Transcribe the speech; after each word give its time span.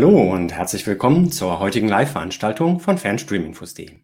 Hallo 0.00 0.32
und 0.32 0.54
herzlich 0.54 0.86
willkommen 0.86 1.30
zur 1.30 1.60
heutigen 1.60 1.86
Live-Veranstaltung 1.86 2.80
von 2.80 2.96
Fernstreaminfos.de. 2.96 3.98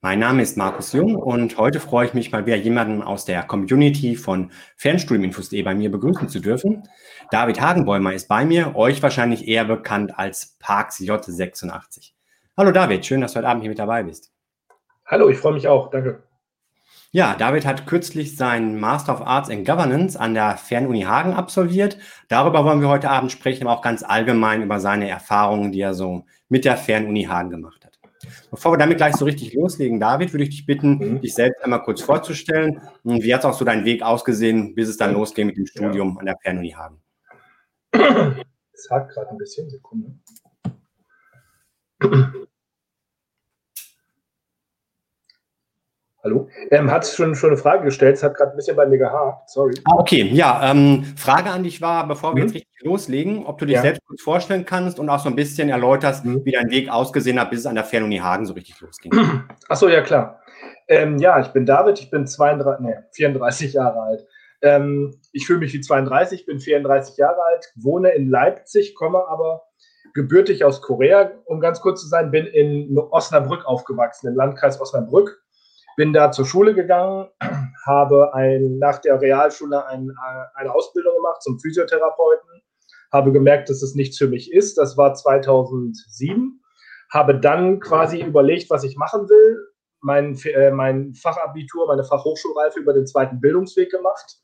Mein 0.00 0.20
Name 0.20 0.40
ist 0.40 0.56
Markus 0.56 0.92
Jung 0.92 1.16
und 1.16 1.58
heute 1.58 1.80
freue 1.80 2.06
ich 2.06 2.14
mich 2.14 2.30
mal 2.30 2.46
wieder 2.46 2.54
jemanden 2.54 3.02
aus 3.02 3.24
der 3.24 3.42
Community 3.42 4.14
von 4.14 4.52
Fernstreaminfos.de 4.76 5.60
bei 5.64 5.74
mir 5.74 5.90
begrüßen 5.90 6.28
zu 6.28 6.38
dürfen. 6.38 6.84
David 7.32 7.60
Hagenbäumer 7.60 8.14
ist 8.14 8.28
bei 8.28 8.44
mir, 8.44 8.76
euch 8.76 9.02
wahrscheinlich 9.02 9.48
eher 9.48 9.64
bekannt 9.64 10.16
als 10.16 10.56
Parks 10.60 11.00
J86. 11.00 12.12
Hallo 12.56 12.70
David, 12.70 13.04
schön, 13.04 13.20
dass 13.20 13.32
du 13.32 13.38
heute 13.38 13.48
Abend 13.48 13.64
hier 13.64 13.70
mit 13.70 13.80
dabei 13.80 14.04
bist. 14.04 14.30
Hallo, 15.06 15.28
ich 15.28 15.38
freue 15.38 15.54
mich 15.54 15.66
auch, 15.66 15.90
danke. 15.90 16.22
Ja, 17.12 17.34
David 17.34 17.66
hat 17.66 17.86
kürzlich 17.86 18.36
seinen 18.36 18.78
Master 18.78 19.12
of 19.14 19.26
Arts 19.26 19.48
in 19.48 19.64
Governance 19.64 20.18
an 20.18 20.34
der 20.34 20.56
Fernuni 20.56 21.02
Hagen 21.02 21.32
absolviert. 21.32 21.98
Darüber 22.28 22.64
wollen 22.64 22.80
wir 22.80 22.88
heute 22.88 23.10
Abend 23.10 23.32
sprechen, 23.32 23.66
aber 23.66 23.76
auch 23.76 23.82
ganz 23.82 24.04
allgemein 24.04 24.62
über 24.62 24.78
seine 24.78 25.08
Erfahrungen, 25.08 25.72
die 25.72 25.80
er 25.80 25.94
so 25.94 26.24
mit 26.48 26.64
der 26.64 26.76
Fernuni 26.76 27.24
Hagen 27.24 27.50
gemacht 27.50 27.84
hat. 27.84 27.98
Bevor 28.52 28.72
wir 28.72 28.78
damit 28.78 28.98
gleich 28.98 29.16
so 29.16 29.24
richtig 29.24 29.54
loslegen, 29.54 29.98
David, 29.98 30.32
würde 30.32 30.44
ich 30.44 30.50
dich 30.50 30.66
bitten, 30.66 30.98
mhm. 30.98 31.20
dich 31.20 31.34
selbst 31.34 31.64
einmal 31.64 31.82
kurz 31.82 32.00
vorzustellen. 32.00 32.80
Und 33.02 33.24
wie 33.24 33.34
hat 33.34 33.44
auch 33.44 33.54
so 33.54 33.64
dein 33.64 33.84
Weg 33.84 34.02
ausgesehen, 34.02 34.76
bis 34.76 34.88
es 34.88 34.96
dann 34.96 35.12
losging 35.12 35.48
mit 35.48 35.56
dem 35.56 35.66
Studium 35.66 36.12
ja. 36.14 36.20
an 36.20 36.26
der 36.26 36.36
Fernuni 36.40 36.70
Hagen? 36.70 37.00
Es 38.72 38.88
hat 38.88 39.08
gerade 39.08 39.30
ein 39.30 39.36
bisschen, 39.36 39.68
Sekunde. 39.68 40.14
Hallo? 46.22 46.48
Ähm, 46.70 46.90
hat 46.90 47.06
schon, 47.06 47.34
schon 47.34 47.50
eine 47.50 47.56
Frage 47.56 47.84
gestellt, 47.84 48.16
es 48.16 48.22
hat 48.22 48.34
gerade 48.34 48.50
ein 48.50 48.56
bisschen 48.56 48.76
bei 48.76 48.84
mir 48.84 48.98
gehakt, 48.98 49.48
sorry. 49.48 49.74
Ah, 49.84 49.96
okay, 49.96 50.22
ja, 50.22 50.70
ähm, 50.70 51.04
Frage 51.16 51.48
an 51.48 51.62
dich 51.62 51.80
war, 51.80 52.06
bevor 52.06 52.34
wir 52.34 52.42
mhm. 52.42 52.48
jetzt 52.48 52.54
richtig 52.56 52.82
loslegen, 52.82 53.46
ob 53.46 53.56
du 53.56 53.64
dich 53.64 53.76
ja. 53.76 53.82
selbst 53.82 54.04
kurz 54.06 54.20
vorstellen 54.20 54.66
kannst 54.66 54.98
und 54.98 55.08
auch 55.08 55.20
so 55.20 55.30
ein 55.30 55.36
bisschen 55.36 55.70
erläuterst, 55.70 56.26
mhm. 56.26 56.44
wie 56.44 56.52
dein 56.52 56.70
Weg 56.70 56.90
ausgesehen 56.90 57.40
hat, 57.40 57.48
bis 57.48 57.60
es 57.60 57.66
an 57.66 57.74
der 57.74 57.84
Fernuni 57.84 58.18
Hagen 58.18 58.44
so 58.44 58.52
richtig 58.52 58.78
losging. 58.80 59.12
Achso, 59.68 59.88
ja 59.88 60.02
klar. 60.02 60.40
Ähm, 60.88 61.16
ja, 61.16 61.40
ich 61.40 61.48
bin 61.48 61.64
David, 61.64 61.98
ich 61.98 62.10
bin 62.10 62.26
32, 62.26 62.84
nee, 62.84 62.96
34 63.12 63.72
Jahre 63.72 64.02
alt. 64.02 64.26
Ähm, 64.60 65.14
ich 65.32 65.46
fühle 65.46 65.60
mich 65.60 65.72
wie 65.72 65.80
32, 65.80 66.44
bin 66.44 66.60
34 66.60 67.16
Jahre 67.16 67.42
alt, 67.50 67.72
wohne 67.76 68.10
in 68.10 68.28
Leipzig, 68.28 68.94
komme 68.94 69.26
aber 69.26 69.62
gebürtig 70.12 70.64
aus 70.64 70.82
Korea, 70.82 71.30
um 71.46 71.60
ganz 71.60 71.80
kurz 71.80 72.02
zu 72.02 72.08
sein, 72.08 72.30
bin 72.30 72.44
in 72.44 72.98
Osnabrück 73.10 73.64
aufgewachsen, 73.64 74.28
im 74.28 74.34
Landkreis 74.34 74.78
Osnabrück 74.80 75.40
bin 75.96 76.12
da 76.12 76.30
zur 76.32 76.46
Schule 76.46 76.74
gegangen, 76.74 77.28
habe 77.86 78.34
ein, 78.34 78.78
nach 78.78 78.98
der 78.98 79.20
Realschule 79.20 79.86
ein, 79.86 80.12
eine 80.54 80.74
Ausbildung 80.74 81.14
gemacht 81.16 81.42
zum 81.42 81.58
Physiotherapeuten, 81.58 82.62
habe 83.12 83.32
gemerkt, 83.32 83.68
dass 83.68 83.82
es 83.82 83.94
nichts 83.94 84.18
für 84.18 84.28
mich 84.28 84.52
ist. 84.52 84.78
Das 84.78 84.96
war 84.96 85.14
2007. 85.14 86.60
Habe 87.12 87.40
dann 87.40 87.80
quasi 87.80 88.22
überlegt, 88.22 88.70
was 88.70 88.84
ich 88.84 88.96
machen 88.96 89.28
will. 89.28 89.58
Mein, 90.00 90.38
äh, 90.44 90.70
mein 90.70 91.12
Fachabitur, 91.14 91.86
meine 91.88 92.04
Fachhochschulreife 92.04 92.78
über 92.78 92.92
den 92.92 93.06
zweiten 93.06 93.40
Bildungsweg 93.40 93.90
gemacht. 93.90 94.38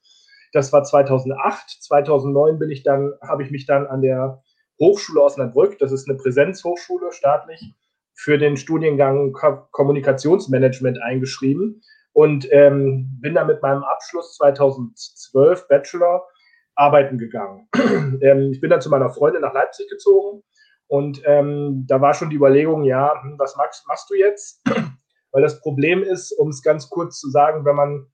Das 0.53 0.73
war 0.73 0.83
2008. 0.83 1.83
2009 1.83 2.59
bin 2.59 2.71
ich 2.71 2.83
dann, 2.83 3.13
habe 3.23 3.45
ich 3.45 3.51
mich 3.51 3.67
dann 3.67 3.87
an 3.87 4.03
der 4.03 4.43
Hochschule 4.79 5.23
Osnabrück, 5.23 5.79
das 5.79 5.93
ist 5.93 6.09
eine 6.09 6.19
Präsenzhochschule 6.19 7.13
staatlich, 7.13 7.75
für 8.17 8.39
den 8.39 8.57
Studiengang 8.57 9.33
Kommunikationsmanagement 9.71 11.01
eingeschrieben 11.01 11.83
und 12.13 12.49
ähm, 12.51 13.19
bin 13.21 13.35
dann 13.35 13.47
mit 13.47 13.63
meinem 13.63 13.85
Abschluss 13.85 14.37
2012 14.37 15.69
Bachelor 15.69 16.25
arbeiten 16.75 17.19
gegangen. 17.19 17.69
ähm, 18.23 18.51
ich 18.53 18.61
bin 18.61 18.71
dann 18.71 18.81
zu 18.81 18.91
meiner 18.91 19.11
Freundin 19.11 19.43
nach 19.43 19.53
Leipzig 19.53 19.89
gezogen 19.91 20.43
und 20.89 21.21
ähm, 21.25 21.85
da 21.87 22.01
war 22.01 22.15
schon 22.15 22.31
die 22.31 22.37
Überlegung, 22.37 22.85
ja, 22.85 23.23
hm, 23.23 23.39
was 23.39 23.57
machst, 23.57 23.87
machst 23.87 24.09
du 24.11 24.15
jetzt? 24.15 24.63
Weil 25.33 25.43
das 25.43 25.61
Problem 25.61 26.03
ist, 26.03 26.33
um 26.33 26.49
es 26.49 26.63
ganz 26.63 26.89
kurz 26.89 27.19
zu 27.21 27.29
sagen, 27.31 27.65
wenn 27.65 27.77
man 27.77 28.07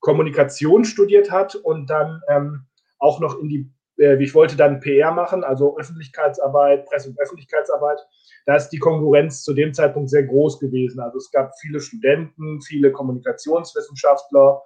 Kommunikation 0.00 0.84
studiert 0.84 1.30
hat 1.30 1.54
und 1.54 1.90
dann 1.90 2.22
ähm, 2.28 2.66
auch 2.98 3.20
noch 3.20 3.38
in 3.38 3.48
die, 3.48 3.72
ich 4.00 4.34
wollte 4.34 4.56
dann 4.56 4.80
PR 4.80 5.12
machen, 5.12 5.44
also 5.44 5.76
Öffentlichkeitsarbeit, 5.78 6.86
Presse- 6.86 7.10
und 7.10 7.20
Öffentlichkeitsarbeit 7.20 8.00
da 8.46 8.56
ist 8.56 8.70
die 8.70 8.78
Konkurrenz 8.78 9.42
zu 9.42 9.52
dem 9.54 9.74
Zeitpunkt 9.74 10.10
sehr 10.10 10.24
groß 10.24 10.58
gewesen. 10.58 11.00
Also 11.00 11.18
es 11.18 11.30
gab 11.30 11.52
viele 11.60 11.80
Studenten, 11.80 12.60
viele 12.62 12.92
Kommunikationswissenschaftler, 12.92 14.62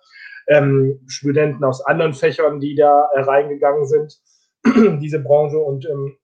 ähm, 0.47 1.01
Studenten 1.07 1.65
aus 1.65 1.85
anderen 1.85 2.15
Fächern, 2.15 2.61
die 2.61 2.75
da 2.75 3.09
äh, 3.15 3.21
reingegangen 3.21 3.87
sind, 3.87 4.21
diese 5.01 5.21
Branche. 5.21 5.59
Und 5.59 5.87
ähm, 5.87 6.17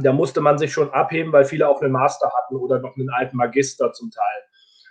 da 0.00 0.12
musste 0.12 0.40
man 0.40 0.58
sich 0.58 0.72
schon 0.72 0.90
abheben, 0.90 1.32
weil 1.32 1.44
viele 1.44 1.68
auch 1.68 1.82
einen 1.82 1.92
Master 1.92 2.30
hatten 2.34 2.56
oder 2.56 2.78
noch 2.78 2.96
einen 2.96 3.10
alten 3.10 3.36
Magister 3.36 3.92
zum 3.92 4.10
Teil. 4.10 4.42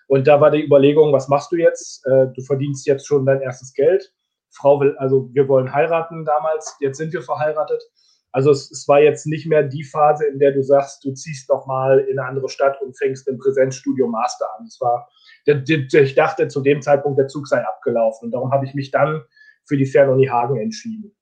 Und 0.08 0.28
da 0.28 0.40
war 0.40 0.52
die 0.52 0.64
Überlegung, 0.64 1.14
was 1.14 1.28
machst 1.28 1.52
du 1.52 1.56
jetzt? 1.56 2.06
Äh, 2.06 2.28
du 2.34 2.42
verdienst 2.42 2.86
jetzt 2.88 3.08
schon 3.08 3.26
dein 3.26 3.42
erstes 3.42 3.74
Geld. 3.74 4.14
Frau 4.58 4.80
will, 4.80 4.96
also 4.98 5.30
wir 5.34 5.48
wollen 5.48 5.74
heiraten 5.74 6.26
damals, 6.26 6.76
jetzt 6.80 6.98
sind 6.98 7.14
wir 7.14 7.22
verheiratet. 7.22 7.82
Also 8.32 8.52
es, 8.52 8.70
es, 8.72 8.88
war 8.88 9.00
jetzt 9.00 9.26
nicht 9.26 9.48
mehr 9.48 9.64
die 9.64 9.84
Phase, 9.84 10.26
in 10.28 10.38
der 10.38 10.52
du 10.52 10.62
sagst, 10.62 11.04
du 11.04 11.14
ziehst 11.14 11.50
doch 11.50 11.66
mal 11.66 12.00
in 12.00 12.20
eine 12.20 12.28
andere 12.28 12.50
Stadt 12.50 12.80
und 12.82 12.98
fängst 12.98 13.28
im 13.28 13.38
Präsenzstudio 13.38 14.08
Master 14.08 14.46
an. 14.58 14.66
Es 14.66 14.80
war, 14.82 15.10
ich 15.46 16.16
dachte 16.16 16.48
zu 16.48 16.62
dem 16.62 16.82
Zeitpunkt, 16.82 17.18
der 17.18 17.28
Zug 17.28 17.48
sei 17.48 17.64
abgelaufen. 17.66 18.28
Und 18.28 18.32
darum 18.32 18.52
habe 18.52 18.66
ich 18.66 18.74
mich 18.74 18.92
dann 18.92 19.24
für 19.66 19.78
die 19.78 19.86
Fernuni 19.86 20.28
Hagen 20.28 20.58
entschieden, 20.58 21.16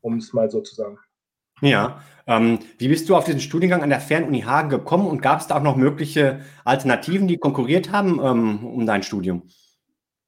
um 0.00 0.16
es 0.18 0.32
mal 0.32 0.48
so 0.50 0.60
zu 0.60 0.74
sagen. 0.74 0.98
Ja, 1.60 2.00
ähm, 2.26 2.58
wie 2.78 2.88
bist 2.88 3.08
du 3.08 3.16
auf 3.16 3.24
diesen 3.24 3.40
Studiengang 3.40 3.82
an 3.82 3.90
der 3.90 4.00
Fernuni 4.00 4.42
Hagen 4.42 4.70
gekommen 4.70 5.06
und 5.06 5.22
gab 5.22 5.40
es 5.40 5.46
da 5.46 5.56
auch 5.56 5.62
noch 5.62 5.76
mögliche 5.76 6.40
Alternativen, 6.64 7.28
die 7.28 7.38
konkurriert 7.38 7.92
haben 7.92 8.20
ähm, 8.22 8.66
um 8.66 8.86
dein 8.86 9.02
Studium? 9.02 9.42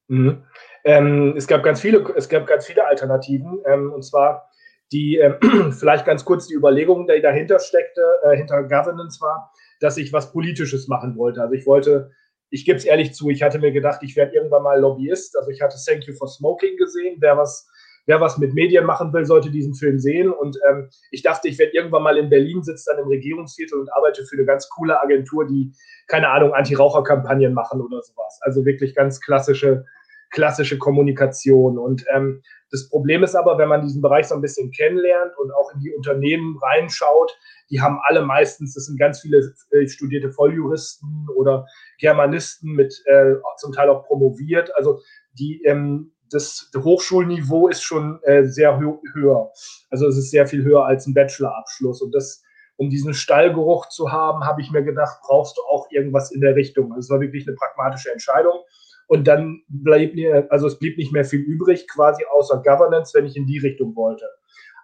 Mhm. 0.09 0.45
Ähm, 0.87 1.35
es 1.37 1.49
gab 1.49 1.65
ganz 1.65 1.81
viele, 1.81 2.05
es 2.15 2.29
gab 2.29 2.47
ganz 2.47 2.65
viele 2.65 2.87
Alternativen. 2.87 3.59
Ähm, 3.67 3.93
und 3.93 4.05
zwar 4.05 4.49
die 4.93 5.19
äh, 5.19 5.35
vielleicht 5.73 6.07
ganz 6.07 6.25
kurz 6.25 6.47
die 6.47 6.55
Überlegung, 6.55 7.09
die 7.09 7.21
dahinter 7.21 7.59
steckte, 7.59 8.03
äh, 8.23 8.37
hinter 8.37 8.63
Governance 8.63 9.21
war, 9.21 9.53
dass 9.81 9.97
ich 9.97 10.13
was 10.13 10.33
Politisches 10.33 10.87
machen 10.87 11.17
wollte. 11.17 11.43
Also 11.43 11.55
ich 11.55 11.67
wollte, 11.67 12.13
ich 12.51 12.65
gebe 12.65 12.79
es 12.79 12.85
ehrlich 12.85 13.15
zu, 13.15 13.31
ich 13.31 13.43
hatte 13.43 13.59
mir 13.59 13.73
gedacht, 13.73 14.01
ich 14.05 14.15
werde 14.15 14.37
irgendwann 14.37 14.63
mal 14.63 14.79
Lobbyist. 14.79 15.37
Also 15.37 15.51
ich 15.51 15.61
hatte 15.61 15.77
Thank 15.85 16.07
You 16.07 16.15
for 16.15 16.29
Smoking 16.29 16.77
gesehen. 16.77 17.17
Wer 17.19 17.37
was, 17.37 17.69
wer 18.07 18.21
was 18.21 18.39
mit 18.39 18.55
Medien 18.55 18.87
machen 18.87 19.13
will, 19.13 19.25
sollte 19.25 19.51
diesen 19.51 19.75
Film 19.75 19.99
sehen. 19.99 20.31
Und 20.31 20.57
ähm, 20.71 20.89
ich 21.11 21.23
dachte, 21.23 21.49
ich 21.49 21.59
werde 21.59 21.73
irgendwann 21.73 22.05
mal 22.05 22.17
in 22.17 22.31
Berlin 22.31 22.63
sitzen, 22.63 22.91
dann 22.95 23.03
im 23.03 23.09
Regierungsviertel 23.09 23.81
und 23.81 23.93
arbeite 23.93 24.25
für 24.25 24.37
eine 24.37 24.47
ganz 24.47 24.69
coole 24.69 25.03
Agentur, 25.03 25.49
die, 25.49 25.73
keine 26.07 26.29
Ahnung, 26.29 26.55
Anti-Raucher-Kampagnen 26.55 27.55
machen 27.55 27.81
oder 27.81 28.01
sowas. 28.03 28.39
Also 28.43 28.65
wirklich 28.65 28.95
ganz 28.95 29.21
klassische 29.21 29.85
klassische 30.31 30.79
Kommunikation. 30.79 31.79
Und 31.79 32.05
ähm, 32.15 32.43
das 32.71 32.89
Problem 32.89 33.23
ist 33.23 33.35
aber, 33.35 33.59
wenn 33.59 33.69
man 33.69 33.83
diesen 33.83 34.03
Bereich 34.03 34.27
so 34.27 34.35
ein 34.35 34.41
bisschen 34.41 34.71
kennenlernt 34.71 35.33
und 35.39 35.53
auch 35.53 35.73
in 35.73 35.81
die 35.81 35.95
Unternehmen 35.95 36.59
reinschaut, 36.61 37.37
die 37.71 37.81
haben 37.81 37.99
alle 38.05 38.23
meistens, 38.23 38.75
das 38.75 38.87
sind 38.87 38.99
ganz 38.99 39.21
viele 39.21 39.53
äh, 39.71 39.87
studierte 39.89 40.33
Volljuristen 40.33 41.27
oder 41.37 41.67
Germanisten 41.99 42.73
mit 42.73 43.03
äh, 43.07 43.35
zum 43.59 43.73
Teil 43.73 43.89
auch 43.89 44.05
promoviert. 44.05 44.75
Also 44.77 45.01
die, 45.33 45.63
ähm, 45.65 46.13
das 46.31 46.71
Hochschulniveau 46.77 47.69
ist 47.69 47.83
schon 47.83 48.21
äh, 48.23 48.45
sehr 48.45 48.79
hö 48.79 48.95
höher. 49.15 49.51
Also 49.91 50.09
es 50.09 50.17
ist 50.17 50.31
sehr 50.31 50.47
viel 50.47 50.65
höher 50.65 50.85
als 50.85 51.07
ein 51.07 51.15
Bachelorabschluss. 51.15 52.03
Und 52.03 52.15
das, 52.15 52.43
um 52.77 52.91
diesen 52.91 53.15
Stallgeruch 53.15 53.89
zu 53.89 54.11
haben, 54.11 54.45
habe 54.45 54.61
ich 54.61 54.71
mir 54.71 54.83
gedacht, 54.83 55.19
brauchst 55.27 55.57
du 55.57 55.63
auch 55.63 55.87
irgendwas 55.91 56.33
in 56.33 56.41
der 56.41 56.57
Richtung. 56.57 56.93
Also 56.93 57.07
es 57.07 57.11
war 57.11 57.21
wirklich 57.21 57.47
eine 57.47 57.57
pragmatische 57.57 58.13
Entscheidung. 58.13 58.61
Und 59.07 59.29
dann 59.29 59.63
blieb 59.69 60.15
mir, 60.15 60.47
also 60.51 60.67
es 60.67 60.79
blieb 60.79 60.99
nicht 60.99 61.13
mehr 61.13 61.25
viel 61.25 61.41
übrig, 61.41 61.87
quasi 61.89 62.25
außer 62.25 62.63
Governance, 62.63 63.17
wenn 63.17 63.27
ich 63.27 63.37
in 63.37 63.47
die 63.47 63.59
Richtung 63.59 63.95
wollte. 63.95 64.27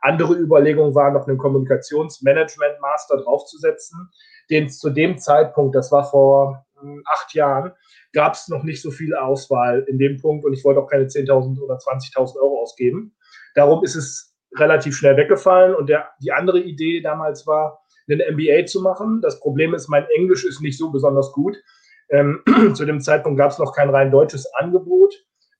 Andere 0.00 0.34
Überlegungen 0.34 0.94
waren 0.94 1.14
noch 1.14 1.26
einen 1.26 1.38
Kommunikationsmanagement-Master 1.38 3.18
draufzusetzen, 3.18 4.10
den 4.50 4.68
zu 4.68 4.90
dem 4.90 5.18
Zeitpunkt, 5.18 5.74
das 5.74 5.92
war 5.92 6.04
vor 6.04 6.66
hm, 6.80 7.02
acht 7.06 7.34
Jahren, 7.34 7.72
gab 8.12 8.34
es 8.34 8.48
noch 8.48 8.64
nicht 8.64 8.82
so 8.82 8.90
viel 8.90 9.14
Auswahl 9.14 9.84
in 9.88 9.98
dem 9.98 10.20
Punkt 10.20 10.44
und 10.44 10.52
ich 10.52 10.64
wollte 10.64 10.80
auch 10.80 10.88
keine 10.88 11.06
10.000 11.06 11.60
oder 11.60 11.76
20.000 11.76 12.36
Euro 12.36 12.60
ausgeben. 12.60 13.14
Darum 13.54 13.84
ist 13.84 13.94
es 13.94 14.34
relativ 14.56 14.96
schnell 14.96 15.16
weggefallen 15.16 15.74
und 15.74 15.88
der, 15.88 16.10
die 16.22 16.32
andere 16.32 16.60
Idee 16.60 17.00
damals 17.00 17.46
war, 17.46 17.80
einen 18.08 18.20
MBA 18.34 18.66
zu 18.66 18.82
machen. 18.82 19.20
Das 19.22 19.38
Problem 19.40 19.74
ist, 19.74 19.88
mein 19.88 20.06
Englisch 20.16 20.44
ist 20.44 20.60
nicht 20.60 20.76
so 20.76 20.90
besonders 20.90 21.32
gut. 21.32 21.56
Ähm, 22.12 22.42
zu 22.74 22.84
dem 22.84 23.00
Zeitpunkt 23.00 23.38
gab 23.38 23.50
es 23.50 23.58
noch 23.58 23.74
kein 23.74 23.90
rein 23.90 24.10
deutsches 24.10 24.46
Angebot. 24.54 25.14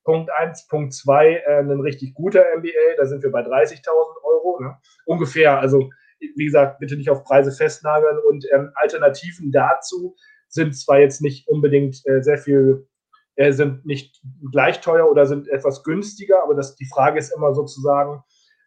Punkt 0.04 0.31
eins. 0.37 0.66
Punkt 0.69 0.93
zwei, 0.93 1.43
äh, 1.46 1.60
ein 1.60 1.81
richtig 1.81 2.14
guter 2.14 2.44
MBA, 2.56 2.96
da 2.96 3.06
sind 3.06 3.22
wir 3.22 3.32
bei 3.32 3.40
30.000 3.40 3.84
Euro. 4.22 4.60
Ne? 4.60 4.76
Ungefähr, 5.06 5.58
also 5.58 5.90
wie 6.37 6.44
gesagt, 6.44 6.78
bitte 6.78 6.96
nicht 6.96 7.10
auf 7.10 7.25
Preise 7.25 7.52
festnageln. 7.52 8.19
Und 8.28 8.46
ähm, 8.52 8.70
Alternativen 8.75 9.50
dazu 9.50 10.14
sind 10.49 10.76
zwar 10.76 11.00
jetzt 11.00 11.22
nicht 11.22 11.49
unbedingt 11.49 12.02
äh, 12.06 12.22
sehr 12.22 12.38
viel, 12.38 12.87
äh, 13.37 13.52
sind 13.52 13.87
nicht 13.87 14.20
gleich 14.52 14.81
teuer 14.81 15.10
oder 15.10 15.26
sind 15.26 15.49
etwas 15.49 15.82
günstiger, 15.82 16.43
aber 16.44 16.54
das, 16.54 16.76
die 16.76 16.88
Frage 16.93 17.19
ist 17.19 17.34
immer 17.34 17.54
sozusagen, 17.54 18.22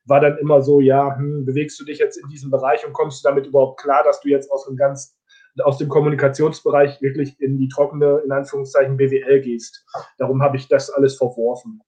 war 0.06 0.20
dann 0.20 0.38
immer 0.38 0.62
so, 0.62 0.80
ja, 0.80 1.16
hm, 1.16 1.46
bewegst 1.46 1.80
du 1.80 1.86
dich 1.86 2.00
jetzt 2.00 2.18
in 2.18 2.28
diesem 2.30 2.52
Bereich 2.52 2.86
und 2.86 2.94
kommst 2.94 3.24
du 3.24 3.30
damit 3.30 3.48
überhaupt 3.48 3.80
klar, 3.80 4.04
dass 4.04 4.20
du 4.22 4.30
jetzt 4.30 4.52
aus 4.52 4.66
dem 4.66 4.76
ganz 4.76 5.15
aus 5.63 5.78
dem 5.78 5.90
Kommunikationsbereich 5.90 7.02
wirklich 7.02 7.40
in 7.40 7.57
die 7.57 7.68
trockene, 7.68 8.22
in 8.25 8.31
Anführungszeichen, 8.31 8.98
BWL 8.98 9.42
gehst. 9.42 9.86
Darum 10.18 10.42
habe 10.42 10.57
ich 10.57 10.68
das 10.68 10.90
alles 10.90 11.16
verworfen. 11.16 11.81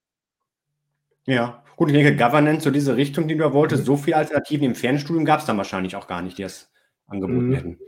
Ja, 1.26 1.62
gut, 1.76 1.90
ich 1.90 1.94
denke, 1.94 2.16
Governance, 2.16 2.64
so 2.64 2.70
diese 2.70 2.96
Richtung, 2.96 3.28
die 3.28 3.36
du 3.36 3.52
wolltest, 3.52 3.82
mhm. 3.82 3.86
so 3.86 3.96
viele 3.96 4.16
Alternativen 4.16 4.64
im 4.64 4.74
Fernstudium 4.74 5.24
gab 5.24 5.40
es 5.40 5.46
dann 5.46 5.58
wahrscheinlich 5.58 5.96
auch 5.96 6.06
gar 6.06 6.22
nicht, 6.22 6.38
die 6.38 6.44
es 6.44 6.70
angeboten 7.06 7.48
mhm. 7.48 7.54
hätten. 7.54 7.78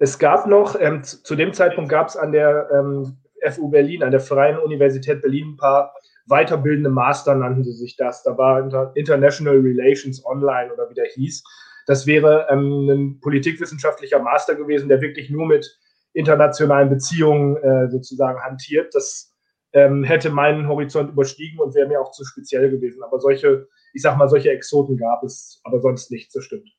Es 0.00 0.18
gab 0.18 0.46
noch, 0.46 0.80
ähm, 0.80 1.04
zu 1.04 1.36
dem 1.36 1.52
Zeitpunkt 1.52 1.90
gab 1.90 2.08
es 2.08 2.16
an 2.16 2.32
der 2.32 2.68
ähm, 2.72 3.18
FU 3.50 3.68
Berlin, 3.68 4.02
an 4.02 4.10
der 4.10 4.20
Freien 4.20 4.58
Universität 4.58 5.22
Berlin, 5.22 5.52
ein 5.52 5.56
paar 5.56 5.94
weiterbildende 6.26 6.90
Master, 6.90 7.34
nannten 7.34 7.64
sie 7.64 7.72
sich 7.72 7.96
das. 7.96 8.22
Da 8.22 8.36
war 8.38 8.94
International 8.94 9.58
Relations 9.58 10.24
Online 10.24 10.72
oder 10.72 10.88
wie 10.88 10.94
der 10.94 11.06
hieß. 11.06 11.42
Das 11.90 12.06
wäre 12.06 12.46
ähm, 12.48 12.88
ein 12.88 13.20
politikwissenschaftlicher 13.20 14.20
Master 14.20 14.54
gewesen, 14.54 14.88
der 14.88 15.00
wirklich 15.00 15.28
nur 15.28 15.44
mit 15.48 15.76
internationalen 16.12 16.88
Beziehungen 16.88 17.56
äh, 17.56 17.90
sozusagen 17.90 18.40
hantiert. 18.44 18.94
Das 18.94 19.34
ähm, 19.72 20.04
hätte 20.04 20.30
meinen 20.30 20.68
Horizont 20.68 21.10
überstiegen 21.10 21.58
und 21.58 21.74
wäre 21.74 21.88
mir 21.88 22.00
auch 22.00 22.12
zu 22.12 22.24
speziell 22.24 22.70
gewesen. 22.70 23.02
Aber 23.02 23.18
solche, 23.18 23.66
ich 23.92 24.02
sag 24.02 24.16
mal, 24.16 24.28
solche 24.28 24.52
Exoten 24.52 24.96
gab 24.98 25.24
es, 25.24 25.60
aber 25.64 25.80
sonst 25.80 26.12
nicht, 26.12 26.32
das 26.32 26.44
stimmt. 26.44 26.70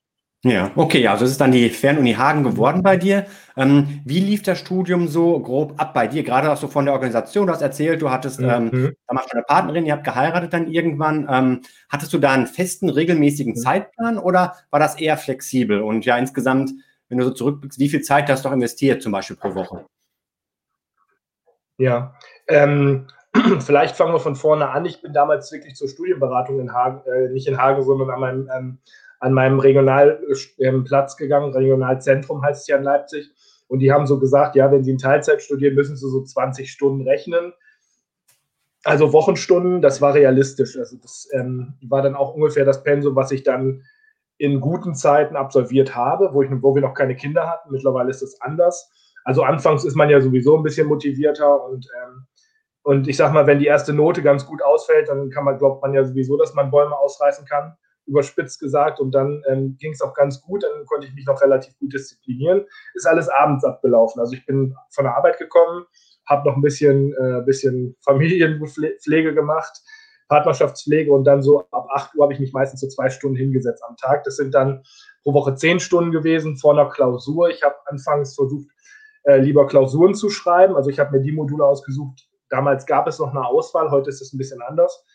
Ja, 0.44 0.72
okay, 0.76 1.08
also 1.08 1.24
es 1.24 1.32
ist 1.32 1.42
dann 1.42 1.52
die 1.52 1.70
Fernuni 1.70 2.14
Hagen 2.14 2.44
geworden 2.44 2.82
bei 2.82 2.98
dir. 2.98 3.28
Ähm, 3.56 4.02
wie 4.06 4.20
lief 4.20 4.42
das 4.42 4.58
Studium 4.58 5.08
so 5.08 5.40
grob 5.40 5.80
ab 5.80 5.94
bei 5.94 6.08
dir? 6.08 6.24
Gerade 6.24 6.52
auch 6.52 6.58
so 6.58 6.68
von 6.68 6.86
der 6.86 6.96
Organisation, 6.96 7.46
du 7.46 7.54
hast 7.54 7.62
erzählt, 7.62 8.02
du 8.02 8.10
hattest 8.10 8.40
mhm. 8.40 8.50
ähm, 8.50 8.96
damals 9.08 9.30
schon 9.30 9.38
eine 9.38 9.44
Partnerin, 9.44 9.86
ihr 9.86 9.94
habt 9.94 10.04
geheiratet 10.04 10.52
dann 10.52 10.72
irgendwann. 10.72 11.28
Ähm, 11.30 11.62
hattest 11.90 12.12
du 12.14 12.18
da 12.18 12.32
einen 12.32 12.48
festen, 12.48 12.90
regelmäßigen 12.90 13.54
mhm. 13.54 13.58
Zeitplan 13.58 14.18
oder 14.18 14.56
war 14.72 14.80
das 14.80 15.00
eher 15.00 15.16
flexibel? 15.16 15.82
Und 15.82 16.06
ja, 16.06 16.18
insgesamt, 16.18 16.72
wenn 17.08 17.20
du 17.20 17.26
so 17.26 17.32
zurückblickst, 17.32 17.78
wie 17.78 17.90
viel 17.90 18.02
Zeit 18.02 18.28
hast 18.28 18.44
du 18.44 18.50
auch 18.50 18.54
investiert, 18.54 19.04
zum 19.04 19.12
Beispiel 19.12 19.38
pro 19.38 19.54
Woche? 19.54 19.86
Ja, 21.78 22.16
ähm, 22.48 23.06
vielleicht 23.60 23.96
fangen 23.96 24.14
wir 24.14 24.20
von 24.20 24.36
vorne 24.36 24.70
an. 24.70 24.86
Ich 24.86 25.04
bin 25.04 25.14
damals 25.14 25.52
wirklich 25.52 25.76
zur 25.76 25.88
Studienberatung 25.88 26.60
in 26.60 26.74
Hagen, 26.74 27.08
äh, 27.08 27.30
nicht 27.30 27.48
in 27.48 27.60
Hagen, 27.60 27.84
sondern 27.84 28.10
an 28.10 28.20
meinem 28.20 28.50
ähm, 28.58 28.78
an 29.22 29.34
meinem 29.34 29.60
Regionalplatz 29.60 31.16
gegangen, 31.16 31.54
Regionalzentrum 31.54 32.42
heißt 32.42 32.62
es 32.62 32.68
ja 32.68 32.78
in 32.78 32.84
Leipzig. 32.84 33.30
Und 33.68 33.80
die 33.80 33.92
haben 33.92 34.08
so 34.08 34.20
gesagt, 34.20 34.56
ja, 34.56 34.72
wenn 34.72 34.84
Sie 34.84 34.92
in 34.92 34.98
Teilzeit 34.98 35.44
studieren, 35.44 35.76
müssen 35.76 35.96
Sie 35.96 36.10
so 36.10 36.24
20 36.24 36.70
Stunden 36.70 37.08
rechnen. 37.08 37.54
Also 38.84 39.14
Wochenstunden, 39.14 39.80
das 39.82 40.02
war 40.02 40.16
realistisch. 40.16 40.76
Also 40.76 40.98
das 40.98 41.30
ähm, 41.34 41.76
war 41.84 42.02
dann 42.02 42.16
auch 42.16 42.34
ungefähr 42.34 42.66
das 42.66 42.84
Pensum, 42.84 43.16
was 43.16 43.32
ich 43.32 43.44
dann 43.44 43.84
in 44.40 44.60
guten 44.60 44.96
Zeiten 44.96 45.36
absolviert 45.36 45.96
habe, 45.96 46.34
wo, 46.34 46.42
ich, 46.42 46.50
wo 46.52 46.74
wir 46.74 46.82
noch 46.82 46.96
keine 46.96 47.16
Kinder 47.16 47.48
hatten. 47.48 47.72
Mittlerweile 47.72 48.10
ist 48.10 48.24
es 48.24 48.42
anders. 48.42 48.90
Also 49.24 49.44
anfangs 49.44 49.86
ist 49.86 49.96
man 49.96 50.10
ja 50.10 50.20
sowieso 50.20 50.58
ein 50.58 50.64
bisschen 50.64 50.88
motivierter 50.88 51.64
und, 51.64 51.88
ähm, 52.04 52.26
und 52.82 53.08
ich 53.08 53.18
sag 53.18 53.34
mal, 53.34 53.46
wenn 53.46 53.60
die 53.60 53.68
erste 53.68 53.94
Note 53.94 54.24
ganz 54.24 54.48
gut 54.48 54.64
ausfällt, 54.64 55.10
dann 55.10 55.30
kann 55.30 55.46
man, 55.46 55.60
glaubt 55.60 55.84
man 55.84 55.94
ja 55.94 56.04
sowieso, 56.04 56.38
dass 56.38 56.56
man 56.56 56.72
Bäume 56.72 56.98
ausreißen 56.98 57.46
kann 57.46 57.78
überspitzt 58.12 58.60
gesagt. 58.60 59.00
Und 59.00 59.12
dann 59.16 59.42
ähm, 59.48 59.78
ging 59.80 59.94
es 59.94 60.02
auch 60.02 60.14
ganz 60.14 60.42
gut. 60.42 60.64
Dann 60.64 60.86
konnte 60.86 61.08
ich 61.08 61.14
mich 61.14 61.26
noch 61.26 61.42
relativ 61.42 61.78
gut 61.80 61.94
disziplinieren. 61.94 62.66
Ist 62.94 63.08
alles 63.08 63.30
abends 63.30 63.64
abgelaufen. 63.64 64.20
Also 64.20 64.34
ich 64.34 64.46
bin 64.46 64.76
von 64.90 65.06
der 65.06 65.16
Arbeit 65.16 65.40
gekommen, 65.40 65.86
habe 66.28 66.48
noch 66.48 66.56
ein 66.56 66.62
bisschen, 66.62 67.14
äh, 67.14 67.42
bisschen 67.46 67.96
Familienpflege 68.04 69.34
gemacht, 69.34 69.82
Partnerschaftspflege 70.28 71.12
und 71.12 71.24
dann 71.24 71.42
so 71.42 71.62
ab 71.72 71.88
8 71.94 72.16
Uhr 72.16 72.24
habe 72.24 72.34
ich 72.34 72.40
mich 72.40 72.54
meistens 72.54 72.82
so 72.82 72.88
zwei 72.88 73.10
Stunden 73.10 73.38
hingesetzt 73.38 73.84
am 73.88 73.98
Tag. 73.98 74.24
Das 74.26 74.36
sind 74.36 74.54
dann 74.54 74.84
pro 75.24 75.34
Woche 75.34 75.56
zehn 75.56 75.80
Stunden 75.80 76.12
gewesen 76.12 76.58
vor 76.58 76.74
einer 76.74 76.90
Klausur. 76.90 77.50
Ich 77.50 77.64
habe 77.64 77.76
anfangs 77.86 78.36
versucht, 78.36 78.68
äh, 79.24 79.38
lieber 79.40 79.68
Klausuren 79.68 80.16
zu 80.16 80.30
schreiben. 80.30 80.76
Also 80.76 80.90
ich 80.90 81.00
habe 81.00 81.18
mir 81.18 81.22
die 81.22 81.32
Module 81.32 81.66
ausgesucht. 81.66 82.28
Damals 82.50 82.86
gab 82.86 83.08
es 83.08 83.20
noch 83.20 83.32
eine 83.32 83.46
Auswahl, 83.46 83.92
heute 83.92 84.10
ist 84.10 84.22
es 84.22 84.34
ein 84.34 84.38
bisschen 84.38 84.62
anders 84.62 85.06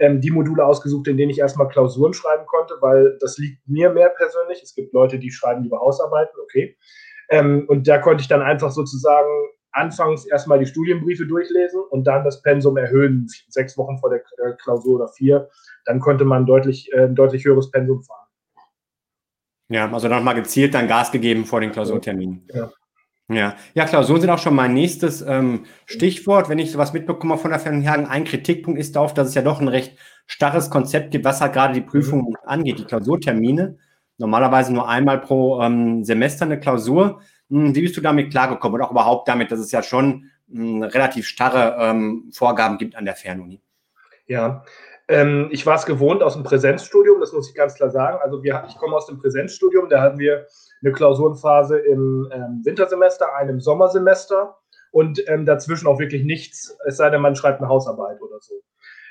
ähm, 0.00 0.20
die 0.20 0.30
Module 0.30 0.64
ausgesucht, 0.64 1.08
in 1.08 1.16
denen 1.16 1.30
ich 1.30 1.38
erstmal 1.38 1.68
Klausuren 1.68 2.14
schreiben 2.14 2.46
konnte, 2.46 2.74
weil 2.80 3.16
das 3.20 3.38
liegt 3.38 3.66
mir 3.68 3.90
mehr 3.90 4.10
persönlich. 4.10 4.62
Es 4.62 4.74
gibt 4.74 4.92
Leute, 4.92 5.18
die 5.18 5.30
schreiben 5.30 5.62
lieber 5.62 5.80
Hausarbeiten, 5.80 6.34
okay. 6.42 6.76
Ähm, 7.30 7.64
und 7.68 7.88
da 7.88 7.98
konnte 7.98 8.22
ich 8.22 8.28
dann 8.28 8.42
einfach 8.42 8.70
sozusagen 8.70 9.30
anfangs 9.72 10.26
erstmal 10.26 10.58
die 10.58 10.66
Studienbriefe 10.66 11.26
durchlesen 11.26 11.82
und 11.90 12.06
dann 12.06 12.24
das 12.24 12.42
Pensum 12.42 12.76
erhöhen, 12.76 13.26
sechs 13.48 13.76
Wochen 13.78 13.98
vor 13.98 14.10
der 14.10 14.20
äh, 14.20 14.52
Klausur 14.62 14.96
oder 14.96 15.08
vier. 15.08 15.48
Dann 15.86 16.00
konnte 16.00 16.24
man 16.24 16.46
deutlich, 16.46 16.92
äh, 16.92 17.04
ein 17.04 17.14
deutlich 17.14 17.44
höheres 17.44 17.70
Pensum 17.70 18.02
fahren. 18.02 18.26
Ja, 19.68 19.90
also 19.90 20.08
nochmal 20.08 20.34
gezielt 20.34 20.74
dann 20.74 20.86
Gas 20.86 21.10
gegeben 21.10 21.46
vor 21.46 21.60
den 21.60 21.72
Klausurterminen. 21.72 22.46
Ja. 22.52 22.70
Ja, 23.28 23.56
ja, 23.74 23.84
Klausuren 23.86 24.20
sind 24.20 24.30
auch 24.30 24.38
schon 24.38 24.54
mein 24.54 24.74
nächstes 24.74 25.22
ähm, 25.22 25.64
Stichwort. 25.86 26.48
Wenn 26.48 26.58
ich 26.58 26.72
sowas 26.72 26.92
mitbekomme 26.92 27.38
von 27.38 27.50
der 27.50 27.60
Fernhagen, 27.60 28.06
ein 28.06 28.24
Kritikpunkt 28.24 28.78
ist 28.78 28.96
darauf, 28.96 29.14
dass 29.14 29.28
es 29.28 29.34
ja 29.34 29.42
doch 29.42 29.60
ein 29.60 29.68
recht 29.68 29.96
starres 30.26 30.70
Konzept 30.70 31.12
gibt, 31.12 31.24
was 31.24 31.40
halt 31.40 31.52
gerade 31.52 31.74
die 31.74 31.80
Prüfung 31.80 32.30
mhm. 32.30 32.36
angeht, 32.44 32.78
die 32.78 32.84
Klausurtermine. 32.84 33.78
Normalerweise 34.18 34.72
nur 34.72 34.88
einmal 34.88 35.20
pro 35.20 35.60
ähm, 35.62 36.04
Semester 36.04 36.44
eine 36.44 36.60
Klausur. 36.60 37.20
Hm, 37.48 37.74
wie 37.74 37.82
bist 37.82 37.96
du 37.96 38.00
damit 38.00 38.30
klargekommen 38.30 38.80
und 38.80 38.86
auch 38.86 38.90
überhaupt 38.90 39.28
damit, 39.28 39.50
dass 39.50 39.60
es 39.60 39.72
ja 39.72 39.82
schon 39.82 40.30
hm, 40.50 40.82
relativ 40.82 41.26
starre 41.26 41.76
ähm, 41.78 42.30
Vorgaben 42.32 42.78
gibt 42.78 42.96
an 42.96 43.04
der 43.04 43.14
Fernuni? 43.14 43.60
Ja, 44.26 44.64
ähm, 45.08 45.48
ich 45.50 45.66
war 45.66 45.76
es 45.76 45.86
gewohnt 45.86 46.22
aus 46.22 46.34
dem 46.34 46.42
Präsenzstudium, 46.42 47.20
das 47.20 47.32
muss 47.32 47.48
ich 47.48 47.54
ganz 47.54 47.74
klar 47.74 47.90
sagen. 47.90 48.18
Also 48.22 48.42
wir, 48.42 48.64
ich 48.68 48.76
komme 48.76 48.96
aus 48.96 49.06
dem 49.06 49.18
Präsenzstudium, 49.18 49.88
da 49.88 50.00
hatten 50.00 50.18
wir 50.18 50.46
eine 50.82 50.92
Klausurenphase 50.92 51.78
im 51.78 52.28
ähm, 52.32 52.62
Wintersemester, 52.64 53.34
eine 53.36 53.52
im 53.52 53.60
Sommersemester 53.60 54.56
und 54.90 55.26
ähm, 55.28 55.46
dazwischen 55.46 55.86
auch 55.86 55.98
wirklich 55.98 56.24
nichts, 56.24 56.76
es 56.86 56.96
sei 56.96 57.10
denn, 57.10 57.22
man 57.22 57.36
schreibt 57.36 57.60
eine 57.60 57.68
Hausarbeit 57.68 58.20
oder 58.20 58.38
so. 58.40 58.54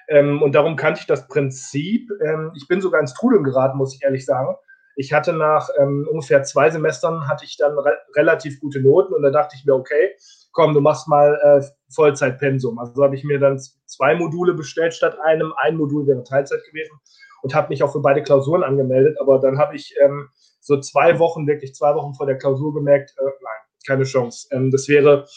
Ähm, 0.08 0.42
und 0.42 0.56
darum 0.56 0.76
kannte 0.76 1.00
ich 1.00 1.08
das 1.08 1.28
Prinzip. 1.28 2.10
Ähm, 2.24 2.52
ich 2.56 2.68
bin 2.68 2.82
sogar 2.82 3.00
ins 3.00 3.14
Trudeln 3.14 3.44
geraten, 3.44 3.78
muss 3.78 3.96
ich 3.96 4.04
ehrlich 4.04 4.26
sagen. 4.26 4.56
Ich 4.96 5.14
hatte 5.14 5.34
nach 5.34 5.70
ähm, 5.80 6.08
ungefähr 6.12 6.44
zwei 6.44 6.70
Semestern 6.70 7.28
hatte 7.28 7.46
ich 7.46 7.58
dann 7.58 7.78
re 7.78 7.98
relativ 8.16 8.60
gute 8.60 8.82
Noten 8.82 9.14
und 9.14 9.22
da 9.22 9.30
dachte 9.30 9.56
ich 9.58 9.66
mir, 9.66 9.74
okay, 9.74 10.16
komm, 10.52 10.74
du 10.74 10.82
machst 10.82 11.08
mal 11.08 11.40
äh, 11.42 11.66
Vollzeitpensum. 11.94 12.78
Also 12.78 13.04
habe 13.04 13.16
ich 13.16 13.24
mir 13.24 13.40
dann 13.40 13.58
zwei 13.86 14.16
Module 14.16 14.54
bestellt 14.54 14.94
statt 14.94 15.18
einem. 15.24 15.54
Ein 15.58 15.78
Modul 15.78 16.08
wäre 16.08 16.24
Teilzeit 16.24 16.64
gewesen 16.66 17.00
und 17.42 17.56
habe 17.56 17.70
mich 17.70 17.84
auch 17.84 17.92
für 17.92 18.02
beide 18.02 18.22
Klausuren 18.22 18.64
angemeldet. 18.64 19.18
Aber 19.20 19.40
dann 19.40 19.58
habe 19.58 19.76
ich 19.76 19.96
ähm, 20.04 20.30
so 20.62 20.80
zwei 20.80 21.20
Wochen, 21.20 21.48
wirklich 21.48 21.76
zwei 21.76 21.94
Wochen 21.96 22.14
vor 22.14 22.26
der 22.26 22.38
Klausur 22.38 22.74
gemerkt, 22.74 23.14
äh, 23.18 23.24
nein, 23.24 23.62
keine 23.86 24.04
Chance. 24.04 24.48
Ähm, 24.52 24.72
das 24.72 24.88
wäre 24.88 25.28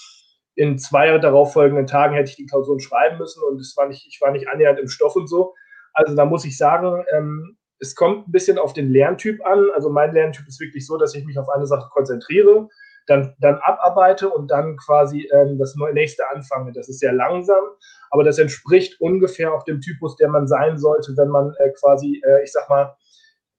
in 0.55 0.79
zwei 0.79 1.19
darauffolgenden 1.19 1.87
Tagen 1.87 2.15
hätte 2.15 2.31
ich 2.31 2.37
die 2.37 2.47
Klausuren 2.47 2.79
schreiben 2.79 3.19
müssen 3.19 3.43
und 3.43 3.61
es 3.61 3.77
war 3.77 3.89
nicht, 3.89 4.07
ich 4.07 4.21
war 4.21 4.31
nicht 4.31 4.49
annähernd 4.49 4.79
im 4.79 4.89
Stoff 4.89 5.17
und 5.17 5.27
so. 5.27 5.55
Also 5.95 6.15
da 6.15 6.25
muss 6.25 6.45
ich 6.45 6.57
sagen, 6.57 7.05
ähm, 7.13 7.57
es 7.81 7.95
kommt 7.95 8.29
ein 8.29 8.33
bisschen 8.33 8.59
auf 8.59 8.73
den 8.73 8.91
Lerntyp 8.91 9.45
an. 9.45 9.67
Also 9.75 9.91
mein 9.91 10.15
Lerntyp 10.15 10.47
ist 10.47 10.61
wirklich 10.61 10.87
so, 10.87 10.97
dass 10.97 11.15
ich 11.15 11.25
mich 11.25 11.39
auf 11.39 11.49
eine 11.49 11.67
Sache 11.67 11.89
konzentriere, 11.91 12.69
dann, 13.07 13.35
dann 13.41 13.59
abarbeite 13.63 14.29
und 14.31 14.51
dann 14.51 14.77
quasi 14.77 15.29
ähm, 15.33 15.59
das 15.59 15.75
nächste 15.93 16.29
anfange. 16.31 16.73
Das 16.73 16.89
ist 16.89 17.01
sehr 17.01 17.13
langsam, 17.13 17.63
aber 18.11 18.25
das 18.25 18.39
entspricht 18.39 19.01
ungefähr 19.01 19.53
auch 19.53 19.65
dem 19.65 19.81
Typus, 19.81 20.17
der 20.17 20.29
man 20.29 20.47
sein 20.47 20.79
sollte, 20.79 21.17
wenn 21.17 21.29
man 21.29 21.53
äh, 21.59 21.71
quasi, 21.73 22.23
äh, 22.25 22.43
ich 22.43 22.53
sag 22.53 22.69
mal, 22.69 22.97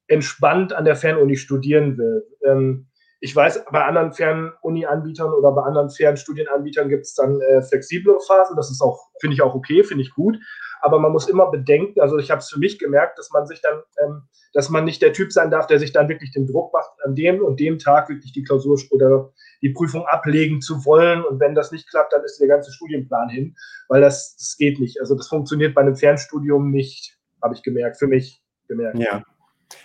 entspannt 0.08 0.74
an 0.74 0.86
der 0.86 0.96
Fernuni 0.96 1.36
studieren 1.36 1.98
will. 1.98 2.26
Ähm, 2.46 2.88
ich 3.22 3.36
weiß, 3.36 3.66
bei 3.72 3.84
anderen 3.84 4.14
Fernuni-Anbietern 4.14 5.34
oder 5.34 5.52
bei 5.52 5.64
anderen 5.64 5.90
Fernstudienanbietern 5.90 6.90
gibt 6.90 7.06
es 7.06 7.16
dann 7.16 7.42
äh, 7.42 7.62
flexiblere 7.64 8.20
Phasen. 8.28 8.56
Das 8.56 8.70
ist 8.70 8.82
auch, 8.82 9.00
finde 9.20 9.34
ich 9.34 9.42
auch 9.42 9.56
okay, 9.56 9.84
finde 9.84 10.04
ich 10.04 10.14
gut. 10.14 10.38
Aber 10.82 11.00
man 11.00 11.12
muss 11.12 11.28
immer 11.28 11.50
bedenken, 11.50 12.00
also 12.00 12.20
ich 12.20 12.30
habe 12.30 12.40
es 12.40 12.50
für 12.50 12.60
mich 12.60 12.78
gemerkt, 12.78 13.18
dass 13.18 13.32
man 13.32 13.48
sich 13.48 13.62
dann, 13.62 13.82
ähm, 14.04 14.22
dass 14.54 14.70
man 14.70 14.84
nicht 14.84 15.02
der 15.02 15.14
Typ 15.14 15.32
sein 15.32 15.50
darf, 15.50 15.66
der 15.66 15.80
sich 15.80 15.92
dann 15.92 16.10
wirklich 16.10 16.32
den 16.34 16.46
Druck 16.46 16.72
macht, 16.74 16.92
an 17.04 17.16
dem 17.16 17.44
und 17.44 17.60
dem 17.60 17.80
Tag 17.80 18.10
wirklich 18.10 18.32
die 18.34 18.44
Klausur 18.44 18.78
oder 18.92 19.34
die 19.64 19.70
Prüfung 19.70 20.06
ablegen 20.06 20.62
zu 20.62 20.86
wollen. 20.86 21.24
Und 21.24 21.40
wenn 21.40 21.56
das 21.56 21.72
nicht 21.72 21.90
klappt, 21.90 22.14
dann 22.14 22.24
ist 22.24 22.40
der 22.40 22.48
ganze 22.48 22.72
Studienplan 22.72 23.30
hin, 23.30 23.56
weil 23.88 24.02
das, 24.02 24.36
das 24.38 24.56
geht 24.58 24.80
nicht. 24.80 25.00
Also 25.00 25.16
das 25.16 25.28
funktioniert 25.28 25.74
bei 25.74 25.82
einem 25.82 25.96
Fernstudium 25.96 26.70
nicht, 26.70 27.18
habe 27.42 27.56
ich 27.56 27.64
gemerkt, 27.64 27.98
für 27.98 28.08
mich 28.08 28.44
gemerkt. 28.68 29.00
Ja. 29.00 29.24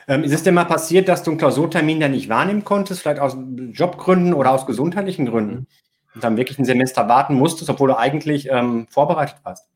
Ähm, 0.09 0.25
ist 0.25 0.33
es 0.33 0.43
denn 0.43 0.55
mal 0.55 0.65
passiert, 0.65 1.09
dass 1.09 1.23
du 1.23 1.31
einen 1.31 1.39
Klausurtermin 1.39 2.01
dann 2.01 2.11
nicht 2.13 2.29
wahrnehmen 2.29 2.65
konntest, 2.65 3.03
vielleicht 3.03 3.21
aus 3.21 3.37
Jobgründen 3.73 4.35
oder 4.35 4.51
aus 4.53 4.67
gesundheitlichen 4.67 5.27
Gründen? 5.27 5.55
Mhm. 5.55 5.67
Und 6.15 6.25
dann 6.25 6.37
wirklich 6.37 6.59
ein 6.59 6.65
Semester 6.65 7.09
warten 7.09 7.35
musstest, 7.35 7.71
obwohl 7.71 7.89
du 7.89 7.99
eigentlich 7.99 8.49
ähm, 8.51 8.87
vorbereitet 8.91 9.37
warst? 9.45 9.69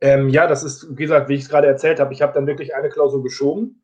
Ähm, 0.00 0.28
ja, 0.28 0.46
das 0.46 0.62
ist, 0.62 0.86
wie 0.90 1.02
gesagt, 1.02 1.28
wie 1.28 1.34
ich 1.34 1.42
es 1.42 1.48
gerade 1.48 1.66
erzählt 1.66 2.00
habe, 2.00 2.12
ich 2.12 2.20
habe 2.20 2.34
dann 2.34 2.46
wirklich 2.46 2.74
eine 2.74 2.90
Klausur 2.90 3.22
geschoben. 3.22 3.82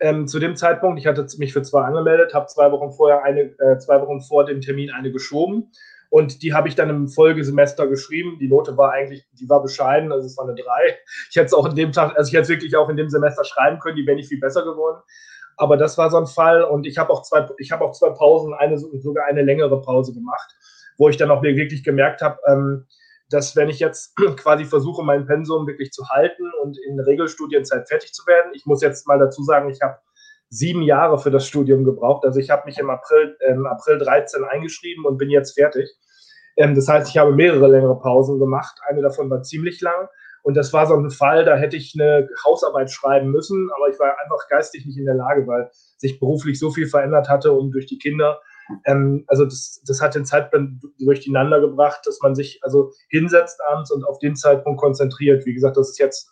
Ähm, 0.00 0.26
zu 0.26 0.38
dem 0.38 0.56
Zeitpunkt, 0.56 0.98
ich 0.98 1.06
hatte 1.06 1.26
mich 1.38 1.52
für 1.52 1.62
zwei 1.62 1.82
angemeldet, 1.82 2.34
habe 2.34 2.46
zwei 2.46 2.70
Wochen 2.72 2.90
vorher 2.90 3.22
eine, 3.22 3.40
äh, 3.58 3.78
zwei 3.78 4.00
Wochen 4.00 4.20
vor 4.20 4.44
dem 4.44 4.60
Termin 4.60 4.90
eine 4.90 5.12
geschoben 5.12 5.70
Und 6.12 6.42
die 6.42 6.52
habe 6.52 6.68
ich 6.68 6.74
dann 6.74 6.90
im 6.90 7.08
Folgesemester 7.08 7.86
geschrieben. 7.86 8.36
Die 8.38 8.46
Note 8.46 8.76
war 8.76 8.92
eigentlich, 8.92 9.26
die 9.32 9.48
war 9.48 9.62
bescheiden, 9.62 10.12
also 10.12 10.26
es 10.26 10.36
war 10.36 10.44
eine 10.44 10.54
3. 10.54 10.62
Ich 11.30 11.36
hätte 11.36 11.46
es 11.46 11.54
auch 11.54 11.64
in 11.64 11.74
dem 11.74 11.90
Tag, 11.90 12.14
also 12.18 12.28
ich 12.28 12.34
hätte 12.34 12.42
es 12.42 12.48
wirklich 12.50 12.76
auch 12.76 12.90
in 12.90 12.98
dem 12.98 13.08
Semester 13.08 13.42
schreiben 13.44 13.78
können, 13.78 13.96
die 13.96 14.06
wäre 14.06 14.16
nicht 14.16 14.28
viel 14.28 14.38
besser 14.38 14.62
geworden. 14.62 15.00
Aber 15.56 15.78
das 15.78 15.96
war 15.96 16.10
so 16.10 16.18
ein 16.18 16.26
Fall 16.26 16.64
und 16.64 16.86
ich 16.86 16.98
habe 16.98 17.10
auch 17.10 17.22
zwei, 17.22 17.48
ich 17.56 17.72
habe 17.72 17.82
auch 17.82 17.92
zwei 17.92 18.10
Pausen, 18.10 18.52
eine 18.52 18.76
sogar 18.76 19.24
eine 19.24 19.40
längere 19.40 19.80
Pause 19.80 20.12
gemacht, 20.12 20.54
wo 20.98 21.08
ich 21.08 21.16
dann 21.16 21.30
auch 21.30 21.42
wirklich 21.42 21.82
gemerkt 21.82 22.20
habe, 22.20 22.36
ähm, 22.46 22.86
dass 23.30 23.56
wenn 23.56 23.70
ich 23.70 23.78
jetzt 23.78 24.14
quasi 24.36 24.66
versuche, 24.66 25.02
mein 25.02 25.24
Pensum 25.24 25.66
wirklich 25.66 25.92
zu 25.92 26.06
halten 26.10 26.44
und 26.62 26.76
in 26.86 27.00
Regelstudienzeit 27.00 27.88
fertig 27.88 28.12
zu 28.12 28.26
werden, 28.26 28.52
ich 28.52 28.66
muss 28.66 28.82
jetzt 28.82 29.08
mal 29.08 29.18
dazu 29.18 29.42
sagen, 29.44 29.70
ich 29.70 29.80
habe 29.80 29.96
sieben 30.52 30.82
Jahre 30.82 31.18
für 31.18 31.30
das 31.30 31.46
Studium 31.46 31.82
gebraucht. 31.82 32.26
Also 32.26 32.38
ich 32.38 32.50
habe 32.50 32.66
mich 32.66 32.78
im 32.78 32.90
April, 32.90 33.38
ähm, 33.40 33.66
April 33.66 33.98
13 33.98 34.44
eingeschrieben 34.44 35.06
und 35.06 35.16
bin 35.16 35.30
jetzt 35.30 35.54
fertig. 35.54 35.88
Ähm, 36.56 36.74
das 36.74 36.88
heißt, 36.88 37.10
ich 37.10 37.18
habe 37.18 37.32
mehrere 37.32 37.68
längere 37.68 37.98
Pausen 37.98 38.38
gemacht. 38.38 38.78
Eine 38.86 39.02
davon 39.02 39.30
war 39.30 39.42
ziemlich 39.42 39.80
lang. 39.80 40.08
Und 40.42 40.56
das 40.56 40.72
war 40.72 40.86
so 40.86 40.94
ein 40.96 41.10
Fall, 41.10 41.44
da 41.44 41.56
hätte 41.56 41.76
ich 41.76 41.94
eine 41.96 42.28
Hausarbeit 42.44 42.90
schreiben 42.90 43.30
müssen, 43.30 43.70
aber 43.76 43.88
ich 43.88 43.98
war 44.00 44.16
einfach 44.22 44.48
geistig 44.48 44.84
nicht 44.84 44.98
in 44.98 45.04
der 45.04 45.14
Lage, 45.14 45.46
weil 45.46 45.70
sich 45.98 46.18
beruflich 46.18 46.58
so 46.58 46.70
viel 46.70 46.88
verändert 46.88 47.28
hatte 47.28 47.52
und 47.52 47.70
durch 47.70 47.86
die 47.86 47.98
Kinder. 47.98 48.40
Ähm, 48.84 49.24
also 49.28 49.44
das, 49.44 49.80
das 49.86 50.00
hat 50.00 50.16
den 50.16 50.24
Zeitplan 50.24 50.80
durcheinander 50.98 51.60
gebracht, 51.60 52.00
dass 52.06 52.18
man 52.22 52.34
sich 52.34 52.58
also 52.62 52.92
hinsetzt 53.08 53.60
abends 53.70 53.92
und 53.92 54.04
auf 54.04 54.18
den 54.18 54.34
Zeitpunkt 54.34 54.80
konzentriert. 54.80 55.46
Wie 55.46 55.54
gesagt, 55.54 55.76
das 55.76 55.90
ist 55.90 55.98
jetzt 55.98 56.28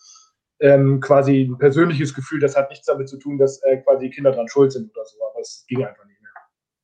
ähm, 0.60 1.00
quasi 1.00 1.42
ein 1.42 1.58
persönliches 1.58 2.12
Gefühl, 2.12 2.40
das 2.40 2.56
hat 2.56 2.68
nichts 2.70 2.86
damit 2.86 3.08
zu 3.08 3.16
tun, 3.16 3.38
dass 3.38 3.62
äh, 3.62 3.78
quasi 3.78 4.08
die 4.08 4.14
Kinder 4.14 4.32
dran 4.32 4.48
schuld 4.48 4.72
sind 4.72 4.90
oder 4.90 5.04
so, 5.04 5.18
aber 5.30 5.40
es 5.40 5.64
ging 5.68 5.84
einfach 5.84 6.04
nicht. 6.04 6.19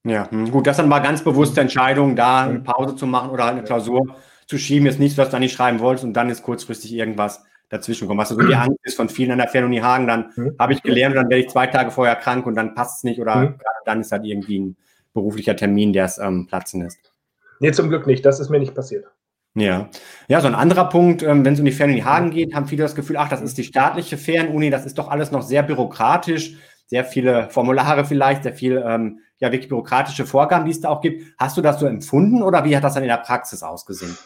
Ja, 0.06 0.30
hm, 0.30 0.50
gut, 0.50 0.66
das 0.66 0.76
dann 0.76 0.88
war 0.88 1.00
ganz 1.00 1.22
bewusste 1.24 1.60
Entscheidung, 1.60 2.14
da 2.14 2.44
eine 2.44 2.60
Pause 2.60 2.94
zu 2.94 3.06
machen 3.06 3.30
oder 3.30 3.46
eine 3.46 3.64
Klausur 3.64 4.16
zu 4.46 4.56
schieben, 4.56 4.86
jetzt 4.86 5.00
nichts, 5.00 5.18
was 5.18 5.30
du 5.30 5.38
nicht 5.38 5.54
schreiben 5.54 5.80
wolltest 5.80 6.04
und 6.04 6.14
dann 6.14 6.30
ist 6.30 6.44
kurzfristig 6.44 6.92
irgendwas 6.92 7.42
dazwischen 7.68 8.06
kommen. 8.06 8.20
Was 8.20 8.30
also 8.30 8.40
so 8.40 8.48
die 8.48 8.54
Angst 8.54 8.78
ist 8.84 8.96
von 8.96 9.08
vielen 9.08 9.32
an 9.32 9.38
der 9.38 9.48
Fernuni 9.48 9.78
Hagen, 9.78 10.06
dann 10.06 10.32
mhm. 10.36 10.54
habe 10.58 10.72
ich 10.72 10.82
gelernt 10.82 11.16
und 11.16 11.22
dann 11.22 11.30
werde 11.30 11.42
ich 11.42 11.50
zwei 11.50 11.66
Tage 11.66 11.90
vorher 11.90 12.14
krank 12.14 12.46
und 12.46 12.54
dann 12.54 12.74
passt 12.74 12.98
es 12.98 13.04
nicht 13.04 13.20
oder 13.20 13.36
mhm. 13.36 13.54
dann 13.84 14.00
ist 14.00 14.12
halt 14.12 14.24
irgendwie 14.24 14.60
ein 14.60 14.76
beruflicher 15.12 15.56
Termin, 15.56 15.92
der 15.92 16.04
es 16.04 16.18
ähm, 16.18 16.46
platzen 16.46 16.82
lässt. 16.82 17.12
Nee, 17.58 17.72
zum 17.72 17.88
Glück 17.88 18.06
nicht. 18.06 18.24
Das 18.24 18.38
ist 18.38 18.48
mir 18.50 18.60
nicht 18.60 18.74
passiert. 18.74 19.06
Ja. 19.54 19.88
Ja, 20.28 20.40
so 20.40 20.46
ein 20.46 20.54
anderer 20.54 20.88
Punkt, 20.88 21.22
ähm, 21.22 21.44
wenn 21.44 21.54
es 21.54 21.58
um 21.58 21.64
die 21.64 21.72
Fernuni 21.72 22.02
Hagen 22.02 22.30
geht, 22.30 22.54
haben 22.54 22.66
viele 22.66 22.82
das 22.82 22.94
Gefühl, 22.94 23.16
ach, 23.16 23.30
das 23.30 23.40
ist 23.40 23.56
die 23.58 23.64
staatliche 23.64 24.18
Fernuni, 24.18 24.70
das 24.70 24.84
ist 24.84 24.98
doch 24.98 25.08
alles 25.08 25.32
noch 25.32 25.42
sehr 25.42 25.62
bürokratisch, 25.62 26.56
sehr 26.86 27.04
viele 27.04 27.48
Formulare 27.48 28.04
vielleicht, 28.04 28.42
sehr 28.42 28.52
viel, 28.52 28.84
ähm, 28.86 29.20
ja, 29.38 29.52
wirklich 29.52 29.68
bürokratische 29.68 30.26
Vorgaben, 30.26 30.64
die 30.64 30.70
es 30.70 30.80
da 30.80 30.88
auch 30.88 31.00
gibt. 31.00 31.34
Hast 31.38 31.56
du 31.56 31.62
das 31.62 31.78
so 31.78 31.86
empfunden 31.86 32.42
oder 32.42 32.64
wie 32.64 32.76
hat 32.76 32.84
das 32.84 32.94
dann 32.94 33.02
in 33.02 33.08
der 33.08 33.18
Praxis 33.18 33.62
ausgesehen? 33.62 34.16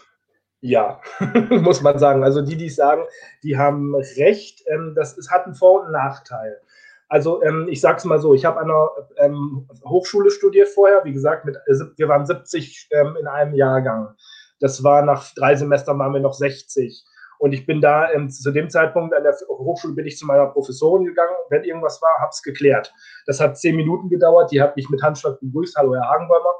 Ja, 0.61 1.01
muss 1.51 1.81
man 1.81 1.99
sagen. 1.99 2.23
Also 2.23 2.43
die, 2.43 2.57
die 2.57 2.67
es 2.67 2.77
sagen, 2.77 3.03
die 3.43 3.57
haben 3.57 3.95
recht. 3.95 4.63
Ähm, 4.67 4.95
das 4.95 5.17
ist, 5.17 5.31
hat 5.31 5.47
einen 5.47 5.55
Vor- 5.55 5.85
und 5.85 5.93
Nachteil. 5.93 6.61
Also 7.09 7.43
ähm, 7.43 7.67
ich 7.69 7.81
sage 7.81 7.99
es 7.99 8.05
mal 8.05 8.21
so, 8.21 8.35
ich 8.35 8.45
habe 8.45 8.61
an 8.61 8.71
einer 8.71 8.89
ähm, 9.17 9.69
Hochschule 9.85 10.31
studiert 10.31 10.69
vorher. 10.69 11.03
Wie 11.05 11.13
gesagt, 11.13 11.45
mit, 11.45 11.57
äh, 11.57 11.75
wir 11.97 12.09
waren 12.09 12.27
70 12.27 12.89
ähm, 12.93 13.17
in 13.19 13.27
einem 13.27 13.55
Jahrgang. 13.55 14.15
Das 14.61 14.85
war 14.85 15.03
nach 15.03 15.35
drei 15.35 15.57
Semestern 15.57 15.99
waren 15.99 16.13
wir 16.13 16.21
noch 16.21 16.35
60. 16.35 17.05
Und 17.41 17.53
ich 17.55 17.65
bin 17.65 17.81
da 17.81 18.13
ähm, 18.13 18.29
zu 18.29 18.53
dem 18.53 18.69
Zeitpunkt 18.69 19.15
an 19.15 19.23
der 19.23 19.35
Hochschule 19.49 19.95
bin 19.95 20.05
ich 20.05 20.19
zu 20.19 20.27
meiner 20.27 20.49
Professorin 20.49 21.07
gegangen. 21.07 21.35
Wenn 21.49 21.65
irgendwas 21.65 22.01
war, 22.03 22.21
habe 22.21 22.29
es 22.31 22.43
geklärt. 22.43 22.93
Das 23.25 23.41
hat 23.41 23.59
zehn 23.59 23.77
Minuten 23.77 24.11
gedauert. 24.11 24.53
Die 24.53 24.61
hat 24.61 24.77
mich 24.77 24.91
mit 24.91 25.03
Handschlag 25.03 25.41
begrüßt. 25.41 25.75
Hallo, 25.75 25.95
Herr 25.95 26.07
Hagenbäumer. 26.07 26.53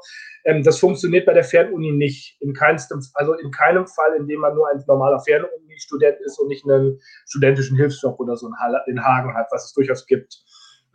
Ähm, 0.43 0.63
das 0.63 0.79
funktioniert 0.79 1.27
bei 1.27 1.33
der 1.33 1.43
Fernuni 1.43 1.91
nicht. 1.91 2.41
In 2.41 2.53
keinstem, 2.53 2.99
also 3.13 3.33
in 3.35 3.51
keinem 3.51 3.85
Fall, 3.85 4.15
in 4.15 4.27
dem 4.27 4.39
man 4.39 4.55
nur 4.55 4.67
ein 4.69 4.83
normaler 4.87 5.19
Fernuni-Student 5.19 6.17
ist 6.25 6.39
und 6.39 6.47
nicht 6.47 6.67
einen 6.67 6.99
studentischen 7.27 7.77
Hilfsjob 7.77 8.19
oder 8.19 8.35
so 8.35 8.49
in 8.87 9.03
Hagen 9.05 9.35
hat, 9.35 9.49
was 9.51 9.65
es 9.65 9.73
durchaus 9.73 10.07
gibt. 10.07 10.41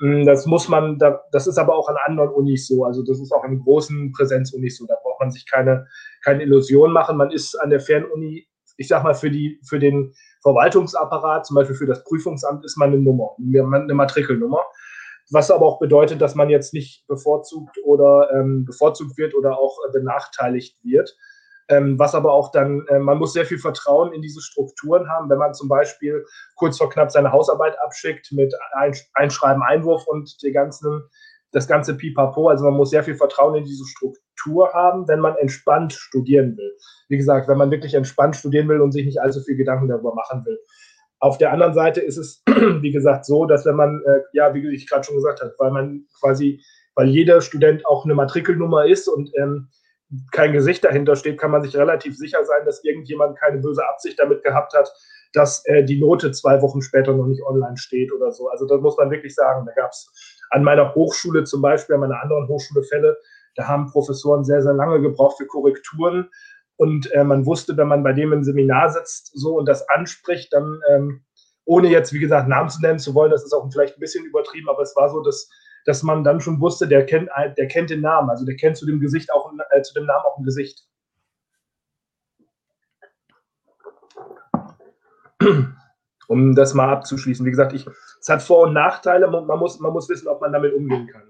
Mm, 0.01 0.25
das 0.25 0.47
muss 0.47 0.69
man, 0.69 0.99
das 1.31 1.47
ist 1.47 1.59
aber 1.59 1.77
auch 1.77 1.89
an 1.89 1.97
anderen 2.07 2.31
Unis 2.31 2.67
so. 2.67 2.85
Also 2.85 3.05
das 3.05 3.21
ist 3.21 3.31
auch 3.31 3.45
in 3.45 3.61
großen 3.61 4.11
Präsenzunis 4.11 4.79
so. 4.79 4.87
Da 4.87 4.97
braucht 5.01 5.21
man 5.21 5.31
sich 5.31 5.49
keine, 5.49 5.87
keine 6.25 6.43
Illusion 6.43 6.91
machen. 6.91 7.17
Man 7.17 7.31
ist 7.31 7.55
an 7.55 7.71
der 7.71 7.79
Fernuni 7.79 8.49
ich 8.77 8.89
sag 8.89 9.03
mal, 9.03 9.15
für, 9.15 9.31
die, 9.31 9.61
für 9.67 9.79
den 9.79 10.15
Verwaltungsapparat, 10.43 11.47
zum 11.47 11.57
Beispiel 11.57 11.77
für 11.77 11.87
das 11.87 12.05
Prüfungsamt, 12.05 12.65
ist 12.65 12.77
man 12.77 12.91
eine 12.93 13.01
Nummer, 13.01 13.37
eine 13.39 13.95
Matrikelnummer. 13.95 14.65
Was 15.31 15.51
aber 15.51 15.67
auch 15.67 15.81
bedeutet, 15.81 16.21
dass 16.21 16.37
man 16.37 16.51
jetzt 16.51 16.73
nicht 16.73 17.07
bevorzugt 17.09 17.77
oder 17.85 18.31
ähm, 18.33 18.65
bevorzugt 18.65 19.19
wird 19.19 19.35
oder 19.35 19.59
auch 19.59 19.77
benachteiligt 19.93 20.77
wird. 20.85 21.17
Ähm, 21.69 21.99
was 21.99 22.15
aber 22.15 22.33
auch 22.33 22.53
dann, 22.53 22.87
äh, 22.87 23.01
man 23.01 23.19
muss 23.19 23.33
sehr 23.33 23.45
viel 23.45 23.59
Vertrauen 23.59 24.13
in 24.13 24.23
diese 24.23 24.41
Strukturen 24.41 25.09
haben, 25.09 25.29
wenn 25.29 25.39
man 25.39 25.53
zum 25.53 25.69
Beispiel 25.69 26.25
kurz 26.55 26.79
vor 26.79 26.91
knapp 26.91 27.11
seine 27.11 27.33
Hausarbeit 27.33 27.77
abschickt 27.81 28.31
mit 28.31 28.55
Einschreiben, 29.15 29.63
Einwurf 29.65 30.07
und 30.07 30.41
die 30.43 30.53
ganzen, 30.53 31.03
das 31.53 31.67
ganze 31.67 31.97
Pipapo. 31.97 32.49
Also 32.49 32.65
man 32.65 32.75
muss 32.75 32.91
sehr 32.91 33.05
viel 33.05 33.15
Vertrauen 33.15 33.55
in 33.55 33.65
diese 33.65 33.85
Struktur 33.87 34.73
haben, 34.73 35.09
wenn 35.09 35.21
man 35.21 35.37
entspannt 35.37 35.93
studieren 35.93 36.57
will. 36.57 36.77
Wie 37.09 37.17
gesagt, 37.17 37.49
wenn 37.49 37.59
man 37.59 37.71
wirklich 37.71 37.95
entspannt 37.95 38.37
studieren 38.37 38.69
will 38.69 38.81
und 38.81 38.93
sich 38.93 39.07
nicht 39.07 39.21
allzu 39.21 39.41
viel 39.41 39.57
Gedanken 39.57 39.89
darüber 39.89 40.15
machen 40.15 40.45
will. 40.45 40.59
Auf 41.19 41.39
der 41.39 41.53
anderen 41.53 41.75
Seite 41.75 42.01
ist 42.01 42.19
es, 42.19 42.43
wie 42.47 42.93
gesagt, 42.93 43.25
so, 43.25 43.47
dass 43.47 43.65
wenn 43.65 43.77
man, 43.77 44.03
äh, 44.07 44.21
ja, 44.33 44.53
wie 44.55 44.69
ich 44.75 44.89
gerade 44.89 45.05
schon 45.05 45.17
gesagt 45.17 45.41
habe, 45.41 45.55
weil 45.59 45.71
man 45.71 46.05
quasi, 46.21 46.63
weil 46.95 47.09
jeder 47.09 47.41
Student 47.41 47.87
auch 47.87 48.05
eine 48.05 48.15
Matrikelnummer 48.15 48.87
ist 48.87 49.09
und 49.09 49.31
ähm, 49.39 49.69
kein 50.33 50.53
Gesicht 50.53 50.85
dahinter 50.85 51.17
steht, 51.17 51.39
kann 51.39 51.51
man 51.51 51.63
sich 51.63 51.77
relativ 51.77 52.17
sicher 52.17 52.45
sein, 52.45 52.65
dass 52.65 52.85
irgendjemand 52.85 53.39
keine 53.39 53.59
böse 53.59 53.87
Absicht 53.89 54.19
damit 54.19 54.43
gehabt 54.43 54.73
hat, 54.75 54.93
dass 55.33 55.65
äh, 55.67 55.85
die 55.85 55.99
Note 55.99 56.31
zwei 56.33 56.63
Wochen 56.63 56.81
später 56.81 57.13
noch 57.13 57.27
nicht 57.27 57.43
online 57.43 57.77
steht 57.77 58.13
oder 58.13 58.31
so. 58.31 58.49
Also 58.49 58.67
das 58.67 58.81
muss 58.81 58.97
man 58.97 59.11
wirklich 59.11 59.35
sagen. 59.35 59.67
Da 59.67 59.73
gab 59.73 59.91
es 59.91 60.36
an 60.51 60.65
meiner 60.65 60.95
Hochschule 60.95 61.45
zum 61.45 61.63
Beispiel, 61.63 61.95
an 61.95 62.03
meiner 62.03 62.23
anderen 62.23 62.49
Hochschule 62.49 62.83
Fälle, 62.85 63.17
da 63.57 63.67
haben 63.67 63.87
Professoren 63.87 64.45
sehr, 64.45 64.63
sehr 64.63 64.75
lange 64.75 65.01
gebraucht 65.01 65.39
für 65.39 65.47
Korrekturen. 65.47 66.31
Und 66.77 67.11
äh, 67.13 67.25
man 67.25 67.47
wusste, 67.47 67.77
wenn 67.77 67.89
man 67.89 68.03
bei 68.03 68.13
dem 68.13 68.33
im 68.33 68.45
Seminar 68.45 68.91
sitzt 68.91 69.31
so 69.35 69.57
und 69.57 69.67
das 69.67 69.89
anspricht, 69.89 70.53
dann, 70.53 70.81
ähm, 70.91 71.25
ohne 71.65 71.89
jetzt, 71.89 72.13
wie 72.13 72.19
gesagt, 72.19 72.49
Namen 72.49 72.69
zu 72.69 72.81
nennen 72.83 72.99
zu 72.99 73.15
wollen, 73.15 73.31
das 73.31 73.45
ist 73.45 73.55
auch 73.55 73.67
vielleicht 73.73 73.97
ein 73.97 74.01
bisschen 74.01 74.27
übertrieben, 74.27 74.69
aber 74.69 74.83
es 74.83 74.95
war 74.95 75.09
so, 75.09 75.23
dass, 75.23 75.49
dass 75.87 76.03
man 76.03 76.23
dann 76.23 76.41
schon 76.41 76.61
wusste, 76.61 76.87
der 76.87 77.07
kennt, 77.07 77.31
der 77.57 77.69
kennt 77.69 77.91
den 77.91 78.03
Namen, 78.03 78.29
also 78.29 78.45
der 78.45 78.57
kennt 78.57 78.77
zu 78.77 78.85
dem 78.87 79.01
Gesicht 79.01 79.33
auch, 79.33 79.51
äh, 79.71 79.83
zu 79.83 79.95
dem 79.95 80.05
Namen 80.05 80.25
auch 80.25 80.37
ein 80.37 80.45
Gesicht. 80.45 80.87
Um 86.29 86.55
das 86.55 86.75
mal 86.75 86.89
abzuschließen. 86.89 87.45
Wie 87.45 87.51
gesagt, 87.51 87.73
ich, 87.73 87.87
es 88.21 88.29
hat 88.29 88.43
Vor- 88.43 88.65
und 88.65 88.73
Nachteile. 88.73 89.29
Man 89.29 89.59
muss, 89.59 89.79
man 89.81 89.93
muss 89.93 90.09
wissen, 90.09 90.29
ob 90.29 90.41
man 90.41 90.53
damit 90.53 90.75
umgehen 90.75 91.07
kann. 91.07 91.23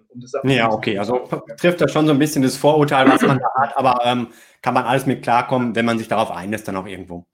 Um 0.43 0.51
ja, 0.51 0.71
okay. 0.71 0.99
Also 0.99 1.29
trifft 1.59 1.81
das 1.81 1.93
schon 1.93 2.07
so 2.07 2.13
ein 2.13 2.19
bisschen 2.19 2.43
das 2.43 2.57
Vorurteil, 2.57 3.09
was 3.09 3.23
man 3.23 3.39
da 3.39 3.49
hat, 3.61 3.77
aber 3.77 4.01
ähm, 4.05 4.29
kann 4.63 4.75
man 4.75 4.85
alles 4.85 5.07
mit 5.07 5.23
klarkommen, 5.23 5.75
wenn 5.77 5.85
man 5.85 5.99
sich 5.99 6.09
darauf 6.09 6.31
einlässt, 6.31 6.67
dann 6.69 6.77
auch 6.77 6.87
irgendwo. 6.87 7.27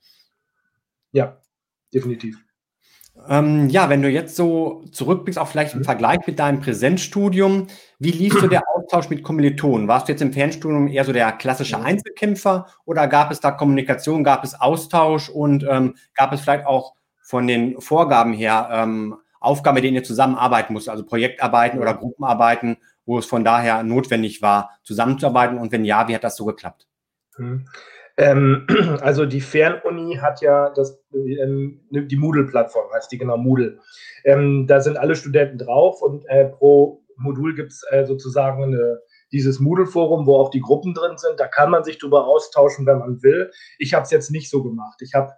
Ja, 1.13 1.37
definitiv. 1.95 2.43
Ähm, 3.29 3.69
ja, 3.69 3.91
wenn 3.91 4.03
du 4.03 4.09
jetzt 4.09 4.37
so 4.37 4.85
zurückblickst, 4.91 5.39
auch 5.39 5.47
vielleicht 5.47 5.75
im. 5.75 5.85
Vergleich 5.85 6.27
mit 6.27 6.39
deinem 6.39 6.61
Präsenzstudium, 6.61 7.67
wie 7.99 8.11
lief 8.11 8.33
so 8.33 8.47
der 8.47 8.63
Austausch 8.75 9.11
mit 9.11 9.23
Kommilitonen? 9.23 9.87
Warst 9.87 10.09
du 10.09 10.13
jetzt 10.13 10.23
im 10.23 10.33
Fernstudium 10.33 10.89
eher 10.89 11.05
so 11.05 11.13
der 11.13 11.31
klassische. 11.33 11.79
Einzelkämpfer 11.79 12.67
oder 12.85 13.07
gab 13.09 13.31
es 13.31 13.41
da 13.41 13.51
Kommunikation, 13.51 14.25
gab 14.25 14.45
es 14.45 14.59
Austausch 14.59 15.29
und 15.29 15.65
ähm, 15.69 15.95
gab 16.15 16.33
es 16.33 16.41
vielleicht 16.41 16.67
auch 16.67 16.95
von 17.33 17.47
den 17.47 17.81
Vorgaben 17.81 18.35
her 18.35 18.69
ähm, 18.71 19.17
Aufgaben, 19.41 19.77
mit 19.77 19.85
denen 19.85 19.97
ihr 19.97 20.05
zusammenarbeiten 20.05 20.75
musst, 20.75 20.91
also 20.91 21.03
Projektarbeiten 21.03 21.81
oder 21.81 21.95
Gruppenarbeiten, 21.95 22.77
wo 23.07 23.19
es 23.19 23.25
von 23.25 23.43
daher 23.43 23.83
notwendig 23.83 24.43
war, 24.43 24.79
zusammenzuarbeiten? 24.83 25.57
Und 25.57 25.73
wenn 25.73 25.87
ja, 25.87 26.09
wie 26.09 26.15
hat 26.15 26.25
das 26.25 26.37
so 26.37 26.45
geklappt? 26.45 26.87
Hm. 27.37 27.65
Ähm, 28.19 28.67
also 29.01 29.25
die 29.25 29.41
Fernuni 29.41 30.17
hat 30.17 30.43
ja 30.43 30.69
das, 30.77 31.03
ähm, 31.15 31.81
die 31.91 32.17
Moodle-Plattform, 32.17 32.93
heißt 32.93 33.11
die 33.11 33.17
genau 33.17 33.39
Moodle. 33.39 33.79
Ähm, 34.25 34.67
da 34.67 34.83
sind 34.83 34.99
alle 34.99 35.17
Studenten 35.17 35.57
drauf 35.57 36.03
und 36.03 36.27
äh, 36.29 36.45
pro 36.45 37.03
Modul 37.17 37.55
gibt 37.55 37.73
es 37.73 37.83
äh, 37.91 38.05
sozusagen 38.05 38.63
eine, 38.63 39.01
dieses 39.33 39.59
Moodle-Forum, 39.59 40.27
wo 40.27 40.37
auch 40.37 40.51
die 40.51 40.61
Gruppen 40.61 40.93
drin 40.93 41.17
sind. 41.17 41.41
Da 41.41 41.49
kann 41.49 41.71
man 41.71 41.83
sich 41.83 41.99
darüber 41.99 42.27
austauschen, 42.27 42.85
wenn 42.85 42.99
man 42.99 43.23
will. 43.23 43.51
Ich 43.79 43.95
habe 43.95 44.05
es 44.05 44.11
jetzt 44.11 44.31
nicht 44.31 44.51
so 44.51 44.63
gemacht. 44.63 45.01
Ich 45.01 45.15
habe 45.15 45.33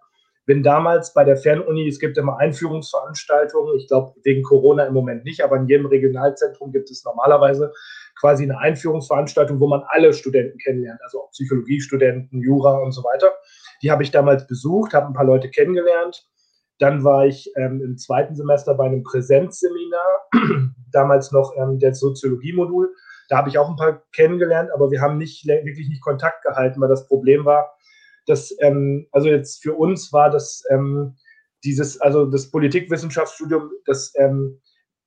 bin 0.47 0.63
damals 0.63 1.15
bei 1.15 1.25
der 1.25 1.37
Fernuni, 1.37 1.89
es 1.89 1.99
gibt 1.99 2.19
immer 2.19 2.39
Einführungsveranstaltungen, 2.39 3.77
ich 3.77 3.89
glaube 3.89 4.15
wegen 4.23 4.43
Corona 4.43 4.85
im 4.85 4.95
Moment 4.95 5.25
nicht, 5.25 5.43
aber 5.43 5.57
in 5.57 5.67
jedem 5.67 5.87
Regionalzentrum 5.87 6.73
gibt 6.73 6.91
es 6.91 7.05
normalerweise 7.05 7.73
quasi 8.19 8.45
eine 8.45 8.59
Einführungsveranstaltung, 8.59 9.59
wo 9.61 9.67
man 9.67 9.83
alle 9.89 10.13
Studenten 10.13 10.59
kennenlernt, 10.59 11.01
also 11.03 11.23
auch 11.23 11.31
Psychologiestudenten, 11.31 12.43
Jura 12.43 12.79
und 12.79 12.93
so 12.93 13.03
weiter. 13.03 13.33
Die 13.83 13.91
habe 13.91 14.03
ich 14.03 14.11
damals 14.11 14.47
besucht, 14.47 14.95
habe 14.95 15.07
ein 15.07 15.15
paar 15.15 15.25
Leute 15.25 15.51
kennengelernt. 15.51 16.27
Dann 16.79 17.05
war 17.05 17.27
ich 17.27 17.51
ähm, 17.57 17.81
im 17.83 17.97
zweiten 17.97 18.35
Semester 18.35 18.75
bei 18.75 18.85
einem 18.85 19.03
Präsenzseminar, 19.03 20.29
damals 20.93 21.33
noch 21.33 21.53
ähm, 21.57 21.79
der 21.79 21.95
Soziologie-Modul. 21.95 22.93
Da 23.29 23.39
habe 23.39 23.49
ich 23.49 23.59
auch 23.59 23.69
ein 23.69 23.77
paar 23.77 24.03
kennengelernt, 24.13 24.71
aber 24.73 24.91
wir 24.91 25.01
haben 25.01 25.17
nicht 25.17 25.47
wirklich 25.47 25.89
nicht 25.89 26.03
Kontakt 26.03 26.43
gehalten, 26.43 26.81
weil 26.81 26.89
das 26.89 27.07
Problem 27.07 27.45
war, 27.45 27.75
dass, 28.27 28.55
ähm, 28.61 29.07
also 29.13 29.29
jetzt 29.29 29.63
für 29.63 29.75
uns 29.75 30.13
war 30.13 30.31
das 30.31 30.63
ähm, 30.71 31.17
dieses, 31.65 32.01
also 32.01 32.27
das 32.27 32.51
Politikwissenschaftsstudium, 32.51 33.71
das, 33.87 34.13
ähm, 34.17 34.61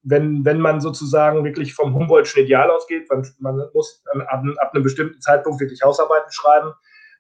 wenn, 0.04 0.46
wenn 0.46 0.60
man 0.60 0.80
sozusagen 0.82 1.44
wirklich 1.44 1.74
vom 1.74 1.94
Humboldtschen 1.94 2.44
Ideal 2.44 2.72
ausgeht, 2.72 3.10
man, 3.10 3.28
man 3.40 3.70
muss 3.74 4.02
ab, 4.28 4.44
ab 4.58 4.72
einem 4.74 4.84
bestimmten 4.84 5.20
Zeitpunkt 5.22 5.60
wirklich 5.60 5.82
Hausarbeiten 5.84 6.32
schreiben, 6.32 6.72